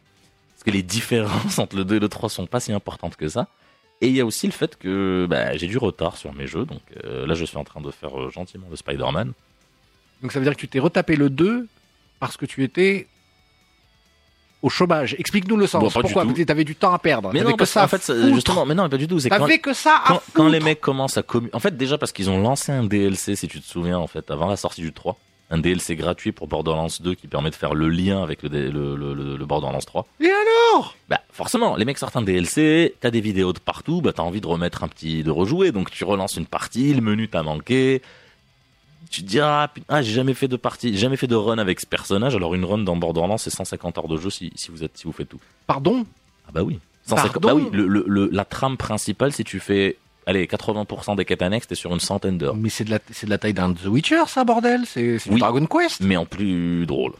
Parce 0.51 0.65
que 0.65 0.71
les 0.71 0.83
différences 0.83 1.59
entre 1.59 1.77
le 1.77 1.85
2 1.85 1.95
et 1.95 1.99
le 1.99 2.09
3 2.09 2.29
sont 2.29 2.45
pas 2.45 2.59
si 2.59 2.73
importantes 2.73 3.15
que 3.15 3.29
ça. 3.29 3.47
Et 4.01 4.09
il 4.09 4.15
y 4.17 4.19
a 4.19 4.25
aussi 4.25 4.47
le 4.47 4.51
fait 4.51 4.75
que 4.75 5.27
bah, 5.29 5.55
j'ai 5.55 5.67
du 5.67 5.77
retard 5.77 6.17
sur 6.17 6.33
mes 6.33 6.45
jeux, 6.45 6.65
donc 6.65 6.81
euh, 7.05 7.25
là 7.25 7.35
je 7.35 7.45
suis 7.45 7.55
en 7.55 7.63
train 7.63 7.79
de 7.79 7.89
faire 7.89 8.19
euh, 8.19 8.29
gentiment 8.31 8.67
le 8.69 8.75
Spider-Man. 8.75 9.31
Donc 10.21 10.33
ça 10.33 10.39
veut 10.39 10.45
dire 10.45 10.53
que 10.53 10.59
tu 10.59 10.67
t'es 10.67 10.79
retapé 10.79 11.15
le 11.15 11.29
2 11.29 11.69
parce 12.19 12.35
que 12.35 12.45
tu 12.45 12.65
étais 12.65 13.07
au 14.62 14.69
chômage. 14.69 15.15
Explique-nous 15.19 15.58
le 15.58 15.67
sens. 15.67 15.82
Bon, 15.82 15.89
Pourquoi 16.02 16.26
que 16.26 16.43
T'avais 16.43 16.63
du 16.63 16.76
temps 16.76 16.93
à 16.93 17.00
perdre. 17.00 17.32
Mais 17.34 17.41
non, 17.43 17.54
que 17.54 17.65
ça. 17.65 17.84
à 17.84 17.88
fait, 17.88 18.12
justement, 18.34 18.65
mais 18.65 18.76
non, 18.76 18.89
pas 18.89 18.98
du 18.98 19.08
tout. 19.08 19.19
C'est 19.19 19.30
quand, 19.30 19.48
que 19.62 19.74
ça. 19.74 20.02
quand, 20.08 20.22
quand 20.34 20.48
les 20.48 20.60
mecs 20.60 20.82
commencent 20.82 21.17
à 21.17 21.24
communiquer. 21.24 21.56
En 21.56 21.60
fait, 21.60 21.76
déjà 21.78 21.98
parce 21.98 22.12
qu'ils 22.12 22.30
ont 22.30 22.41
lancé 22.41 22.72
un 22.72 22.84
DLC, 22.84 23.36
si 23.36 23.48
tu 23.48 23.62
te 23.62 23.65
souviens, 23.67 23.98
en 23.98 24.08
fait, 24.08 24.30
avant 24.32 24.48
la 24.48 24.58
sortie 24.58 24.82
du 24.82 24.91
3. 24.93 25.17
Un 25.52 25.58
DLC 25.58 25.95
gratuit 25.95 26.32
pour 26.32 26.48
Borderlands 26.48 26.89
2 27.00 27.15
qui 27.15 27.26
permet 27.28 27.50
de 27.50 27.56
faire 27.56 27.74
le 27.74 27.89
lien 27.89 28.22
avec 28.22 28.43
le, 28.43 28.50
dé- 28.50 28.69
le, 28.69 28.95
le, 28.95 29.15
le- 29.15 29.36
le 29.36 29.45
Borderlands 29.48 29.80
3. 29.80 30.06
Et 30.22 30.30
alors? 30.30 30.93
Bah, 31.10 31.22
forcément, 31.32 31.76
les 31.76 31.86
mecs 31.86 31.98
sortent 31.98 32.17
un 32.17 32.22
DLC, 32.22 32.93
t'as 33.00 33.10
des 33.10 33.19
vidéos 33.19 33.52
de 33.52 33.58
partout, 33.58 34.00
bah, 34.02 34.13
t'as 34.13 34.22
envie 34.22 34.41
de 34.41 34.45
remettre 34.48 34.84
un 34.84 34.88
petit, 34.88 35.24
de 35.24 35.32
rejouer, 35.32 35.72
donc 35.72 35.89
tu 35.89 36.04
relances 36.04 36.36
une 36.38 36.45
partie, 36.45 36.93
le 36.93 37.02
menu 37.02 37.30
t'a 37.30 37.41
manqué. 37.41 38.04
Tu 39.10 39.24
te 39.24 39.28
dis, 39.28 39.39
ah, 39.39 39.72
ah, 39.88 40.02
j'ai 40.04 40.13
jamais 40.13 40.36
fait 40.36 40.48
de 40.48 40.56
partie, 40.56 40.91
j'ai 40.93 41.00
jamais 41.00 41.17
fait 41.17 41.26
de 41.28 41.36
run 41.36 41.58
avec 41.58 41.80
ce 41.80 41.86
personnage, 41.88 42.36
alors 42.36 42.54
une 42.54 42.63
run 42.63 42.78
dans 42.80 42.95
Borderlands, 42.95 43.38
c'est 43.39 43.50
150 43.50 43.98
heures 43.98 44.08
de 44.08 44.17
jeu 44.17 44.30
si, 44.30 44.52
si 44.56 44.69
vous 44.69 44.84
êtes, 44.84 44.98
si 44.98 45.06
vous 45.06 45.12
faites 45.12 45.30
tout. 45.30 45.39
Pardon? 45.65 46.06
Ah 46.48 46.52
bah 46.54 46.62
oui. 46.63 46.80
150 47.08 47.41
Pardon 47.41 47.58
bah 47.60 47.69
oui, 47.72 47.76
le, 47.78 47.88
le- 47.88 48.04
le- 48.08 48.30
la 48.32 48.45
trame 48.45 48.78
principale, 48.78 49.32
si 49.34 49.43
tu 49.43 49.60
fais, 49.60 49.98
allez, 50.28 50.45
80% 50.45 51.15
des 51.15 51.26
quêtes 51.26 51.41
annexes, 51.41 51.65
t'es 51.67 51.74
sur 51.76 51.91
une 51.91 52.00
centaine 52.00 52.38
d'heures. 52.38 52.56
Mais 52.56 52.69
c'est 52.69 52.84
de 52.84 52.91
la, 52.91 53.00
c'est 53.12 53.26
de 53.26 53.32
la 53.32 53.39
taille 53.39 53.54
d'un 53.56 53.74
The 53.74 53.86
Witcher, 53.88 54.22
ça, 54.28 54.43
bordel. 54.43 54.82
C'est 54.86 55.02
du 55.17 55.19
Oui. 55.32 55.39
Dragon 55.39 55.65
Quest. 55.65 56.02
Mais 56.02 56.15
en 56.17 56.26
plus 56.28 56.86
drôle. 56.86 57.13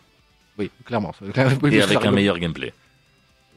Oui, 0.60 0.70
clairement. 0.86 1.14
ça- 1.20 1.26
clairement, 1.32 1.56
oui, 1.64 1.74
Et 1.76 1.82
avec 1.82 2.06
un 2.06 2.12
meilleur 2.12 2.38
gameplay. 2.38 2.72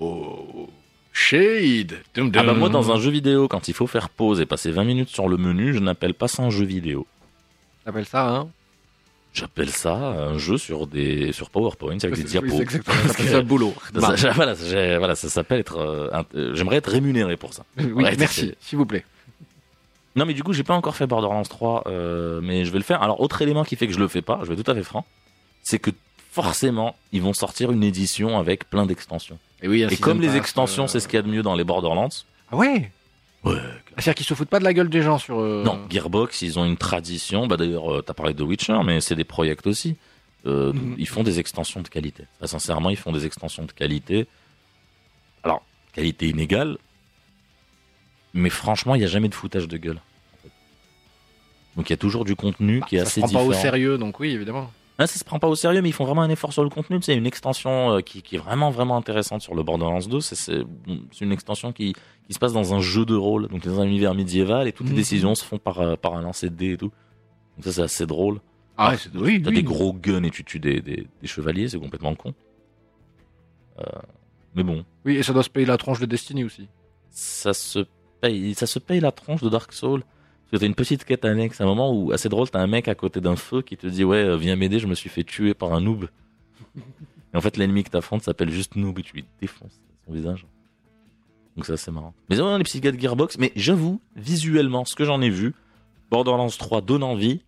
Oh. 0.01 0.71
Shade. 1.13 1.99
Dum, 2.15 2.33
Ah 2.35 2.43
bah 2.43 2.55
moi, 2.55 2.71
dans 2.71 2.91
un 2.91 2.99
jeu 2.99 3.11
vidéo, 3.11 3.47
quand 3.47 3.69
il 3.69 3.75
faut 3.75 3.87
faire 3.87 4.09
pause 4.09 4.41
et 4.41 4.47
passer 4.47 4.71
20 4.71 4.85
minutes 4.85 5.11
sur 5.11 5.29
le 5.29 5.37
menu, 5.37 5.75
je 5.75 5.79
n'appelle 5.79 6.15
pas 6.15 6.29
ça 6.29 6.43
un 6.43 6.51
jeu 6.51 6.65
vidéo. 6.65 7.07
T'appelles 7.85 8.07
ça, 8.07 8.29
hein 8.29 8.49
J'appelle 9.35 9.71
ça 9.71 9.95
un 9.95 10.37
jeu 10.37 10.59
sur 10.59 10.87
des 10.87 11.33
sur 11.33 11.49
PowerPoint 11.49 11.97
avec 12.03 12.15
des 12.15 12.23
Oui, 12.23 12.25
diapos. 12.29 12.51
C'est 12.51 12.63
exactement 12.63 12.97
Parce 13.03 13.17
ça. 13.17 13.23
C'est 13.25 13.35
un 13.35 13.43
boulot. 13.43 13.73
Ça, 13.99 14.17
ça- 14.19 14.31
voilà, 14.33 14.55
j'ai- 14.55 14.99
voilà, 14.99 15.15
ça 15.15 15.31
s'appelle 15.31 15.61
être. 15.61 15.79
euh, 15.79 16.11
euh, 16.35 16.55
J'aimerais 16.55 16.77
être 16.77 16.91
rémunéré 16.91 17.37
pour 17.39 17.55
ça. 17.55 17.65
Oui, 17.79 18.05
merci, 18.19 18.41
c'est- 18.41 18.57
s'il 18.61 18.77
vous 18.79 18.85
plaît. 18.87 19.05
Non, 20.17 20.27
mais 20.27 20.35
du 20.35 20.43
coup, 20.43 20.53
j'ai 20.53 20.65
pas 20.65 20.75
encore 20.75 20.95
fait 20.97 21.07
Borderlands 21.07 21.43
3, 21.45 21.85
euh, 21.87 22.41
mais 22.43 22.67
je 22.67 22.71
vais 22.73 22.79
le 22.79 22.85
faire. 22.85 23.03
Alors, 23.03 23.21
autre 23.23 23.41
élément 23.41 23.65
qui 23.65 23.77
fait 23.77 23.87
que 23.87 23.95
je 23.95 23.99
le 23.99 24.09
fais 24.09 24.21
pas, 24.21 24.41
je 24.43 24.49
vais 24.49 24.55
être 24.55 24.63
tout 24.67 24.71
à 24.71 24.75
fait 24.75 24.83
franc, 24.83 25.07
c'est 25.63 25.79
que 25.79 25.91
forcément, 26.31 26.95
ils 27.13 27.23
vont 27.23 27.33
sortir 27.33 27.73
une 27.73 27.83
édition 27.83 28.39
avec 28.39 28.69
plein 28.69 28.85
d'extensions. 28.85 29.39
Et 29.63 29.69
oui, 29.69 29.83
Et 29.91 29.97
comme 29.97 30.21
les 30.21 30.37
extensions, 30.37 30.85
euh, 30.85 30.89
c'est 30.89 31.01
ce 31.01 31.09
qu'il 31.09 31.17
y 31.17 31.21
a 31.21 31.23
de 31.23 31.29
mieux 31.31 31.43
dans 31.43 31.55
les 31.55 31.65
Borderlands. 31.65 32.11
Ah 32.51 32.57
ouais? 32.57 32.91
Ouais. 33.45 33.55
C'est-à-dire 33.97 34.15
qu'ils 34.15 34.27
se 34.27 34.35
foutent 34.35 34.49
pas 34.49 34.59
de 34.59 34.65
la 34.65 34.73
gueule 34.75 34.89
des 34.89 35.03
gens 35.03 35.19
sur. 35.19 35.41
euh, 35.41 35.63
Non, 35.65 35.81
Gearbox, 35.91 36.43
ils 36.43 36.59
ont 36.59 36.65
une 36.65 36.77
tradition. 36.77 37.47
Bah 37.47 37.57
d'ailleurs, 37.57 37.93
euh, 37.93 38.03
t'as 38.03 38.15
parlé 38.15 38.33
de 38.35 38.43
Witcher, 38.43 38.79
mais 38.85 39.01
c'est 39.01 39.15
des 39.17 39.25
projets 39.25 39.57
aussi. 39.67 39.97
Euh, 40.47 40.73
Mhm. 40.73 40.97
Ils 40.99 41.07
font 41.09 41.23
des 41.23 41.39
extensions 41.39 41.83
de 41.83 41.89
qualité. 41.89 42.25
Très 42.39 42.49
sincèrement, 42.49 42.91
ils 42.91 42.97
font 42.97 43.13
des 43.13 43.27
extensions 43.27 43.65
de 43.65 43.73
qualité. 43.73 44.27
Alors, 45.45 45.63
qualité 45.93 46.29
inégale, 46.29 46.79
mais 48.35 48.51
franchement, 48.51 48.95
il 48.95 48.99
n'y 48.99 49.05
a 49.05 49.09
jamais 49.09 49.29
de 49.29 49.35
foutage 49.35 49.69
de 49.69 49.77
gueule. 49.77 50.01
Donc 51.77 51.89
il 51.89 51.93
y 51.93 51.95
a 51.95 51.99
toujours 51.99 52.25
du 52.25 52.35
contenu 52.37 52.83
qui 52.89 52.97
est 52.97 52.99
Bah, 53.01 53.05
ça 53.05 53.11
se 53.11 53.13
assez 53.13 53.21
prend 53.21 53.29
différent. 53.29 53.51
pas 53.51 53.57
au 53.57 53.61
sérieux, 53.61 53.99
donc 53.99 54.21
oui, 54.21 54.31
évidemment. 54.31 54.71
Ah, 55.03 55.07
ça 55.07 55.19
se 55.19 55.25
prend 55.25 55.39
pas 55.39 55.49
au 55.49 55.55
sérieux, 55.57 55.83
mais 55.83 55.89
ils 55.89 55.93
font 55.93 56.05
vraiment 56.05 56.23
un 56.23 56.31
effort 56.31 56.53
sur 56.53 56.63
le 56.63 56.69
contenu. 56.71 57.01
Sais, 57.03 57.15
une 57.17 57.27
extension 57.27 57.91
euh, 57.97 58.01
qui, 58.01 58.23
qui 58.23 58.37
est 58.37 58.39
vraiment 58.39 58.71
vraiment 58.71 58.97
intéressante 58.97 59.43
sur 59.43 59.55
le 59.55 59.63
Borderlands 59.63 59.99
2, 60.09 60.21
c'est- 60.21 60.35
c'est 60.37 60.63
c'est 61.11 61.25
une 61.25 61.33
extension 61.33 61.73
qui, 61.73 61.95
qui 62.27 62.33
se 62.35 62.39
passe 62.39 62.53
dans 62.53 62.73
un 62.75 62.81
jeu 62.81 63.05
de 63.05 63.15
rôle, 63.15 63.49
donc 63.49 63.65
dans 63.65 63.81
un 63.81 63.85
univers 63.85 64.15
médiéval, 64.15 64.69
et 64.69 64.73
toutes 64.73 64.87
les 64.87 64.93
Mhm. 64.93 64.99
décisions 64.99 65.35
se 65.35 65.45
font 65.45 65.59
par, 65.59 65.81
euh, 65.81 65.97
par 65.97 66.15
un 66.15 66.23
lancer 66.23 66.51
de 66.51 66.55
dés 66.55 66.73
et 66.73 66.77
tout. 66.77 66.93
Donc 67.57 67.65
ça, 67.65 67.73
c'est 67.73 67.83
assez 67.83 68.07
drôle. 68.07 68.41
Ah 68.77 68.91
ouais, 68.91 68.97
c'est 68.97 69.15
oui, 69.17 69.43
T'as 69.43 69.51
oui. 69.51 69.57
des 69.57 69.63
gros 69.63 69.93
guns 69.93 70.23
et 70.23 70.31
tu 70.31 70.45
tues 70.45 70.61
des, 70.61 70.81
des, 70.81 71.07
des 71.21 71.27
chevaliers, 71.29 71.69
c'est 71.69 71.79
complètement 71.79 72.15
con. 72.15 72.33
Euh, 73.81 73.85
mais 74.55 74.63
bon, 74.63 74.85
Oui, 75.05 75.17
et 75.17 75.23
ça 75.23 75.33
doit 75.33 75.43
se 75.43 75.51
payer 75.51 75.67
la 75.67 75.77
tronche 75.79 76.01
de 76.01 76.07
Destiny 76.07 76.45
aussi. 76.45 76.69
ça 77.11 77.53
se 77.55 77.87
paye, 78.21 78.55
ça 78.55 78.67
se 78.67 78.79
paye 78.79 79.01
la 79.01 79.13
tronche 79.13 79.43
de 79.43 79.49
Dark 79.49 79.73
Souls. 79.73 80.05
T'as 80.59 80.67
une 80.67 80.75
petite 80.75 81.05
quête 81.05 81.25
annexe, 81.25 81.61
un 81.61 81.65
moment 81.67 81.93
où, 81.93 82.13
assez 82.13 82.29
drôle, 82.29 82.51
t'as 82.51 82.61
un 82.61 82.67
mec 82.67 82.87
à 82.87 82.95
côté 82.95 83.21
d'un 83.23 83.37
feu 83.37 83.63
qui 83.63 83.77
te 83.79 83.87
dit, 83.87 84.05
ouais, 84.05 84.19
euh, 84.19 84.37
viens 84.37 84.55
m'aider, 84.55 84.79
je 84.79 84.87
me 84.87 84.95
suis 84.95 85.09
fait 85.09 85.25
tuer 85.25 85.55
par 85.55 85.73
un 85.73 85.81
noob. 85.81 86.09
et 86.77 87.37
en 87.37 87.41
fait, 87.41 87.57
l'ennemi 87.57 87.85
que 87.85 87.91
t'affrontes 87.91 88.23
s'appelle 88.23 88.51
juste 88.51 88.77
noob 88.77 88.99
et 88.99 89.03
tu 89.03 89.15
lui 89.15 89.25
défonces 89.41 89.81
son 90.07 90.13
visage. 90.13 90.47
Donc 91.57 91.65
c'est 91.67 91.73
assez 91.73 91.91
marrant. 91.91 92.13
Mais 92.29 92.39
ouais, 92.41 92.59
les 92.59 92.65
petits 92.65 92.81
gars 92.81 92.93
de 92.93 93.01
Gearbox, 93.01 93.39
mais 93.39 93.51
j'avoue, 93.57 94.01
visuellement, 94.17 94.85
ce 94.85 94.95
que 94.95 95.05
j'en 95.05 95.21
ai 95.23 95.31
vu, 95.31 95.55
Borderlands 96.11 96.49
3 96.49 96.83
donne 96.83 97.03
envie. 97.03 97.41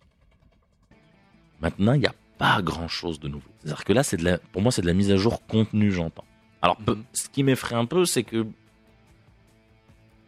Maintenant, 1.61 1.93
il 1.93 1.99
n'y 2.01 2.07
a 2.07 2.15
pas 2.37 2.61
grand 2.61 2.87
chose 2.87 3.19
de 3.19 3.27
nouveau. 3.27 3.49
C'est-à-dire 3.59 3.83
que 3.85 3.93
là, 3.93 4.03
c'est 4.03 4.17
de 4.17 4.23
la, 4.23 4.37
pour 4.39 4.61
moi, 4.61 4.71
c'est 4.71 4.81
de 4.81 4.87
la 4.87 4.93
mise 4.93 5.11
à 5.11 5.17
jour 5.17 5.45
contenu, 5.45 5.91
j'entends. 5.91 6.25
Alors, 6.61 6.77
peu- 6.77 6.95
Mhm. 6.95 7.03
ce 7.13 7.29
qui 7.29 7.43
m'effraie 7.43 7.75
un 7.75 7.85
peu, 7.85 8.05
c'est 8.05 8.23
que 8.23 8.45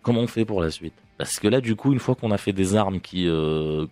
comment 0.04 0.22
on 0.22 0.28
fait 0.28 0.46
pour 0.46 0.62
la 0.62 0.70
suite? 0.72 0.94
Parce 1.18 1.40
que 1.40 1.48
là, 1.48 1.62
du 1.62 1.76
coup, 1.76 1.94
une 1.94 2.00
fois 2.00 2.16
qu'on 2.16 2.32
a 2.32 2.38
fait 2.38 2.54
des 2.54 2.76
armes 2.76 3.00
qui, 3.00 3.28
euh, 3.28 3.86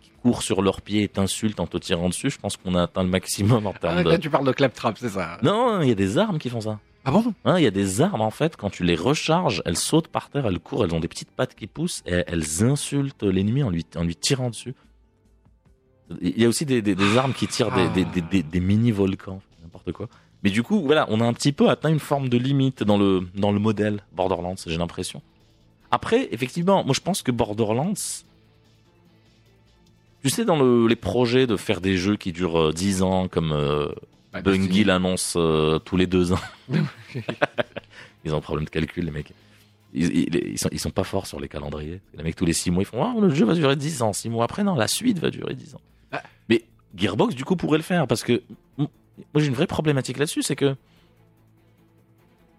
qui 0.00 0.10
courent 0.22 0.42
sur 0.42 0.62
leurs 0.62 0.80
pieds 0.82 1.04
et 1.04 1.08
t'insultent 1.08 1.60
en 1.60 1.66
te 1.66 1.76
tirant 1.78 2.08
dessus, 2.08 2.30
je 2.30 2.38
pense 2.38 2.56
qu'on 2.56 2.74
a 2.74 2.82
atteint 2.82 3.02
le 3.04 3.08
maximum 3.08 3.66
en 3.66 3.72
termes 3.72 3.98
Ah, 3.98 4.02
de. 4.02 4.10
là, 4.10 4.18
tu 4.18 4.30
parles 4.30 4.46
de 4.46 4.52
claptrap, 4.52 4.98
c'est 4.98 5.10
ça 5.10 5.38
Non, 5.42 5.80
il 5.82 5.88
y 5.88 5.92
a 5.92 5.94
des 5.94 6.18
armes 6.18 6.38
qui 6.38 6.48
font 6.50 6.60
ça. 6.60 6.80
Ah 7.04 7.10
bon? 7.10 7.34
Hein, 7.44 7.58
Il 7.58 7.64
y 7.64 7.66
a 7.66 7.70
des 7.72 8.00
armes, 8.00 8.20
en 8.20 8.30
fait, 8.30 8.56
quand 8.56 8.70
tu 8.70 8.84
les 8.84 8.94
recharges, 8.94 9.62
elles 9.64 9.76
sautent 9.76 10.08
par 10.08 10.28
terre, 10.30 10.46
elles 10.46 10.60
courent, 10.60 10.84
elles 10.84 10.94
ont 10.94 11.00
des 11.00 11.08
petites 11.08 11.30
pattes 11.32 11.54
qui 11.54 11.66
poussent 11.66 12.02
et 12.06 12.22
elles 12.26 12.62
insultent 12.64 13.24
l'ennemi 13.24 13.62
en 13.64 13.70
lui, 13.70 13.84
en 13.96 14.04
lui 14.04 14.14
tirant 14.16 14.50
dessus. 14.50 14.74
Il 16.20 16.38
y 16.40 16.44
a 16.44 16.48
aussi 16.48 16.66
des, 16.66 16.82
des- 16.82 16.94
des 16.94 17.16
armes 17.16 17.32
qui 17.32 17.46
tirent 17.46 17.72
des, 17.72 17.88
des- 17.88 18.04
des- 18.04 18.20
des- 18.20 18.42
des 18.42 18.60
mini-volcans, 18.60 19.40
n'importe 19.62 19.92
quoi. 19.92 20.08
Mais 20.42 20.50
du 20.50 20.62
coup, 20.62 20.82
voilà, 20.84 21.06
on 21.08 21.20
a 21.20 21.24
un 21.24 21.32
petit 21.32 21.52
peu 21.52 21.70
atteint 21.70 21.88
une 21.88 22.00
forme 22.00 22.28
de 22.28 22.36
limite 22.36 22.82
dans 22.82 22.98
le, 22.98 23.26
dans 23.34 23.52
le 23.52 23.58
modèle 23.60 24.02
Borderlands, 24.12 24.56
j'ai 24.66 24.76
l'impression. 24.76 25.22
Après, 25.92 26.28
effectivement, 26.32 26.82
moi 26.84 26.94
je 26.94 27.00
pense 27.00 27.22
que 27.22 27.30
Borderlands, 27.30 27.92
tu 30.22 30.30
sais, 30.30 30.44
dans 30.44 30.56
le- 30.56 30.86
les 30.86 30.96
projets 30.96 31.46
de 31.46 31.56
faire 31.56 31.80
des 31.80 31.96
jeux 31.96 32.16
qui 32.16 32.32
durent 32.32 32.58
euh, 32.68 32.72
10 32.72 33.02
ans, 33.02 33.28
comme 33.28 33.52
euh, 33.52 33.88
Bungie 34.42 34.84
l'annonce 34.84 35.34
euh, 35.36 35.78
tous 35.78 35.96
les 35.96 36.06
deux 36.06 36.32
ans. 36.32 36.38
Ils 38.24 38.32
ont 38.34 38.38
un 38.38 38.40
problème 38.40 38.64
de 38.64 38.70
calcul, 38.70 39.04
les 39.04 39.10
mecs. 39.10 39.32
Ils, 39.92 40.16
ils, 40.16 40.34
ils 40.52 40.58
sont, 40.58 40.68
ils 40.72 40.78
sont 40.80 40.90
pas 40.90 41.04
forts 41.04 41.26
sur 41.26 41.38
les 41.40 41.48
calendriers. 41.48 42.00
Les 42.16 42.22
mecs, 42.22 42.36
tous 42.36 42.46
les 42.46 42.52
6 42.52 42.70
mois, 42.70 42.82
ils 42.82 42.86
font 42.86 43.02
Ah, 43.02 43.14
le 43.20 43.28
jeu 43.34 43.44
va 43.44 43.54
durer 43.54 43.76
10 43.76 44.02
ans. 44.02 44.12
6 44.12 44.28
mois 44.30 44.44
après, 44.44 44.62
non, 44.64 44.74
la 44.74 44.88
suite 44.88 45.18
va 45.18 45.28
durer 45.30 45.54
10 45.54 45.74
ans. 45.74 45.80
Ah. 46.12 46.22
Mais 46.48 46.64
Gearbox, 46.96 47.34
du 47.34 47.44
coup, 47.44 47.56
pourrait 47.56 47.78
le 47.78 47.84
faire 47.84 48.06
parce 48.06 48.22
que 48.22 48.42
moi, 48.78 48.88
j'ai 49.36 49.46
une 49.46 49.54
vraie 49.54 49.66
problématique 49.66 50.16
là-dessus 50.18 50.42
c'est 50.42 50.56
que 50.56 50.74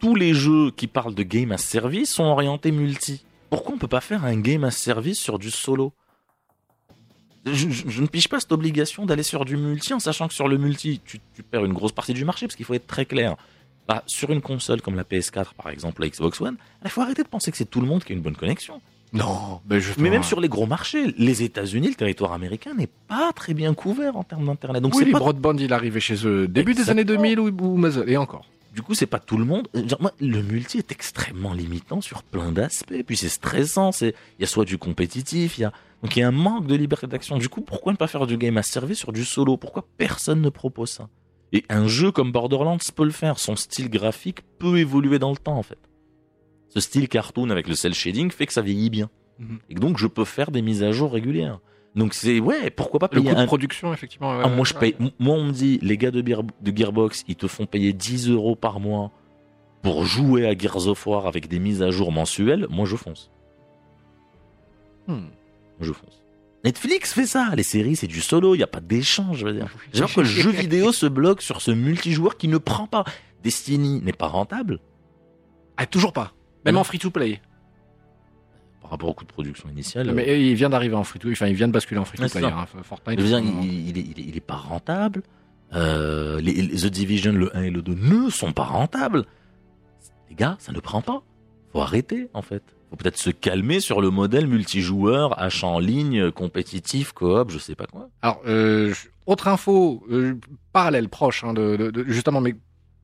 tous 0.04 0.16
les 0.16 0.34
jeux 0.34 0.70
qui 0.72 0.88
parlent 0.88 1.16
de 1.16 1.24
game 1.24 1.54
as 1.54 1.58
service 1.60 2.12
sont 2.14 2.26
orientés 2.26 2.72
multi. 2.72 3.24
Pourquoi 3.50 3.76
on 3.76 3.78
peut 3.78 3.88
pas 3.88 4.02
faire 4.02 4.26
un 4.26 4.36
game 4.38 4.66
as 4.66 4.72
service 4.72 5.18
sur 5.20 5.40
du 5.40 5.50
solo? 5.50 5.94
Je, 7.46 7.70
je- 7.70 7.90
je 7.90 8.02
ne 8.02 8.08
pige 8.08 8.28
pas 8.28 8.40
cette 8.40 8.52
obligation 8.52 9.06
d'aller 9.06 9.24
sur 9.24 9.46
du 9.46 9.56
multi 9.56 9.94
en 9.94 10.00
sachant 10.00 10.28
que 10.28 10.34
sur 10.34 10.48
le 10.50 10.58
multi, 10.58 11.00
tu, 11.06 11.20
tu 11.34 11.42
perds 11.44 11.64
une 11.66 11.74
grosse 11.74 11.92
partie 11.92 12.14
du 12.14 12.26
marché 12.26 12.48
parce 12.48 12.56
qu'il 12.56 12.66
faut 12.66 12.74
être 12.74 12.88
très 12.88 13.06
clair. 13.06 13.36
Bah, 13.88 14.04
sur 14.06 14.30
une 14.32 14.42
console 14.42 14.82
comme 14.82 14.96
la 14.96 15.04
PS4 15.04 15.54
par 15.56 15.70
exemple, 15.70 16.02
la 16.02 16.10
Xbox 16.10 16.40
One, 16.42 16.56
il 16.84 16.90
faut 16.90 17.02
arrêter 17.02 17.24
de 17.24 17.28
penser 17.30 17.52
que 17.52 17.58
c'est 17.58 17.70
tout 17.70 17.80
le 17.82 17.88
monde 17.88 18.04
qui 18.04 18.12
a 18.14 18.16
une 18.16 18.22
bonne 18.22 18.36
connexion. 18.36 18.82
Non, 19.14 19.62
mais 19.70 19.80
je. 19.80 19.94
Mais 20.00 20.10
même 20.10 20.24
sur 20.24 20.40
les 20.42 20.50
gros 20.50 20.66
marchés, 20.66 21.14
les 21.18 21.44
États-Unis, 21.44 21.88
le 21.90 21.94
territoire 21.96 22.34
américain 22.34 22.74
n'est 22.74 22.90
pas 23.08 23.32
très 23.34 23.54
bien 23.54 23.74
couvert 23.74 24.18
en 24.18 24.24
termes 24.24 24.46
d'internet. 24.48 24.82
Donc 24.82 24.96
oui, 24.96 25.12
pas 25.12 25.20
Broadband, 25.20 25.56
il 25.58 25.72
arrivait 25.72 26.00
chez 26.00 26.26
eux 26.26 26.48
début 26.48 26.74
des 26.74 26.90
années 26.90 27.02
Exactement. 27.04 27.22
2000 27.36 27.40
ou, 27.40 27.48
ou 27.62 27.78
Muzzle, 27.78 28.10
et 28.10 28.18
encore. 28.18 28.46
Du 28.74 28.82
coup, 28.82 28.96
c'est 28.96 29.06
pas 29.06 29.20
tout 29.20 29.38
le 29.38 29.46
monde. 29.46 29.68
Genre, 29.74 30.02
moi, 30.02 30.14
le 30.20 30.42
multi 30.42 30.80
est 30.80 30.92
extrêmement 30.92 31.54
limitant 31.54 32.02
sur 32.02 32.24
plein 32.24 32.52
d'aspects. 32.52 33.04
Puis 33.06 33.18
c'est 33.18 33.30
stressant. 33.30 33.92
C'est, 33.92 34.16
il 34.40 34.42
y 34.42 34.44
a 34.44 34.48
soit 34.48 34.66
du 34.66 34.80
compétitif, 34.80 35.60
il 35.60 35.62
y 35.62 35.64
a, 35.64 35.72
donc 36.02 36.16
il 36.16 36.22
y 36.22 36.24
a 36.24 36.28
un 36.28 36.32
manque 36.32 36.66
de 36.66 36.76
liberté 36.76 37.06
d'action. 37.06 37.38
Du 37.38 37.50
coup, 37.50 37.62
pourquoi 37.62 37.92
ne 37.92 37.98
pas 37.98 38.08
faire 38.08 38.26
du 38.26 38.36
game 38.38 38.58
à 38.58 38.64
service 38.64 38.98
sur 38.98 39.14
du 39.14 39.26
solo? 39.26 39.58
Pourquoi 39.58 39.86
personne 39.98 40.42
ne 40.42 40.50
propose 40.50 40.90
ça? 40.90 41.08
Et 41.52 41.64
un 41.70 41.88
jeu 41.88 42.12
comme 42.12 42.32
Borderlands 42.32 42.80
peut 42.96 43.06
le 43.06 43.12
faire. 43.12 43.38
Son 43.38 43.56
style 43.56 43.92
graphique 43.92 44.42
peut 44.58 44.80
évoluer 44.80 45.20
dans 45.20 45.30
le 45.30 45.38
temps, 45.38 45.58
en 45.58 45.64
fait. 45.64 45.78
Ce 46.70 46.80
style 46.80 47.08
cartoon 47.08 47.52
avec 47.52 47.68
le 47.68 47.76
cel 47.76 47.94
shading 47.94 48.32
fait 48.32 48.48
que 48.48 48.54
ça 48.54 48.64
vieillit 48.64 48.90
bien. 48.90 49.12
Mhm. 49.38 49.60
Et 49.70 49.76
donc, 49.76 50.00
je 50.00 50.08
peux 50.08 50.26
faire 50.26 50.50
des 50.50 50.64
mises 50.64 50.82
à 50.82 50.92
jour 50.92 51.12
régulières. 51.12 51.60
Donc 51.96 52.14
c'est, 52.16 52.40
ouais, 52.40 52.70
pourquoi 52.72 53.00
pas 53.00 53.08
Le 53.12 53.22
payer 53.22 53.34
coût 53.36 53.42
de 53.42 53.46
production, 53.46 53.94
effectivement. 53.94 54.32
ah, 54.44 54.48
moi, 54.48 54.66
je 54.66 54.74
paye. 54.74 54.96
Moi, 55.20 55.36
on 55.36 55.44
me 55.46 55.52
dit, 55.52 55.78
les 55.84 55.98
gars 55.98 56.10
de, 56.12 56.22
Beer- 56.22 56.42
de 56.62 56.76
Gearbox, 56.78 57.24
ils 57.28 57.36
te 57.36 57.48
font 57.48 57.66
payer 57.68 57.94
10 57.94 58.30
euros 58.30 58.56
par 58.56 58.80
mois 58.80 59.12
pour 59.84 60.04
jouer 60.06 60.48
à 60.48 60.58
Gears 60.58 60.88
of 60.88 61.06
War 61.06 61.28
avec 61.28 61.48
des 61.48 61.60
mises 61.60 61.84
à 61.84 61.92
jour 61.92 62.12
mensuelles. 62.12 62.66
Moi, 62.70 62.86
je 62.86 62.96
fonce. 62.96 63.30
Hmm. 65.08 65.14
Moi, 65.14 65.82
je 65.82 65.92
fonce. 65.94 66.22
Netflix 66.64 67.14
fait 67.14 67.26
ça. 67.28 67.52
Les 67.56 67.64
séries, 67.64 67.96
c'est 67.98 68.08
du 68.08 68.22
solo. 68.22 68.56
Il 68.56 68.60
n'y 68.60 68.64
a 68.64 68.68
pas 68.68 68.80
d'échange, 68.80 69.38
je 69.40 69.46
veux 69.46 69.54
dire. 69.54 69.68
J'ai 69.92 70.06
que 70.06 70.22
le 70.22 70.26
jeu 70.26 70.50
vidéo 70.52 70.92
se 70.94 71.06
bloque 71.06 71.42
sur 71.42 71.62
ce 71.62 71.72
multijoueur 71.72 72.38
qui 72.38 72.48
ne 72.48 72.58
prend 72.58 72.88
pas. 72.88 73.04
Destiny 73.44 74.02
n'est 74.02 74.14
pas 74.14 74.28
rentable. 74.28 74.80
Ah, 75.78 75.86
toujours 75.86 76.14
pas. 76.14 76.32
Même 76.66 76.76
Non. 76.76 76.82
en 76.82 76.84
free-to-play. 76.86 77.42
Par 78.84 78.92
rapport 78.92 79.10
au 79.10 79.14
coût 79.16 79.24
de 79.26 79.30
production 79.32 79.68
initial. 79.70 80.12
Mais 80.14 80.40
il 80.50 80.54
vient 80.54 80.70
d'arriver 80.70 80.94
en 80.96 81.04
free-to-play. 81.04 81.32
Enfin, 81.34 81.48
il 81.48 81.56
vient 81.56 81.68
de 81.68 81.74
basculer 81.74 82.00
en 82.00 82.06
free-to-play. 82.06 82.42
Ouais, 82.44 82.48
c'est 82.50 82.54
ça. 82.54 82.80
hein. 82.80 82.84
Fortnite. 82.84 83.18
Je 83.20 83.24
veux 83.24 83.30
dire, 83.30 83.40
ils 83.40 83.48
sont- 83.48 83.62
il, 83.64 83.98
il 83.98 84.20
est, 84.20 84.36
il, 84.36 84.42
pas 84.42 84.56
rentable. 84.58 85.24
Euh, 85.74 86.40
les, 86.42 86.54
les 86.54 86.76
The 86.82 86.86
Division, 86.92 87.32
le 87.32 87.56
1 87.58 87.64
et 87.64 87.70
le 87.72 87.82
2 87.82 87.96
ne 87.96 88.30
sont 88.30 88.52
pas 88.54 88.66
rentables. 88.66 89.26
Les 90.30 90.36
gars, 90.36 90.56
ça 90.60 90.72
ne 90.72 90.80
prend 90.80 91.02
pas. 91.02 91.24
Faut 91.72 91.82
arrêter, 91.82 92.30
en 92.36 92.42
fait. 92.44 92.62
Faut 92.92 92.96
peut-être 92.98 93.18
se 93.18 93.32
calmer 93.32 93.80
sur 93.80 94.00
le 94.02 94.12
modèle 94.12 94.46
multijoueur, 94.48 95.42
achat 95.42 95.66
en 95.66 95.80
ligne, 95.80 96.30
compétitif, 96.30 97.12
coop, 97.14 97.50
je 97.50 97.58
sais 97.58 97.74
pas 97.74 97.88
quoi. 97.88 98.10
Alors, 98.22 98.42
euh, 98.46 98.94
autre 99.26 99.48
info 99.48 100.04
euh, 100.12 100.36
parallèle, 100.74 101.10
proche, 101.10 101.44
hein, 101.44 101.54
de, 101.54 101.76
de- 101.78 101.90
de- 101.90 102.04
justement, 102.08 102.42
mais 102.42 102.54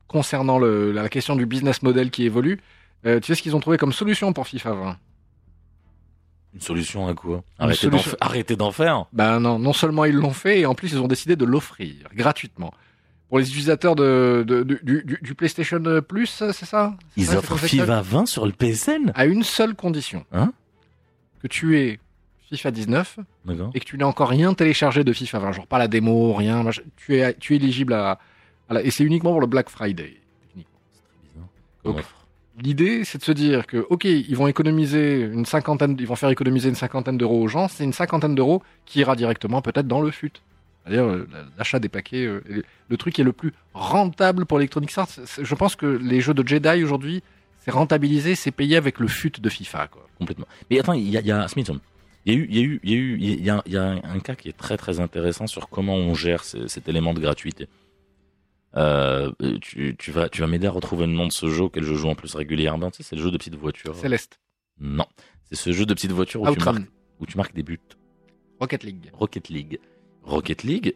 concernant 0.06 0.58
le- 0.60 0.92
la 0.92 1.08
question 1.08 1.34
du 1.34 1.46
business 1.46 1.82
model 1.82 2.10
qui 2.10 2.24
évolue. 2.24 2.60
euh, 3.06 3.18
tu 3.18 3.28
sais 3.28 3.34
ce 3.34 3.42
qu'ils 3.42 3.56
ont 3.56 3.60
trouvé 3.60 3.78
comme 3.78 3.92
solution 3.92 4.32
pour 4.32 4.46
FIFA 4.46 4.72
20 4.74 4.98
Une 6.54 6.60
solution 6.60 7.06
à 7.06 7.14
quoi? 7.14 7.42
Arrêtez 7.58 7.86
d'en 7.88 7.98
solution- 7.98 8.10
faire. 8.72 9.04
Ben 9.12 9.38
non, 9.40 9.58
non 9.58 9.72
seulement 9.72 10.04
ils 10.04 10.14
l'ont 10.16 10.32
fait, 10.32 10.60
et 10.60 10.66
en 10.66 10.74
plus 10.74 10.92
ils 10.92 10.98
ont 10.98 11.06
décidé 11.08 11.36
de 11.36 11.44
l'offrir 11.44 11.94
gratuitement. 12.14 12.72
Pour 13.28 13.38
les 13.38 13.48
utilisateurs 13.48 13.94
de, 13.94 14.44
de- 14.46 14.64
du, 14.64 14.80
du- 15.04 15.18
du 15.22 15.34
PlayStation 15.36 15.80
Plus, 16.02 16.26
c'est 16.26 16.52
ça? 16.66 16.96
Ils 17.16 17.26
ça, 17.26 17.38
offrent 17.38 17.56
FIFA 17.56 18.02
20 18.02 18.26
sur 18.26 18.44
le 18.44 18.50
PSN 18.52 19.12
À 19.14 19.26
une 19.26 19.44
seule 19.44 19.76
condition. 19.76 20.24
Hein? 20.32 20.52
Que 21.40 21.46
tu 21.46 21.78
aies 21.78 22.00
FIFA 22.50 22.72
19 22.72 23.18
D'accord. 23.44 23.70
et 23.72 23.78
que 23.78 23.84
tu 23.84 23.96
n'aies 23.96 24.02
encore 24.02 24.28
rien 24.30 24.52
téléchargé 24.52 25.04
de 25.04 25.12
FIFA 25.12 25.38
20. 25.38 25.52
Genre 25.52 25.66
pas 25.68 25.78
la 25.78 25.86
démo, 25.86 26.34
rien. 26.34 26.64
Tu 26.96 27.18
es, 27.20 27.34
tu 27.34 27.52
es 27.52 27.56
éligible 27.56 27.92
à, 27.92 28.18
à 28.68 28.74
la- 28.74 28.82
Et 28.82 28.90
c'est 28.90 29.04
uniquement 29.04 29.30
pour 29.30 29.40
le 29.40 29.46
Black 29.46 29.68
Friday. 29.70 30.16
techniquement. 30.48 30.72
C'est 30.90 31.00
très 31.00 31.28
bizarre. 31.28 31.48
Comme 31.84 31.92
Donc, 31.92 32.00
offre. 32.00 32.19
L'idée, 32.62 33.04
c'est 33.04 33.18
de 33.18 33.22
se 33.24 33.32
dire 33.32 33.66
que, 33.66 33.78
ok, 33.88 34.04
ils 34.04 34.36
vont 34.36 34.46
économiser 34.46 35.22
une 35.22 35.46
cinquantaine, 35.46 35.96
ils 35.98 36.06
vont 36.06 36.16
faire 36.16 36.30
économiser 36.30 36.68
une 36.68 36.74
cinquantaine 36.74 37.16
d'euros 37.16 37.42
aux 37.42 37.48
gens. 37.48 37.68
C'est 37.68 37.84
une 37.84 37.92
cinquantaine 37.92 38.34
d'euros 38.34 38.62
qui 38.86 39.00
ira 39.00 39.16
directement 39.16 39.62
peut-être 39.62 39.86
dans 39.88 40.00
le 40.00 40.10
fut. 40.10 40.32
C'est-à-dire 40.84 41.04
euh, 41.04 41.28
l'achat 41.58 41.78
des 41.78 41.88
paquets. 41.88 42.24
euh, 42.26 42.42
le 42.88 42.96
truc 42.96 43.14
qui 43.14 43.20
est 43.20 43.24
le 43.24 43.32
plus 43.32 43.52
rentable 43.74 44.46
pour 44.46 44.58
Electronic 44.58 44.96
Arts. 44.98 45.08
Je 45.40 45.54
pense 45.54 45.76
que 45.76 45.86
les 45.86 46.20
jeux 46.20 46.34
de 46.34 46.46
Jedi 46.46 46.82
aujourd'hui, 46.84 47.22
c'est 47.64 47.70
rentabilisé, 47.70 48.34
c'est 48.34 48.50
payé 48.50 48.76
avec 48.76 48.98
le 48.98 49.08
fut 49.08 49.30
de 49.30 49.48
FIFA. 49.48 49.88
Quoi. 49.88 50.06
complètement. 50.18 50.46
Mais 50.70 50.80
attends, 50.80 50.92
il 50.94 51.08
y 51.08 51.16
a, 51.16 51.20
y 51.20 51.30
il 52.26 52.32
y 52.32 52.36
a 52.36 52.38
eu, 52.38 52.48
il 52.50 52.56
y 52.56 52.60
a 52.60 52.62
eu, 52.62 52.80
il 52.82 52.90
y 52.90 52.94
a 52.94 52.96
eu, 52.96 53.60
il 53.66 53.72
y 53.72 53.76
a, 53.76 53.90
un 54.04 54.20
cas 54.20 54.34
qui 54.34 54.48
est 54.48 54.56
très 54.56 54.76
très 54.76 55.00
intéressant 55.00 55.46
sur 55.46 55.68
comment 55.68 55.94
on 55.94 56.14
gère 56.14 56.44
ce- 56.44 56.66
cet 56.66 56.88
élément 56.88 57.14
de 57.14 57.20
gratuité. 57.20 57.66
Euh, 58.76 59.32
tu, 59.60 59.96
tu 59.98 60.12
vas, 60.12 60.28
tu 60.28 60.40
vas 60.40 60.46
m'aider 60.46 60.66
à 60.66 60.70
retrouver 60.70 61.06
le 61.06 61.12
nom 61.12 61.26
de 61.26 61.32
ce 61.32 61.48
jeu 61.48 61.64
auquel 61.64 61.84
je 61.84 61.94
joue 61.94 62.08
en 62.08 62.14
plus 62.14 62.34
régulièrement. 62.34 62.90
Tu 62.90 62.98
sais, 62.98 63.08
c'est 63.10 63.16
le 63.16 63.22
jeu 63.22 63.30
de 63.30 63.36
petites 63.36 63.56
voitures. 63.56 63.96
Céleste, 63.96 64.40
Non, 64.78 65.06
c'est 65.44 65.56
ce 65.56 65.72
jeu 65.72 65.86
de 65.86 65.94
petites 65.94 66.12
voitures 66.12 66.42
où 66.42 66.54
tu, 66.54 66.64
marques, 66.64 66.82
où 67.18 67.26
tu 67.26 67.36
marques 67.36 67.54
des 67.54 67.62
buts. 67.62 67.80
Rocket 68.60 68.84
League. 68.84 69.10
Rocket 69.12 69.48
League. 69.48 69.80
Rocket 70.22 70.62
League. 70.62 70.94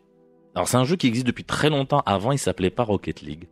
Alors 0.55 0.69
c'est 0.69 0.77
un 0.77 0.85
jeu 0.85 0.97
qui 0.97 1.09
existe 1.09 1.27
depuis 1.27 1.45
très 1.45 1.71
longtemps. 1.71 2.03
Avant, 2.07 2.31
il 2.31 2.39
s'appelait 2.39 2.71
pas 2.71 2.85
Rocket 2.85 3.23
League. 3.23 3.49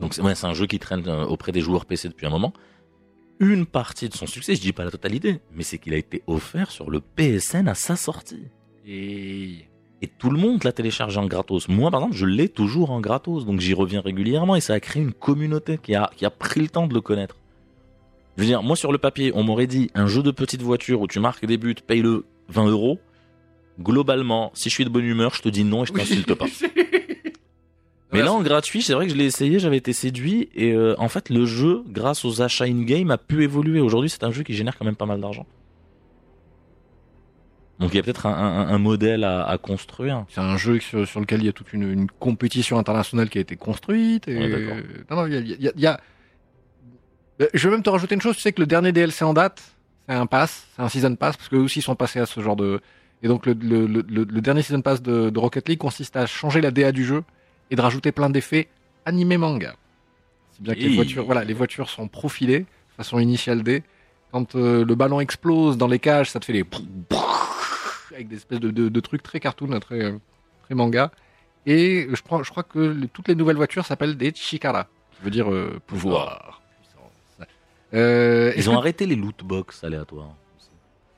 Donc 0.00 0.14
c'est 0.14 0.22
ouais, 0.22 0.34
c'est 0.34 0.46
un 0.46 0.54
jeu 0.54 0.66
qui 0.66 0.78
traîne 0.78 1.06
euh, 1.06 1.24
auprès 1.26 1.52
des 1.52 1.60
joueurs 1.60 1.84
PC 1.84 2.08
depuis 2.08 2.26
un 2.26 2.30
moment. 2.30 2.54
Une 3.38 3.66
partie 3.66 4.08
de 4.08 4.14
son 4.14 4.26
succès, 4.26 4.54
je 4.54 4.60
dis 4.60 4.72
pas 4.72 4.84
la 4.84 4.90
totalité, 4.90 5.40
mais 5.52 5.62
c'est 5.62 5.78
qu'il 5.78 5.92
a 5.94 5.96
été 5.96 6.22
offert 6.26 6.70
sur 6.70 6.90
le 6.90 7.00
PSN 7.00 7.68
à 7.68 7.74
sa 7.74 7.96
sortie. 7.96 8.48
Et 8.86 9.66
Et 10.02 10.08
tout 10.08 10.30
le 10.30 10.38
monde 10.38 10.64
l'a 10.64 10.72
téléchargé 10.72 11.18
en 11.18 11.26
gratos. 11.26 11.68
Moi, 11.68 11.90
par 11.90 12.00
exemple, 12.00 12.16
je 12.16 12.24
l'ai 12.24 12.48
toujours 12.48 12.90
en 12.90 13.00
gratos, 13.00 13.44
donc 13.44 13.60
j'y 13.60 13.74
reviens 13.74 14.00
régulièrement 14.00 14.56
et 14.56 14.60
ça 14.60 14.74
a 14.74 14.80
créé 14.80 15.02
une 15.02 15.12
communauté 15.12 15.78
qui 15.78 15.94
a, 15.94 16.10
qui 16.16 16.24
a 16.24 16.30
pris 16.30 16.60
le 16.60 16.68
temps 16.68 16.86
de 16.86 16.94
le 16.94 17.00
connaître. 17.00 17.36
Je 18.36 18.42
veux 18.42 18.48
dire, 18.48 18.62
moi 18.62 18.76
sur 18.76 18.92
le 18.92 18.98
papier, 18.98 19.32
on 19.34 19.42
m'aurait 19.42 19.66
dit 19.66 19.90
un 19.94 20.06
jeu 20.06 20.22
de 20.22 20.30
petite 20.30 20.62
voiture 20.62 21.02
où 21.02 21.06
tu 21.06 21.20
marques 21.20 21.44
des 21.44 21.58
buts, 21.58 21.74
paye-le 21.86 22.24
20 22.48 22.68
euros. 22.68 22.98
Globalement, 23.78 24.50
si 24.54 24.70
je 24.70 24.74
suis 24.74 24.84
de 24.84 24.90
bonne 24.90 25.04
humeur, 25.04 25.34
je 25.34 25.42
te 25.42 25.48
dis 25.48 25.64
non 25.64 25.82
et 25.82 25.86
je 25.86 25.92
t'insulte 25.92 26.34
pas. 26.34 26.46
Mais 28.12 28.22
là, 28.22 28.32
en 28.32 28.42
gratuit, 28.42 28.82
c'est 28.82 28.92
vrai 28.92 29.06
que 29.06 29.12
je 29.12 29.16
l'ai 29.16 29.26
essayé, 29.26 29.58
j'avais 29.58 29.76
été 29.76 29.92
séduit, 29.92 30.48
et 30.54 30.72
euh, 30.72 30.96
en 30.98 31.08
fait, 31.08 31.30
le 31.30 31.46
jeu, 31.46 31.84
grâce 31.86 32.24
aux 32.24 32.42
achats 32.42 32.64
in-game, 32.64 33.10
a 33.12 33.18
pu 33.18 33.44
évoluer. 33.44 33.80
Aujourd'hui, 33.80 34.10
c'est 34.10 34.24
un 34.24 34.32
jeu 34.32 34.42
qui 34.42 34.52
génère 34.54 34.76
quand 34.76 34.84
même 34.84 34.96
pas 34.96 35.06
mal 35.06 35.20
d'argent. 35.20 35.46
Donc 37.80 37.92
il 37.92 37.96
y 37.96 37.98
a 37.98 38.02
peut-être 38.02 38.26
un, 38.26 38.32
un- 38.34 38.68
un 38.68 38.78
modèle 38.78 39.24
à, 39.24 39.42
à 39.44 39.56
construire. 39.58 40.24
C'est 40.28 40.40
un 40.40 40.56
jeu 40.56 40.78
sur, 40.80 41.08
sur 41.08 41.18
lequel 41.20 41.40
il 41.40 41.46
y 41.46 41.48
a 41.48 41.52
toute 41.52 41.72
une, 41.72 41.90
une 41.90 42.06
compétition 42.10 42.78
internationale 42.78 43.28
qui 43.30 43.38
a 43.38 43.40
été 43.40 43.56
construite. 43.56 44.28
Et... 44.28 44.36
Ouais, 44.36 44.84
non, 45.10 45.16
non, 45.16 45.26
il 45.26 45.32
y 45.32 45.36
a, 45.36 45.56
y 45.56 45.68
a- 45.68 45.72
y 45.76 45.86
a- 45.86 46.00
Euh, 47.40 47.46
Je 47.54 47.68
vais 47.68 47.74
même 47.74 47.82
te 47.82 47.88
rajouter 47.90 48.14
une 48.14 48.20
chose. 48.20 48.36
Tu 48.36 48.42
sais 48.42 48.52
que 48.52 48.60
le 48.60 48.66
dernier 48.66 48.92
DLC 48.92 49.24
en 49.24 49.32
date, 49.32 49.62
c'est 50.06 50.14
un 50.14 50.26
pass, 50.26 50.66
c'est 50.76 50.82
un 50.82 50.88
season 50.90 51.14
pass, 51.16 51.36
parce 51.38 51.48
qu'eux 51.48 51.56
aussi 51.58 51.80
sont 51.80 51.94
passés 51.96 52.20
à 52.20 52.26
ce 52.26 52.40
genre 52.40 52.56
de. 52.56 52.80
Et 53.22 53.28
donc 53.28 53.46
le, 53.46 53.54
le, 53.54 53.86
le, 53.86 54.02
le- 54.08 54.40
dernier 54.40 54.62
season 54.62 54.82
pass 54.82 55.00
de, 55.02 55.30
de 55.30 55.38
Rocket 55.38 55.68
League 55.68 55.78
consiste 55.78 56.16
à 56.16 56.26
changer 56.26 56.60
la 56.60 56.70
DA 56.70 56.92
du 56.92 57.04
jeu 57.04 57.22
et 57.70 57.76
de 57.76 57.80
rajouter 57.80 58.12
plein 58.12 58.28
d'effets 58.30 58.68
animé 59.06 59.38
manga. 59.38 59.74
C'est 60.52 60.62
bien 60.62 60.74
que 60.74 60.80
les 60.80 60.94
voitures, 60.94 61.24
voilà, 61.24 61.44
les 61.44 61.54
voitures 61.54 61.88
sont 61.88 62.08
profilées 62.08 62.66
façon 62.96 63.18
initiale 63.18 63.62
D. 63.62 63.82
Quand 64.32 64.54
euh, 64.54 64.84
le 64.84 64.94
ballon 64.94 65.20
explose 65.20 65.76
dans 65.78 65.88
les 65.88 65.98
cages, 65.98 66.30
ça 66.30 66.40
te 66.40 66.44
fait 66.44 66.52
des 66.52 66.64
avec 68.20 68.28
des 68.28 68.36
espèces 68.36 68.60
de, 68.60 68.70
de, 68.70 68.88
de 68.88 69.00
trucs 69.00 69.22
très 69.22 69.40
cartoon, 69.40 69.78
très, 69.80 70.02
euh, 70.04 70.18
très 70.64 70.74
manga. 70.74 71.10
Et 71.66 72.06
je 72.12 72.22
crois, 72.22 72.42
je 72.42 72.50
crois 72.50 72.62
que 72.62 72.78
les- 72.78 73.08
toutes 73.08 73.28
les 73.28 73.34
nouvelles 73.34 73.56
voitures 73.56 73.84
s'appellent 73.84 74.16
des 74.16 74.32
Chikara, 74.34 74.84
qui 75.12 75.22
veut 75.22 75.30
dire 75.30 75.50
euh, 75.50 75.80
pouvoir. 75.86 76.60
Euh, 77.92 78.52
Ils 78.56 78.68
ont 78.70 78.74
que- 78.74 78.78
arrêté 78.78 79.04
les 79.06 79.16
loot 79.16 79.42
box 79.42 79.82
aléatoires. 79.82 80.34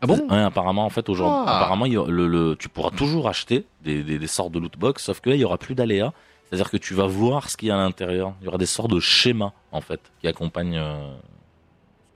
Ah 0.00 0.06
bon? 0.06 0.26
Ouais, 0.30 0.38
apparemment, 0.42 0.84
en 0.84 0.90
fait, 0.90 1.08
aujourd'hui, 1.08 1.44
Ah. 1.46 1.58
apparemment, 1.58 1.84
le, 1.86 2.26
le- 2.26 2.56
tu 2.58 2.68
pourras 2.68 2.90
toujours 2.90 3.28
acheter 3.28 3.66
des, 3.82 4.02
des, 4.02 4.18
des 4.18 4.26
sortes 4.26 4.52
de 4.52 4.58
loot 4.58 4.76
box, 4.78 5.04
sauf 5.04 5.20
que 5.20 5.30
là, 5.30 5.36
il 5.36 5.40
y 5.40 5.44
aura 5.44 5.58
plus 5.58 5.74
d'aléas. 5.74 6.12
C'est-à-dire 6.48 6.70
que 6.70 6.76
tu 6.76 6.94
vas 6.94 7.06
voir 7.06 7.48
ce 7.50 7.56
qu'il 7.56 7.68
y 7.68 7.70
a 7.70 7.74
à 7.76 7.78
l'intérieur. 7.78 8.34
Il 8.40 8.44
y 8.46 8.48
aura 8.48 8.58
des 8.58 8.66
sortes 8.66 8.90
de 8.90 9.00
schémas, 9.00 9.52
en 9.70 9.80
fait, 9.80 10.00
qui 10.20 10.28
accompagnent 10.28 10.76
euh, 10.78 11.14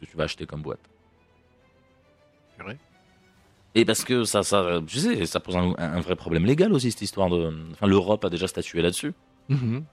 ce 0.01 0.07
que 0.07 0.11
tu 0.11 0.16
vas 0.16 0.25
acheter 0.25 0.46
comme 0.46 0.62
boîte. 0.62 0.81
Et 3.77 3.85
parce 3.85 4.03
que 4.05 4.25
ça, 4.25 4.43
ça, 4.43 4.81
tu 4.87 4.99
sais, 4.99 5.27
ça 5.27 5.39
pose 5.39 5.55
un, 5.57 5.75
un 5.79 6.01
vrai 6.01 6.17
problème 6.17 6.45
légal 6.47 6.73
aussi, 6.73 6.91
cette 6.91 7.03
histoire 7.03 7.29
de. 7.31 7.53
Enfin, 7.73 7.87
l'Europe 7.87 8.25
a 8.25 8.31
déjà 8.31 8.49
statué 8.49 8.83
là-dessus. 8.83 9.12
Mhm. 9.49 9.85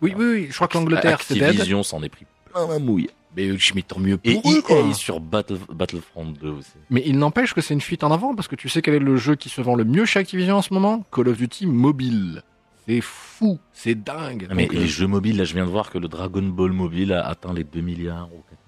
Oui, 0.00 0.14
oui, 0.16 0.24
oui, 0.26 0.46
je 0.48 0.54
crois 0.54 0.68
que 0.68 0.78
l'Angleterre, 0.78 1.20
c'est 1.22 1.34
dead. 1.34 1.42
Activision 1.44 1.82
s'en 1.82 2.02
est 2.02 2.08
pris 2.08 2.24
plein 2.50 2.66
la 2.68 2.78
mouille. 2.78 3.08
Mais 3.36 3.56
je 3.56 3.74
m'y 3.74 3.82
tant 3.82 3.98
mieux 3.98 4.18
Et 4.24 4.34
pour 4.34 4.52
eux, 4.52 4.60
quoi. 4.62 4.78
EA 4.80 4.92
sur 4.94 5.18
Battle, 5.20 5.56
Battlefront 5.72 6.26
2 6.26 6.48
aussi. 6.50 6.68
Mais 6.90 7.02
il 7.06 7.18
n'empêche 7.18 7.54
que 7.54 7.60
c'est 7.62 7.72
une 7.74 7.80
fuite 7.80 8.04
en 8.04 8.10
avant, 8.10 8.34
parce 8.34 8.46
que 8.46 8.56
tu 8.56 8.68
sais 8.68 8.82
quel 8.82 8.94
est 8.94 8.98
le 8.98 9.16
jeu 9.16 9.36
qui 9.36 9.48
se 9.48 9.60
vend 9.60 9.74
le 9.74 9.84
mieux 9.84 10.04
chez 10.04 10.18
Activision 10.20 10.56
en 10.56 10.62
ce 10.62 10.74
moment? 10.74 11.04
Call 11.12 11.28
of 11.28 11.38
Duty 11.38 11.66
Mobile. 11.66 12.42
C'est 12.86 13.00
fou, 13.00 13.58
c'est 13.72 13.94
dingue. 13.94 14.48
Ah, 14.50 14.54
mais 14.54 14.64
Donc, 14.64 14.74
les 14.74 14.80
euh, 14.82 14.86
jeux 14.86 15.06
mobiles, 15.06 15.36
là, 15.38 15.44
je 15.44 15.54
viens 15.54 15.64
de 15.64 15.70
voir 15.70 15.88
que 15.90 15.98
le 15.98 16.08
Dragon 16.08 16.42
Ball 16.42 16.72
mobile 16.72 17.12
a 17.12 17.26
atteint 17.26 17.52
les 17.54 17.64
2 17.64 17.80
milliards 17.80 18.28
ou 18.34 18.42
4 18.50 18.58
milliards 18.58 18.58
de- 18.58 18.61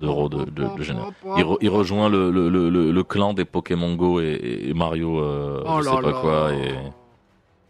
d'euros 0.00 0.28
de, 0.28 0.44
de, 0.44 0.76
de 0.76 0.82
génère. 0.82 1.10
Il, 1.36 1.44
re- 1.44 1.58
il 1.60 1.68
rejoint 1.70 2.08
le, 2.08 2.30
le, 2.30 2.48
le, 2.48 2.68
le, 2.92 3.04
clan 3.04 3.34
des 3.34 3.44
Pokémon 3.44 3.94
Go 3.94 4.20
et, 4.20 4.66
et 4.68 4.74
Mario, 4.74 5.20
euh, 5.20 5.62
Oh 5.66 5.80
je 5.80 5.86
là 5.88 5.96
sais 5.96 6.02
pas 6.02 6.10
là. 6.10 6.18
quoi. 6.20 6.52
Et... 6.54 6.74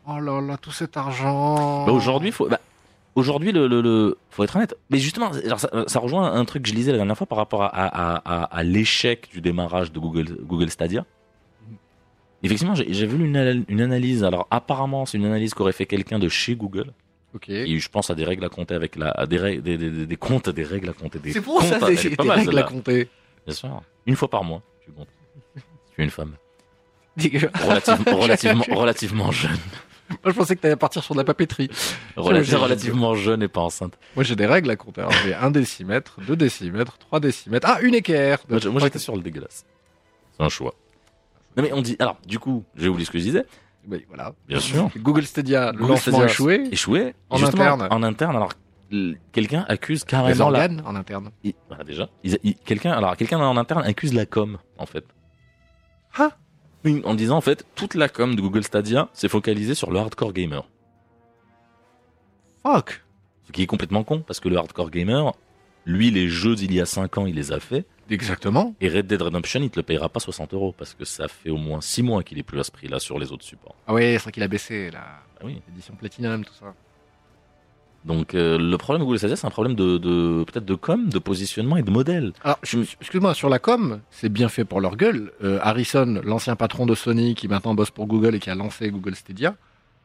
Oh 0.08 0.18
là 0.18 0.40
là, 0.40 0.56
tout 0.56 0.72
cet 0.72 0.96
argent. 0.96 1.86
Bah, 1.86 1.92
aujourd'hui, 1.92 2.32
faut, 2.32 2.48
bah, 2.48 2.58
aujourd'hui, 3.14 3.52
le, 3.52 3.68
le, 3.68 3.80
le, 3.80 4.18
faut 4.30 4.42
être 4.42 4.56
honnête. 4.56 4.76
Mais 4.90 4.98
justement, 4.98 5.30
alors, 5.44 5.60
ça, 5.60 5.68
ça 5.86 6.00
rejoint 6.00 6.32
un 6.32 6.44
truc 6.44 6.64
que 6.64 6.68
je 6.68 6.74
lisais 6.74 6.90
la 6.90 6.98
dernière 6.98 7.16
fois 7.16 7.26
par 7.26 7.38
rapport 7.38 7.62
à, 7.62 7.68
à, 7.68 8.16
à, 8.16 8.42
à 8.44 8.62
l'échec 8.64 9.28
du 9.32 9.40
démarrage 9.40 9.92
de 9.92 9.98
Google, 10.00 10.38
Google 10.42 10.70
Stadia. 10.70 11.04
Effectivement, 12.42 12.74
j'ai 12.74 13.06
vu 13.06 13.24
une, 13.24 13.64
une 13.68 13.80
analyse. 13.80 14.24
Alors, 14.24 14.48
apparemment, 14.50 15.06
c'est 15.06 15.16
une 15.18 15.26
analyse 15.26 15.54
qu'aurait 15.54 15.70
fait 15.72 15.86
quelqu'un 15.86 16.18
de 16.18 16.28
chez 16.28 16.56
Google. 16.56 16.92
Ok. 17.34 17.48
Et 17.48 17.78
je 17.78 17.88
pense 17.88 18.10
à 18.10 18.14
des 18.14 18.24
règles 18.24 18.44
à 18.44 18.48
compter 18.48 18.74
avec 18.74 18.96
la, 18.96 19.10
à 19.10 19.26
des, 19.26 19.38
règles, 19.38 19.62
des, 19.62 19.78
des, 19.78 19.90
des, 19.90 20.06
des 20.06 20.16
comptes, 20.16 20.48
des 20.50 20.64
règles 20.64 20.90
à 20.90 20.92
compter. 20.92 21.18
Des 21.18 21.32
C'est 21.32 21.40
pour 21.40 21.62
ça, 21.62 21.78
pas 21.78 21.90
des 21.90 22.14
mal, 22.24 22.38
règles 22.40 22.58
à 22.58 22.62
compter. 22.64 23.08
Bien 23.46 23.54
sûr. 23.54 23.82
Une 24.06 24.16
fois 24.16 24.28
par 24.28 24.44
mois, 24.44 24.62
tu 24.84 24.90
comptes. 24.92 25.08
tu 25.94 26.00
es 26.00 26.04
une 26.04 26.10
femme. 26.10 26.34
Moi, 27.16 27.40
Relativement, 28.76 29.30
jeune. 29.32 29.56
je 30.24 30.30
pensais 30.32 30.56
que 30.56 30.60
t'allais 30.60 30.76
partir 30.76 31.02
sur 31.04 31.14
de 31.14 31.20
la 31.20 31.24
papeterie. 31.24 31.70
Relati- 32.16 32.44
j'ai- 32.44 32.56
relativement 32.56 33.14
jeune 33.14 33.42
et 33.42 33.48
pas 33.48 33.60
enceinte. 33.62 33.98
Moi, 34.16 34.24
j'ai 34.24 34.36
des 34.36 34.46
règles 34.46 34.70
à 34.70 34.76
compter. 34.76 35.04
J'ai 35.24 35.34
un 35.34 35.50
décimètre, 35.50 36.18
deux 36.26 36.36
décimètres, 36.36 36.98
trois 36.98 37.20
décimètres. 37.20 37.66
Ah, 37.70 37.80
une 37.82 37.94
équerre. 37.94 38.38
Moi, 38.48 38.60
moi, 38.70 38.80
j'étais 38.80 38.98
sur 38.98 39.14
le 39.16 39.22
dégueulasse. 39.22 39.64
C'est 40.36 40.42
un 40.42 40.48
choix. 40.48 40.74
Non, 41.56 41.62
mais 41.62 41.72
on 41.72 41.82
dit. 41.82 41.96
Alors, 41.98 42.18
du 42.26 42.38
coup, 42.38 42.64
j'ai 42.76 42.88
oublié 42.88 43.04
ce 43.06 43.10
que 43.10 43.18
je 43.18 43.24
disais. 43.24 43.44
Oui, 43.88 44.04
voilà. 44.08 44.32
Bien 44.48 44.60
sûr. 44.60 44.90
Google 44.96 45.24
Stadia, 45.24 45.72
le 45.72 45.78
Google 45.78 45.92
lancement 45.92 46.12
Stadia, 46.18 46.26
échoué. 46.32 46.68
Échoué. 46.70 47.14
En 47.30 47.36
justement, 47.36 47.62
interne. 47.64 47.88
En 47.90 48.02
interne, 48.02 48.36
alors, 48.36 48.52
quelqu'un 49.32 49.64
accuse 49.68 50.02
Les 50.02 50.06
carrément 50.06 50.50
la. 50.50 50.60
organes 50.60 50.82
en 50.86 50.94
interne. 50.94 51.30
il- 51.42 51.54
voilà, 51.68 51.82
déjà. 51.84 52.08
Il- 52.22 52.54
quelqu'un, 52.64 52.92
alors, 52.92 53.16
quelqu'un 53.16 53.38
en 53.40 53.56
interne 53.56 53.82
accuse 53.84 54.14
la 54.14 54.26
com, 54.26 54.58
en 54.78 54.86
fait. 54.86 55.04
Ah 56.16 56.30
en 57.04 57.14
disant 57.14 57.36
en 57.36 57.40
fait, 57.40 57.64
toute 57.76 57.94
la 57.94 58.08
com 58.08 58.34
de 58.34 58.40
Google 58.40 58.64
Stadia 58.64 59.08
s'est 59.12 59.28
focalisée 59.28 59.74
sur 59.76 59.92
le 59.92 60.00
hardcore 60.00 60.32
gamer. 60.32 60.64
Fuck. 62.64 63.02
Ce 63.46 63.52
qui 63.52 63.62
est 63.62 63.66
complètement 63.66 64.04
con, 64.04 64.20
parce 64.20 64.40
que 64.40 64.48
le 64.48 64.56
hardcore 64.56 64.90
gamer, 64.90 65.32
lui, 65.84 66.10
les 66.10 66.28
jeux 66.28 66.54
d'il 66.54 66.72
y 66.74 66.80
a 66.80 66.86
5 66.86 67.18
ans, 67.18 67.26
il 67.26 67.34
les 67.34 67.52
a 67.52 67.60
fait. 67.60 67.84
Exactement. 68.10 68.74
Et 68.80 68.88
Red 68.88 69.06
Dead 69.06 69.20
Redemption, 69.22 69.60
il 69.62 69.70
te 69.70 69.78
le 69.78 69.82
payera 69.82 70.08
pas 70.08 70.20
60 70.20 70.52
euros, 70.54 70.74
parce 70.76 70.94
que 70.94 71.04
ça 71.04 71.28
fait 71.28 71.50
au 71.50 71.56
moins 71.56 71.80
6 71.80 72.02
mois 72.02 72.22
qu'il 72.22 72.38
est 72.38 72.42
plus 72.42 72.60
à 72.60 72.64
ce 72.64 72.70
prix-là 72.70 72.98
sur 72.98 73.18
les 73.18 73.32
autres 73.32 73.44
supports. 73.44 73.74
Ah 73.86 73.94
ouais, 73.94 74.12
c'est 74.14 74.22
vrai 74.24 74.32
qu'il 74.32 74.42
a 74.42 74.48
baissé 74.48 74.90
la 74.90 75.00
Ah 75.40 75.44
oui. 75.44 75.60
édition 75.72 75.94
Platinum, 75.94 76.44
tout 76.44 76.52
ça. 76.54 76.74
Donc 78.04 78.34
euh, 78.34 78.58
le 78.58 78.76
problème 78.78 79.00
de 79.02 79.04
Google 79.04 79.18
Stadia, 79.18 79.36
c'est 79.36 79.46
un 79.46 79.50
problème 79.50 79.76
de, 79.76 79.96
de 79.96 80.42
peut-être 80.44 80.64
de 80.64 80.74
com, 80.74 81.08
de 81.08 81.18
positionnement 81.20 81.76
et 81.76 81.82
de 81.82 81.90
modèle. 81.90 82.32
Alors, 82.42 82.58
excuse-moi, 82.62 83.32
sur 83.32 83.48
la 83.48 83.60
com, 83.60 84.00
c'est 84.10 84.28
bien 84.28 84.48
fait 84.48 84.64
pour 84.64 84.80
leur 84.80 84.96
gueule. 84.96 85.32
Euh, 85.44 85.60
Harrison, 85.62 86.20
l'ancien 86.24 86.56
patron 86.56 86.84
de 86.84 86.96
Sony, 86.96 87.36
qui 87.36 87.46
maintenant 87.46 87.74
bosse 87.74 87.92
pour 87.92 88.06
Google 88.08 88.34
et 88.34 88.38
qui 88.40 88.50
a 88.50 88.56
lancé 88.56 88.90
Google 88.90 89.14
Stadia, 89.14 89.54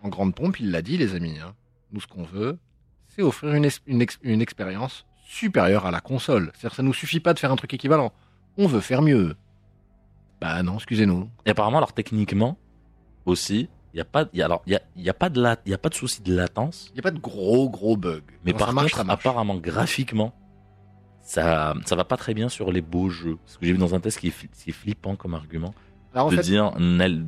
en 0.04 0.10
grande 0.10 0.36
pompe, 0.36 0.60
il 0.60 0.70
l'a 0.70 0.84
dit, 0.84 0.98
les 0.98 1.16
amis. 1.16 1.40
hein. 1.44 1.56
Nous, 1.92 2.00
ce 2.00 2.06
qu'on 2.08 2.24
veut, 2.24 2.58
c'est 3.10 3.24
offrir 3.24 3.56
une, 3.56 3.66
es- 3.66 3.72
une, 3.88 4.02
ex- 4.04 4.20
une 4.22 4.42
expérience 4.44 5.06
supérieure 5.30 5.86
à 5.86 5.92
la 5.92 6.00
console. 6.00 6.52
C'est-à-dire, 6.56 6.76
ça 6.76 6.84
nous 6.84 6.94
suffit 6.94 7.20
pas 7.20 7.34
de 7.34 7.40
faire 7.40 7.52
un 7.52 7.56
truc 7.58 7.74
équivalent. 7.74 8.14
On 8.58 8.66
veut 8.68 8.80
faire 8.80 9.02
mieux. 9.02 9.36
Bah 10.42 10.62
non, 10.64 10.76
excusez-nous. 10.76 11.30
Et 11.46 11.50
apparemment, 11.52 11.78
alors 11.78 11.94
techniquement 11.94 12.58
aussi, 13.26 13.70
il 13.94 13.98
y 13.98 14.02
a 14.02 14.06
pas, 14.06 14.26
y 14.34 14.42
a, 14.42 14.46
alors 14.46 14.62
il 14.66 14.74
y 14.74 14.76
a, 14.76 14.82
y 14.96 15.12
pas 15.14 15.30
de 15.30 15.42
la, 15.42 15.58
il 15.66 15.72
y 15.72 15.74
a 15.74 15.78
pas 15.78 15.90
de 15.90 15.96
souci 15.96 16.22
de 16.22 16.34
latence. 16.36 16.88
Il 16.92 16.94
n'y 16.94 17.00
a 17.00 17.04
pas 17.04 17.12
de 17.12 17.20
gros, 17.20 17.70
gros 17.70 17.98
bugs. 17.98 18.22
Mais 18.46 18.52
Quand 18.54 18.60
par 18.60 18.68
ça 18.70 18.74
marche, 18.74 18.86
contre, 18.92 18.98
ça 18.98 19.04
marche. 19.04 19.26
apparemment, 19.26 19.56
graphiquement, 19.56 20.34
ça, 21.22 21.74
ça 21.86 21.96
va 21.96 22.06
pas 22.06 22.18
très 22.18 22.34
bien 22.34 22.48
sur 22.50 22.72
les 22.72 22.82
beaux 22.82 23.10
jeux. 23.10 23.38
Parce 23.46 23.58
que 23.58 23.66
j'ai 23.66 23.74
vu 23.74 23.78
dans 23.80 23.96
un 23.96 24.00
test 24.00 24.20
qui 24.20 24.28
est, 24.28 24.32
fli- 24.32 24.50
qui 24.50 24.70
est 24.70 24.74
flippant 24.74 25.16
comme 25.16 25.34
argument. 25.34 25.74
Alors, 26.14 26.28
en 26.28 26.30
de 26.32 26.36
fait, 26.38 26.42
dire, 26.44 26.72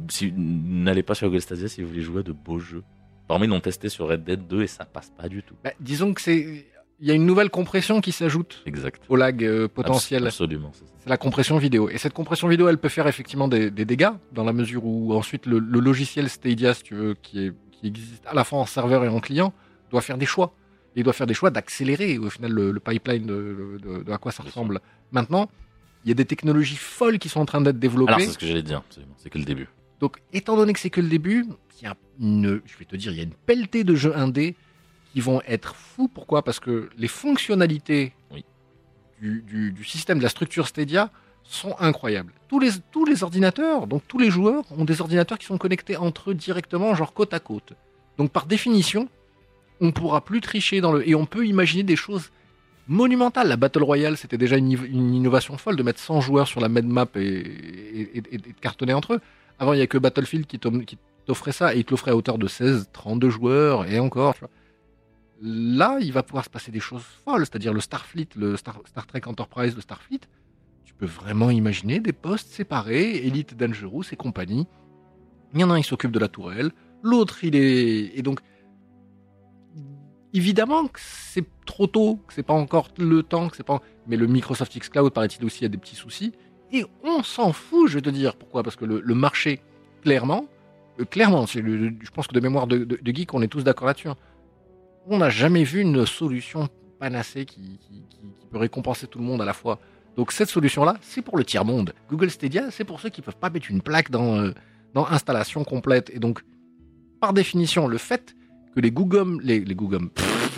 si- 0.10 0.32
n'allez 0.36 1.04
pas 1.04 1.16
sur 1.16 1.28
Google 1.28 1.42
Stadia 1.42 1.68
si 1.68 1.82
vous 1.82 1.90
voulez 1.90 2.02
jouer 2.02 2.20
à 2.22 2.24
de 2.24 2.32
beaux 2.32 2.60
jeux. 2.60 2.84
Parmi 3.28 3.46
ils 3.46 3.50
l'ont 3.50 3.60
testé 3.60 3.90
sur 3.90 4.08
Red 4.08 4.24
Dead 4.24 4.48
2 4.48 4.64
et 4.64 4.68
ça 4.68 4.86
passe 4.86 5.12
pas 5.16 5.28
du 5.30 5.44
tout. 5.44 5.56
bah, 5.64 5.72
disons 5.80 6.14
que 6.14 6.22
c'est. 6.22 6.66
Il 7.02 7.08
y 7.08 7.12
a 7.12 7.14
une 7.14 7.26
nouvelle 7.26 7.50
compression 7.50 8.02
qui 8.02 8.12
s'ajoute 8.12 8.62
Exact. 8.66 9.02
au 9.08 9.16
lag 9.16 9.44
euh, 9.44 9.68
potentiel. 9.68 10.24
Abs- 10.24 10.28
Absolument. 10.28 10.72
c'est 10.74 11.10
la 11.10 11.18
compression 11.18 11.58
vidéo. 11.58 11.90
Et 11.90 11.98
cette 11.98 12.14
compression 12.14 12.48
vidéo, 12.48 12.68
elle 12.68 12.78
peut 12.78 12.90
faire 12.90 13.08
effectivement 13.08 13.48
des, 13.48 13.72
des 13.72 13.86
dégâts, 13.86 14.10
dans 14.34 14.44
la 14.44 14.52
mesure 14.54 14.86
où 14.86 15.14
ensuite 15.14 15.46
le, 15.46 15.60
le 15.60 15.80
logiciel 15.80 16.30
Stadia, 16.30 16.74
si 16.74 16.84
tu 16.84 16.96
veux, 16.96 17.16
qui, 17.22 17.46
est, 17.46 17.54
qui 17.72 17.88
existe 17.88 18.26
à 18.26 18.34
la 18.34 18.44
fois 18.44 18.60
en 18.60 18.66
serveur 18.66 19.06
et 19.06 19.08
en 19.08 19.20
client, 19.22 19.54
doit 19.92 20.02
faire 20.02 20.18
des 20.18 20.26
choix. 20.26 20.54
Et 20.96 21.00
il 21.02 21.04
doit 21.04 21.14
faire 21.14 21.28
des 21.28 21.34
choix 21.34 21.52
d'accélérer 21.52 22.18
au 22.18 22.30
final 22.30 22.52
le, 22.52 22.72
le 22.72 22.80
pipeline 22.80 23.26
de, 23.26 23.78
de- 23.82 24.04
de 24.04 24.12
à 24.12 24.18
quoi 24.18 24.32
ça 24.34 24.44
ressemble. 24.44 24.82
Maintenant, 25.12 25.50
il 26.04 26.10
y 26.10 26.12
a 26.12 26.16
des 26.16 26.26
technologies 26.26 26.76
folles 26.78 27.18
qui 27.20 27.30
sont 27.30 27.40
en 27.40 27.46
train 27.46 27.62
d'être 27.62 27.80
développées. 27.80 28.12
Alors 28.14 28.22
c'est 28.22 28.32
ce 28.34 28.38
que 28.38 28.46
j'allais 28.46 28.64
dire. 28.64 28.80
absolument. 28.86 29.14
C'est 29.18 29.30
que 29.30 29.38
le 29.38 29.46
début. 29.46 29.70
Donc, 30.02 30.18
étant 30.34 30.56
donné 30.58 30.74
que 30.74 30.80
c'est 30.80 30.90
que 30.90 31.02
le 31.02 31.08
début, 31.10 31.46
il 31.80 31.84
y 31.84 31.88
a 31.88 31.96
une, 32.20 32.62
je 32.66 32.78
vais 32.78 32.86
te 32.86 32.96
dire, 32.96 33.12
il 33.12 33.18
y 33.18 33.22
a 33.22 33.24
une 33.24 33.34
pelletée 33.46 33.84
de 33.84 33.96
jeux 33.96 34.16
indés 34.18 34.56
qui 35.12 35.22
vont 35.22 35.42
être 35.48 35.76
fous. 35.76 36.08
Pourquoi? 36.08 36.44
Parce 36.44 36.60
que 36.60 36.90
les 36.98 37.08
fonctionnalités 37.08 38.14
Oui. 38.32 38.44
du, 39.22 39.42
du- 39.42 39.72
du 39.72 39.84
système 39.84 40.18
de 40.20 40.24
la 40.24 40.30
structure 40.30 40.68
Stadia 40.68 41.10
sont 41.44 41.76
incroyables. 41.80 42.32
Tous 42.48 42.60
les, 42.60 42.70
tous 42.92 43.06
les 43.06 43.24
ordinateurs, 43.24 43.88
donc 43.88 44.04
tous 44.08 44.20
les 44.20 44.30
joueurs, 44.30 44.64
ont 44.78 44.86
des 44.86 45.02
ordinateurs 45.02 45.38
qui 45.40 45.46
sont 45.48 45.58
connectés 45.58 45.98
entre 45.98 46.32
eux 46.32 46.36
directement, 46.36 46.94
genre 46.96 47.14
côte 47.14 47.34
à 47.34 47.40
côte. 47.40 47.74
Donc, 48.18 48.32
par 48.32 48.46
définition, 48.46 49.08
on 49.82 49.92
pourra 49.92 50.22
plus 50.24 50.42
tricher 50.42 50.82
dans 50.82 50.92
le. 50.92 51.08
Et 51.10 51.16
on 51.16 51.26
peut 51.26 51.48
imaginer 51.48 51.84
des 51.84 51.96
choses 51.96 52.30
monumentales. 52.88 53.48
La 53.48 53.56
Battle 53.58 53.84
Royale, 53.84 54.18
c'était 54.18 54.38
déjà 54.38 54.58
une, 54.58 54.70
inno- 54.70 54.86
une 54.86 55.14
innovation 55.16 55.58
folle 55.58 55.76
de 55.76 55.84
mettre 55.84 56.00
100 56.00 56.22
joueurs 56.22 56.48
sur 56.48 56.60
la 56.60 56.70
même 56.70 56.88
map 56.88 57.08
et, 57.16 57.20
et- 57.22 58.18
et- 58.18 58.24
et 58.32 58.38
de 58.38 58.60
cartonner 58.62 58.94
entre 58.94 59.14
eux. 59.16 59.22
Avant, 59.58 59.74
il 59.74 59.78
n'y 59.78 59.82
a 59.84 59.88
que 59.88 59.98
Battlefield 59.98 60.46
qui 60.48 60.60
t'offrait 61.26 61.52
ça, 61.52 61.74
et 61.74 61.80
il 61.80 61.86
te 61.86 61.92
l'offrait 61.92 62.12
à 62.12 62.16
hauteur 62.16 62.38
de 62.38 62.48
16, 62.48 62.90
32 62.94 63.30
joueurs, 63.30 63.86
et 63.86 64.00
encore, 64.00 64.34
tu 64.34 64.42
vois. 64.42 64.50
Là, 65.42 66.00
il 66.02 66.12
va 66.12 66.24
pouvoir 66.24 66.44
se 66.44 66.50
passer 66.50 66.72
des 66.72 66.80
choses 66.82 67.04
folles, 67.24 67.46
c'est-à-dire 67.46 67.74
le 67.74 67.80
Starfleet, 67.80 68.28
le 68.36 68.58
Star, 68.58 68.82
Trek 69.08 69.22
Enterprise, 69.26 69.74
le 69.76 69.82
Starfleet. 69.82 70.20
Tu 70.84 70.94
peux 70.94 71.06
vraiment 71.06 71.50
imaginer 71.50 72.00
des 72.02 72.12
postes 72.12 72.50
séparés, 72.52 73.26
Elite 73.26 73.56
Dangerous 73.56 74.04
et 74.12 74.18
compagnie. 74.18 74.68
Il 75.54 75.62
y 75.62 75.64
en 75.64 75.70
a 75.70 75.76
un, 75.76 75.78
il 75.80 75.84
s'occupe 75.84 76.12
de 76.12 76.20
la 76.20 76.28
tourelle, 76.28 76.72
l'autre, 77.04 77.44
il 77.44 77.56
est... 77.56 78.18
Et 78.18 78.22
donc, 78.22 78.42
évidemment 80.34 80.88
que 80.88 81.00
c'est 81.02 81.46
trop 81.66 81.88
tôt, 81.88 82.20
que 82.28 82.34
c'est 82.34 82.44
pas 82.44 82.54
encore 82.54 82.90
le 82.98 83.24
temps, 83.24 83.50
c'est 83.56 83.64
pas... 83.66 83.82
Mais 84.08 84.18
le 84.18 84.28
Microsoft 84.28 84.76
X 84.76 84.90
Cloud, 84.90 85.14
paraît-il 85.14 85.44
aussi, 85.46 85.64
a 85.66 85.70
des 85.70 85.78
petits 85.78 85.96
soucis. 85.96 86.34
Et 86.72 86.86
on 87.04 87.24
s'en 87.24 87.54
fout, 87.54 87.88
je 87.90 87.96
vais 87.96 88.02
te 88.02 88.10
dire. 88.10 88.36
Pourquoi? 88.36 88.62
Parce 88.62 88.76
que 88.76 88.86
le, 88.86 89.02
marché, 89.16 89.62
clairement, 90.04 90.46
euh, 91.00 91.06
clairement, 91.06 91.46
le- 91.56 91.94
je 92.02 92.12
pense 92.12 92.28
que 92.28 92.34
de 92.34 92.40
mémoire 92.40 92.68
de 92.68 92.86
geek, 93.06 93.34
on 93.34 93.42
est 93.42 93.48
tous 93.48 93.64
d'accord 93.64 93.88
là-dessus. 93.88 94.10
hein. 94.10 94.18
On 95.12 95.18
n'a 95.18 95.32
jamais 95.32 95.64
vu 95.64 95.82
une 95.82 96.06
solution 96.06 96.70
panacée 97.00 97.46
qui, 97.46 97.80
peut 98.52 98.60
récompenser 98.60 99.08
tout 99.08 99.18
le 99.18 99.26
monde 99.26 99.42
à 99.42 99.46
la 99.46 99.54
fois. 99.54 99.80
Donc 100.16 100.32
cette 100.32 100.50
solution-là, 100.50 100.98
c'est 101.02 101.22
pour 101.22 101.38
le 101.38 101.44
tiers-monde. 101.44 101.94
Google 102.10 102.30
Stadia, 102.30 102.70
c'est 102.72 102.84
pour 102.84 103.00
ceux 103.00 103.10
qui 103.10 103.22
peuvent 103.22 103.38
pas 103.38 103.50
mettre 103.50 103.72
une 103.72 103.82
plaque 103.82 104.12
dans, 104.12 104.36
euh, 104.36 104.52
dans 104.94 105.08
installation 105.08 105.64
complète. 105.64 106.12
Et 106.14 106.20
donc, 106.20 106.44
par 107.20 107.34
définition, 107.34 107.88
le 107.88 107.98
fait 107.98 108.36
que 108.76 108.80
les 108.80 108.92
Google, 108.92 109.40
les, 109.42 109.62
Google, 109.62 110.10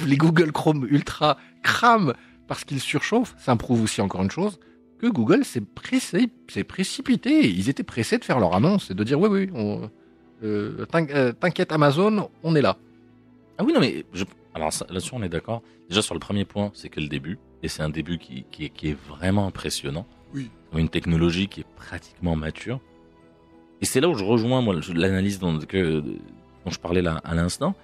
les 0.05 0.17
Google 0.17 0.51
Chrome 0.51 0.85
Ultra 0.89 1.37
crament 1.63 2.13
parce 2.47 2.65
qu'ils 2.65 2.81
surchauffent, 2.81 3.35
ça 3.37 3.55
prouve 3.55 3.83
aussi 3.83 4.01
encore 4.01 4.21
une 4.21 4.31
chose, 4.31 4.59
que 4.99 5.07
Google 5.07 5.45
s'est 5.45 5.61
pressé, 5.61 6.29
s'est 6.49 6.65
précipité. 6.65 7.49
Ils 7.49 7.69
étaient 7.69 7.83
pressés 7.83 8.17
de 8.17 8.25
faire 8.25 8.39
leur 8.39 8.53
annonce 8.53 8.91
et 8.91 8.93
de 8.93 9.03
dire 9.05 9.19
oui, 9.19 9.29
oui, 9.29 9.49
euh, 10.43 10.85
euh, 10.93 11.31
t'inquiète 11.33 11.71
Amazon, 11.71 12.29
on 12.43 12.55
est 12.55 12.61
là. 12.61 12.77
Ah 13.57 13.63
oui, 13.63 13.73
non, 13.73 13.79
mais 13.79 14.05
je... 14.13 14.25
alors 14.53 14.71
là-dessus, 14.89 15.11
on 15.13 15.23
est 15.23 15.29
d'accord. 15.29 15.61
Déjà, 15.89 16.01
sur 16.01 16.13
le 16.13 16.19
premier 16.19 16.45
point, 16.45 16.71
c'est 16.73 16.89
que 16.89 16.99
le 16.99 17.07
début. 17.07 17.39
Et 17.63 17.67
c'est 17.67 17.83
un 17.83 17.89
début 17.89 18.17
qui, 18.17 18.45
qui, 18.51 18.65
est, 18.65 18.69
qui 18.69 18.89
est 18.89 18.97
vraiment 19.07 19.47
impressionnant. 19.47 20.05
Oui. 20.33 20.49
Une 20.73 20.89
technologie 20.89 21.47
qui 21.47 21.61
est 21.61 21.67
pratiquement 21.75 22.35
mature. 22.35 22.79
Et 23.81 23.85
c'est 23.85 23.99
là 23.99 24.09
où 24.09 24.15
je 24.15 24.23
rejoins, 24.23 24.63
l'analyse 24.93 25.39
dont, 25.39 25.59
je 25.59 26.77
parlais 26.79 27.01
là 27.01 27.21
à 27.23 27.35
l'instant. 27.35 27.75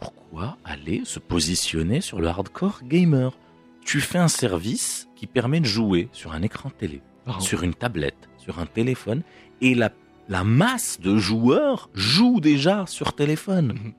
Pourquoi 0.00 0.58
aller 0.64 1.02
se 1.04 1.18
positionner 1.18 2.00
sur 2.00 2.20
le 2.20 2.28
hardcore 2.28 2.80
gamer? 2.84 3.36
Tu 3.84 4.00
fais 4.00 4.18
un 4.18 4.28
service 4.28 5.08
qui 5.16 5.26
permet 5.26 5.60
de 5.60 5.66
jouer 5.66 6.08
sur 6.12 6.32
un 6.32 6.42
écran 6.42 6.70
télé, 6.70 7.00
sur 7.40 7.62
une 7.62 7.74
tablette, 7.74 8.28
sur 8.36 8.58
un 8.58 8.66
téléphone, 8.66 9.22
et 9.60 9.74
la, 9.74 9.90
la 10.28 10.44
masse 10.44 11.00
de 11.00 11.16
joueurs 11.16 11.88
joue 11.94 12.40
déjà 12.40 12.84
sur 12.86 13.14
téléphone 13.14 13.94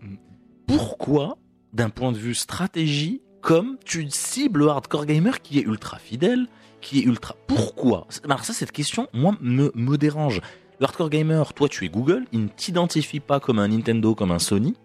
pourquoi, 0.78 1.38
d'un 1.74 1.90
point 1.90 2.12
de 2.12 2.18
vue 2.18 2.36
stratégie, 2.36 3.22
comme 3.42 3.78
tu 3.86 4.08
cibles 4.10 4.60
le 4.60 4.68
hardcore 4.70 5.06
gamer 5.06 5.42
qui 5.42 5.58
est 5.60 5.64
ultra 5.64 5.98
fidèle, 5.98 6.46
qui 6.82 7.00
est 7.00 7.04
ultra... 7.04 7.36
Pourquoi? 7.48 8.08
Alors 8.24 8.44
ça, 8.46 8.54
cette 8.54 8.72
question, 8.72 9.08
moi, 9.14 9.34
me, 9.42 9.72
me 9.74 9.98
dérange. 9.98 10.42
Le 10.80 10.86
hardcore 10.86 11.10
gamer, 11.10 11.54
toi, 11.54 11.68
tu 11.68 11.86
es 11.86 11.90
Google, 11.90 12.26
il 12.32 12.44
ne 12.44 12.48
t'identifie 12.48 13.20
pas 13.20 13.40
comme 13.40 13.58
un 13.60 13.68
Nintendo, 13.68 14.14
comme 14.16 14.32
un 14.32 14.40
Sony. 14.40 14.76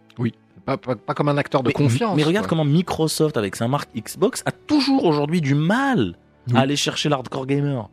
Pas, 0.64 0.78
pas- 0.78 0.97
pas 0.97 1.12
comme 1.12 1.28
un 1.28 1.37
acteur 1.37 1.62
de 1.62 1.68
mais, 1.68 1.74
confiance. 1.74 2.16
Mais 2.16 2.22
regarde 2.22 2.47
quoi. 2.47 2.57
comment 2.57 2.64
Microsoft, 2.64 3.37
avec 3.37 3.55
sa 3.55 3.68
marque 3.68 3.91
Xbox, 3.95 4.43
a 4.47 4.51
toujours 4.51 5.05
aujourd'hui 5.05 5.43
du 5.43 5.55
mal 5.55 6.16
Oui. 6.49 6.57
à 6.57 6.61
aller 6.61 6.76
chercher 6.76 7.11
l'hardcore 7.11 7.45
gamer. 7.45 7.91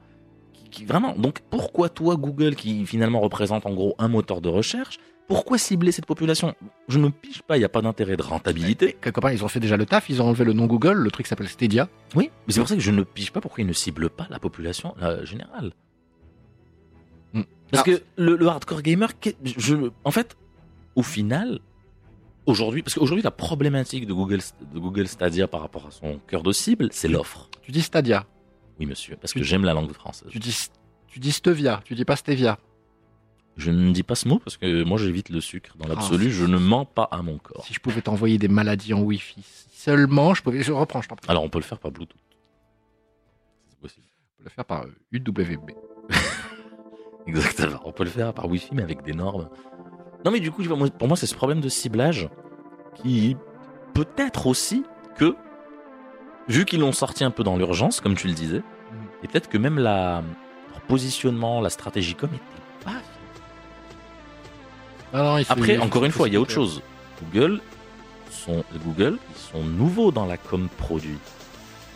Qui- 0.53 0.69
qui- 0.69 0.85
vraiment. 0.85 1.13
Donc 1.17 1.39
pourquoi 1.49 1.89
toi, 1.89 2.15
Google, 2.15 2.55
qui 2.55 2.85
finalement 2.85 3.19
représente 3.19 3.65
en 3.65 3.73
gros 3.73 3.93
un 3.99 4.07
moteur 4.07 4.39
de 4.39 4.47
recherche, 4.47 4.99
pourquoi 5.33 5.57
cibler 5.57 5.91
cette 5.93 6.05
population? 6.05 6.53
Je 6.89 6.99
ne 6.99 7.07
pige 7.09 7.41
pas, 7.41 7.55
il 7.55 7.59
n'y 7.59 7.65
a 7.65 7.69
pas 7.69 7.81
d'intérêt 7.81 8.17
de 8.17 8.21
rentabilité. 8.21 8.97
Quelque 9.01 9.19
part, 9.21 9.31
ils 9.31 9.43
ont 9.45 9.47
fait 9.47 9.59
déjà 9.61 9.77
le 9.77 9.85
taf, 9.85 10.09
ils 10.09 10.21
ont 10.21 10.25
enlevé 10.27 10.43
le 10.43 10.51
nom 10.53 10.65
Google, 10.65 10.93
le 10.97 11.09
truc 11.11 11.25
s'appelle 11.27 11.47
Stadia. 11.47 11.87
Oui, 12.15 12.29
mais 12.47 12.53
c'est 12.53 12.59
pour 12.59 12.67
ça 12.67 12.75
que 12.75 12.81
je 12.81 12.91
ne 12.91 13.03
pige 13.03 13.31
pas 13.31 13.39
pourquoi 13.39 13.61
ils 13.63 13.67
ne 13.67 13.73
ciblent 13.73 14.09
pas 14.09 14.27
la 14.29 14.39
population 14.39 14.93
euh, 15.01 15.23
générale. 15.25 15.71
Hmm. 17.33 17.43
Parce 17.71 17.87
Alors- 17.87 17.99
que 17.99 18.03
le, 18.17 18.35
le 18.35 18.47
hardcore 18.47 18.81
gamer, 18.81 19.09
je, 19.45 19.89
en 20.03 20.11
fait, 20.11 20.35
au 20.95 21.03
final, 21.03 21.59
aujourd'hui, 22.45 22.81
parce 22.83 22.95
qu'aujourd'hui 22.95 23.23
la 23.23 23.31
problématique 23.31 24.05
de 24.05 24.13
Google, 24.13 24.39
de 24.73 24.79
Google 24.79 25.07
Stadia 25.07 25.47
par 25.47 25.61
rapport 25.61 25.87
à 25.87 25.91
son 25.91 26.19
cœur 26.27 26.43
de 26.43 26.51
cible, 26.51 26.89
c'est 26.91 27.07
l'offre. 27.07 27.49
Tu 27.61 27.71
dis 27.71 27.81
Stadia, 27.81 28.25
Oui, 28.79 28.85
monsieur, 28.85 29.15
parce 29.15 29.31
que 29.33 29.41
j'aime 29.43 29.63
la 29.63 29.73
langue 29.73 29.93
française. 29.93 30.27
tu 30.29 30.39
dis, 30.39 30.67
tu 31.07 31.19
dis 31.19 31.31
Stevia, 31.31 31.81
tu 31.85 31.95
dis 31.95 32.03
pas 32.05 32.15
Stevia. 32.17 32.57
Je 33.57 33.69
ne 33.71 33.91
dis 33.91 34.03
pas 34.03 34.15
ce 34.15 34.27
mot 34.27 34.39
parce 34.39 34.57
que 34.57 34.83
moi 34.83 34.97
j'évite 34.97 35.29
le 35.29 35.41
sucre. 35.41 35.75
Dans 35.77 35.87
l'absolu, 35.87 36.27
Ah, 36.27 36.31
je 36.31 36.45
ne 36.45 36.57
mens 36.57 36.85
pas 36.85 37.07
à 37.11 37.21
mon 37.21 37.37
corps. 37.37 37.65
Si 37.65 37.73
je 37.73 37.79
pouvais 37.79 38.01
t'envoyer 38.01 38.37
des 38.37 38.47
maladies 38.47 38.93
en 38.93 39.01
Wi-Fi, 39.01 39.41
seulement 39.71 40.33
je 40.33 40.41
pouvais. 40.41 40.63
Je 40.63 40.71
reprends, 40.71 41.01
je 41.01 41.09
t'en 41.09 41.15
prie. 41.15 41.29
Alors 41.29 41.43
on 41.43 41.49
peut 41.49 41.59
le 41.59 41.63
faire 41.63 41.79
par 41.79 41.91
Bluetooth. 41.91 42.17
C'est 43.69 43.79
possible. 43.79 44.05
Je 44.31 44.37
peux 44.37 44.43
le 44.45 44.49
faire 44.49 44.65
par 44.65 44.83
euh, 44.83 44.95
UWB. 45.11 45.71
Exactement. 47.27 47.81
On 47.85 47.91
peut 47.91 48.03
le 48.03 48.09
faire 48.09 48.33
par 48.33 48.47
Wi-Fi, 48.47 48.69
mais 48.73 48.83
avec 48.83 49.03
des 49.03 49.13
normes. 49.13 49.49
Non, 50.25 50.31
mais 50.31 50.39
du 50.39 50.51
coup, 50.51 50.63
pour 50.63 51.07
moi, 51.07 51.17
c'est 51.17 51.27
ce 51.27 51.35
problème 51.35 51.61
de 51.61 51.69
ciblage 51.69 52.29
qui 52.95 53.35
peut-être 53.93 54.47
aussi 54.47 54.83
que, 55.17 55.35
vu 56.47 56.65
qu'ils 56.65 56.79
l'ont 56.79 56.91
sorti 56.91 57.23
un 57.23 57.31
peu 57.31 57.43
dans 57.43 57.57
l'urgence, 57.57 58.01
comme 58.01 58.15
tu 58.15 58.27
le 58.27 58.33
disais, 58.33 58.61
et 59.23 59.27
peut-être 59.27 59.49
que 59.49 59.57
même 59.57 59.77
la, 59.77 60.23
leur 60.69 60.81
positionnement, 60.81 61.61
la 61.61 61.69
stratégie 61.69 62.15
com 62.15 62.29
était 62.33 62.60
Ah 65.13 65.23
non, 65.23 65.37
il 65.37 65.45
se- 65.45 65.51
Après, 65.51 65.77
encore 65.77 66.05
une 66.05 66.11
fois, 66.11 66.27
il 66.27 66.33
y 66.33 66.37
a 66.37 66.39
autre 66.41 66.51
chose. 66.51 66.81
Google, 67.23 67.59
sont, 68.31 68.63
Google, 68.85 69.17
ils 69.35 69.51
sont 69.51 69.63
nouveaux 69.63 70.11
dans 70.11 70.25
la 70.25 70.37
com 70.37 70.67
produit. 70.77 71.17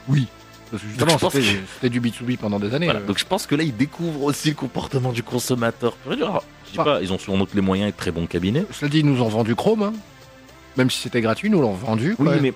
Oui. 0.07 0.27
Parce 0.71 0.81
que 0.83 0.89
justement, 0.89 1.17
c'était 1.29 1.59
que- 1.81 1.87
du 1.87 2.01
B2B 2.01 2.37
pendant 2.37 2.59
des 2.59 2.73
années. 2.73 2.85
Voilà. 2.87 2.99
euh. 3.01 3.05
Donc 3.05 3.17
je 3.19 3.25
pense 3.25 3.45
que 3.47 3.55
là, 3.55 3.63
ils 3.63 3.75
découvrent 3.75 4.23
aussi 4.23 4.49
le 4.49 4.55
comportement 4.55 5.11
du 5.11 5.23
consommateur. 5.23 5.95
Alors, 6.09 6.43
Je 6.67 6.71
sais 6.71 6.79
Ah. 6.79 6.83
pas, 6.83 7.01
ils 7.01 7.13
ont 7.13 7.19
sûrement 7.19 7.47
les 7.53 7.61
moyens 7.61 7.89
et 7.89 7.91
de 7.91 7.97
très 7.97 8.11
bons 8.11 8.25
cabinets. 8.25 8.65
Cela 8.71 8.89
dit, 8.89 8.99
ils 8.99 9.05
nous 9.05 9.21
ont 9.21 9.27
vendu 9.29 9.55
Chrome. 9.55 9.83
hein. 9.83 9.93
Même 10.75 10.89
si 10.89 10.99
c'était 10.99 11.21
gratuit, 11.21 11.49
nous 11.49 11.61
l'ont 11.61 11.73
vendu. 11.73 12.15
Oui, 12.19 12.25
quoi. 12.25 12.35
mais 12.41 12.53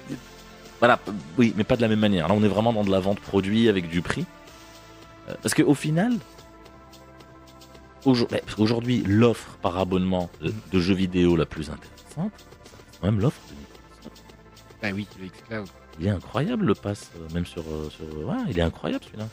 voilà, 0.80 1.00
oui, 1.38 1.54
mais 1.56 1.64
pas 1.64 1.78
de 1.78 1.82
la 1.82 1.88
même 1.88 2.00
manière. 2.00 2.28
Là, 2.28 2.34
on 2.38 2.44
est 2.44 2.48
vraiment 2.50 2.74
dans 2.74 2.84
de 2.84 2.90
la 2.92 3.00
vente 3.00 3.20
produit 3.20 3.70
avec 3.70 3.88
du 3.88 4.02
prix. 4.02 4.26
Euh, 5.30 5.36
Parce 5.42 5.54
qu'au 5.54 5.74
final, 5.76 6.14
aujourd- 8.06 8.28
mais 8.32 8.42
parce 8.46 8.56
qu'aujourd'hui, 8.56 9.04
l'offre 9.06 9.58
par 9.62 9.78
abonnement 9.78 10.30
de, 10.42 10.54
de 10.72 10.80
jeux 10.80 10.94
vidéo 10.96 11.36
la 11.36 11.46
plus 11.46 11.70
intéressante, 11.70 12.32
c'est 12.92 13.00
quand 13.02 13.08
même 13.12 13.20
l'offre 13.20 13.40
de 13.50 13.56
Microsoft. 13.56 14.24
Bah 14.82 14.90
oui, 14.94 15.08
le 15.22 15.28
xCloud. 15.28 15.68
Il 16.00 16.08
est 16.08 16.12
incroyable 16.12 16.66
le 16.66 16.76
pass, 16.76 17.12
euh, 17.18 17.28
même 17.34 17.46
sur, 17.46 17.62
euh, 17.64 17.90
sur 17.90 18.06
ouais, 18.26 18.38
il 18.50 18.58
est 18.58 18.62
incroyable 18.62 19.04
celui-là. 19.04 19.28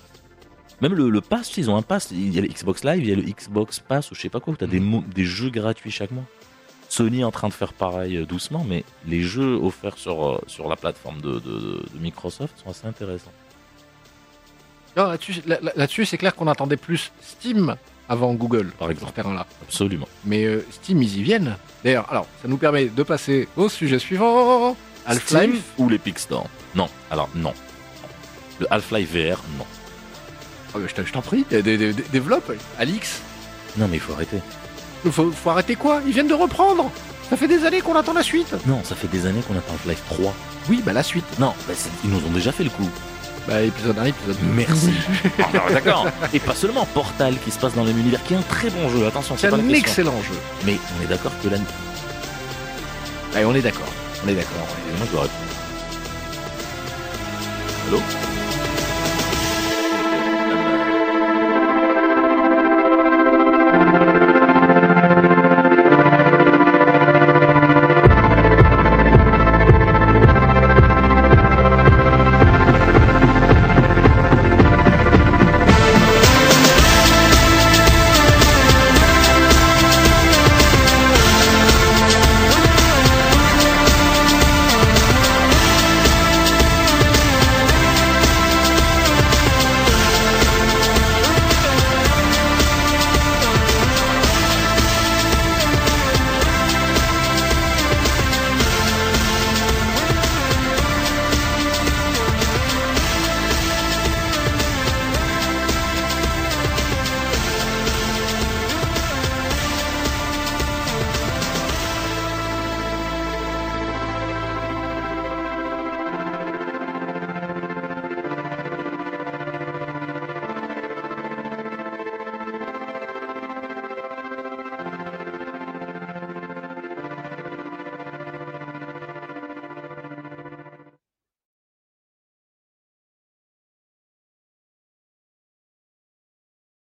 Même 0.83 0.95
le, 0.95 1.09
le 1.09 1.21
pass, 1.21 1.49
tu 1.51 1.61
ils 1.61 1.71
ont 1.71 1.77
un 1.77 1.83
pass. 1.83 2.09
Il 2.11 2.35
y 2.35 2.39
a 2.39 2.43
le 2.43 2.49
Xbox 2.49 2.85
Live, 2.85 3.03
il 3.03 3.09
y 3.09 3.13
a 3.13 3.17
le 3.17 3.23
Xbox 3.23 3.79
Pass 3.81 4.11
ou 4.11 4.15
je 4.15 4.21
sais 4.21 4.29
pas 4.29 4.41
quoi, 4.41 4.53
où 4.53 4.57
t'as 4.57 4.67
des, 4.67 4.81
mo- 4.81 5.05
des 5.15 5.25
jeux 5.25 5.49
gratuits 5.51 5.91
chaque 5.91 6.11
mois. 6.11 6.25
Sony 6.89 7.21
est 7.21 7.25
en 7.25 7.31
train 7.31 7.49
de 7.49 7.53
faire 7.55 7.73
pareil 7.73 8.17
euh, 8.19 8.27
doucement, 8.27 8.63
mais 8.69 8.85
les 9.07 9.23
jeux 9.23 9.55
offerts 9.55 9.97
sur, 9.97 10.27
euh, 10.29 10.41
sur 10.49 10.69
la 10.69 10.77
plateforme 10.77 11.21
de, 11.21 11.35
de- 11.35 11.39
de- 11.41 11.85
de 11.95 11.99
Microsoft 11.99 12.59
sont 12.63 12.71
assez 12.71 12.87
intéressants. 12.87 13.33
Là-dessus, 14.97 15.43
là- 15.47 16.05
c'est 16.07 16.19
clair 16.19 16.35
qu'on 16.35 16.47
attendait 16.47 16.77
plus 16.79 17.13
Steam 17.21 17.77
avant 18.09 18.35
Google, 18.35 18.67
Par 18.79 18.87
sur 18.87 18.87
ce 18.89 18.93
exemple. 18.93 19.13
terrain-là. 19.15 19.47
Absolument. 19.63 20.09
Mais 20.25 20.45
euh, 20.45 20.65
Steam, 20.71 21.03
ils 21.03 21.19
y 21.19 21.23
viennent. 21.23 21.57
D'ailleurs, 21.85 22.07
alors, 22.11 22.27
ça 22.43 22.49
nous 22.49 22.57
permet 22.57 22.87
de 22.87 23.03
passer 23.03 23.49
au 23.57 23.69
sujet 23.69 23.99
suivant. 23.99 24.77
Half-Life. 25.07 25.63
ou 25.79 25.89
l'Epic 25.89 26.19
Store? 26.19 26.47
Non, 26.75 26.89
alors 27.11 27.29
non. 27.35 27.53
Le 28.59 28.67
Half-Life 28.73 29.11
VR, 29.13 29.43
non. 29.59 29.67
Mais 30.79 30.83
je 30.89 31.13
t'en- 31.13 31.23
prie, 31.23 31.47
dé- 31.49 31.63
dé- 31.63 31.79
dé- 31.79 32.05
développe. 32.13 32.53
Alix, 32.79 33.21
Non, 33.79 33.89
mais 33.89 33.97
il 33.97 34.01
faut 34.01 34.13
arrêter. 34.13 34.39
faut, 35.11 35.31
faut 35.31 35.51
arrêter 35.51 35.75
quoi? 35.77 36.01
Ils 36.07 36.13
viennent 36.13 36.29
de 36.29 36.35
reprendre. 36.35 36.91
Ça 37.31 37.37
fait 37.37 37.49
des 37.49 37.65
années 37.65 37.81
qu'on 37.81 37.97
attend 37.97 38.13
la 38.13 38.23
suite. 38.23 38.55
Non, 38.67 38.83
ça 38.85 38.95
fait 38.95 39.09
des 39.09 39.27
années 39.27 39.41
qu'on 39.47 39.57
attend 39.57 39.73
Half-Life 39.73 40.03
3. 40.11 40.35
Oui, 40.69 40.83
bah 40.85 40.93
la 40.93 41.03
suite. 41.03 41.25
Non, 41.39 41.55
bah, 41.67 41.75
ils 42.05 42.11
nous 42.11 42.19
ont 42.19 42.31
déjà 42.31 42.53
fait 42.53 42.65
le 42.65 42.71
coup. 42.71 42.89
Bah 43.47 43.63
épisode 43.63 43.97
1, 43.99 44.05
épisode 44.07 44.37
2. 44.41 44.47
Merci. 44.55 44.93
Ah, 45.39 45.49
non, 45.55 45.61
D'accord. 45.73 46.07
Et 46.33 46.41
pas 46.41 46.55
seulement 46.55 46.85
Portal 46.87 47.39
qui 47.39 47.51
se 47.51 47.59
passe 47.59 47.75
dans 47.75 47.83
le 47.83 47.89
même 47.91 47.99
univers, 48.01 48.23
qui 48.25 48.35
est 48.35 48.37
un 48.37 48.43
très 48.43 48.71
bon 48.71 48.89
jeu. 48.89 49.07
Attention, 49.07 49.37
C'est 49.39 49.53
un 49.53 49.69
excellent 49.69 50.21
jeu. 50.23 50.39
Mais 50.65 50.79
on 50.99 51.05
est 51.05 51.09
d'accord 51.09 51.33
que 51.43 51.49
là, 51.49 51.59
Allez, 53.35 53.45
on 53.45 53.55
est 53.55 53.63
d'accord. 53.63 53.87
On 54.25 54.29
est 54.29 54.35
d'accord. 54.35 54.67
moi 54.99 55.07
je 55.07 55.13
dois 55.13 55.23
répondre. 55.23 55.43
Allô? 57.89 58.36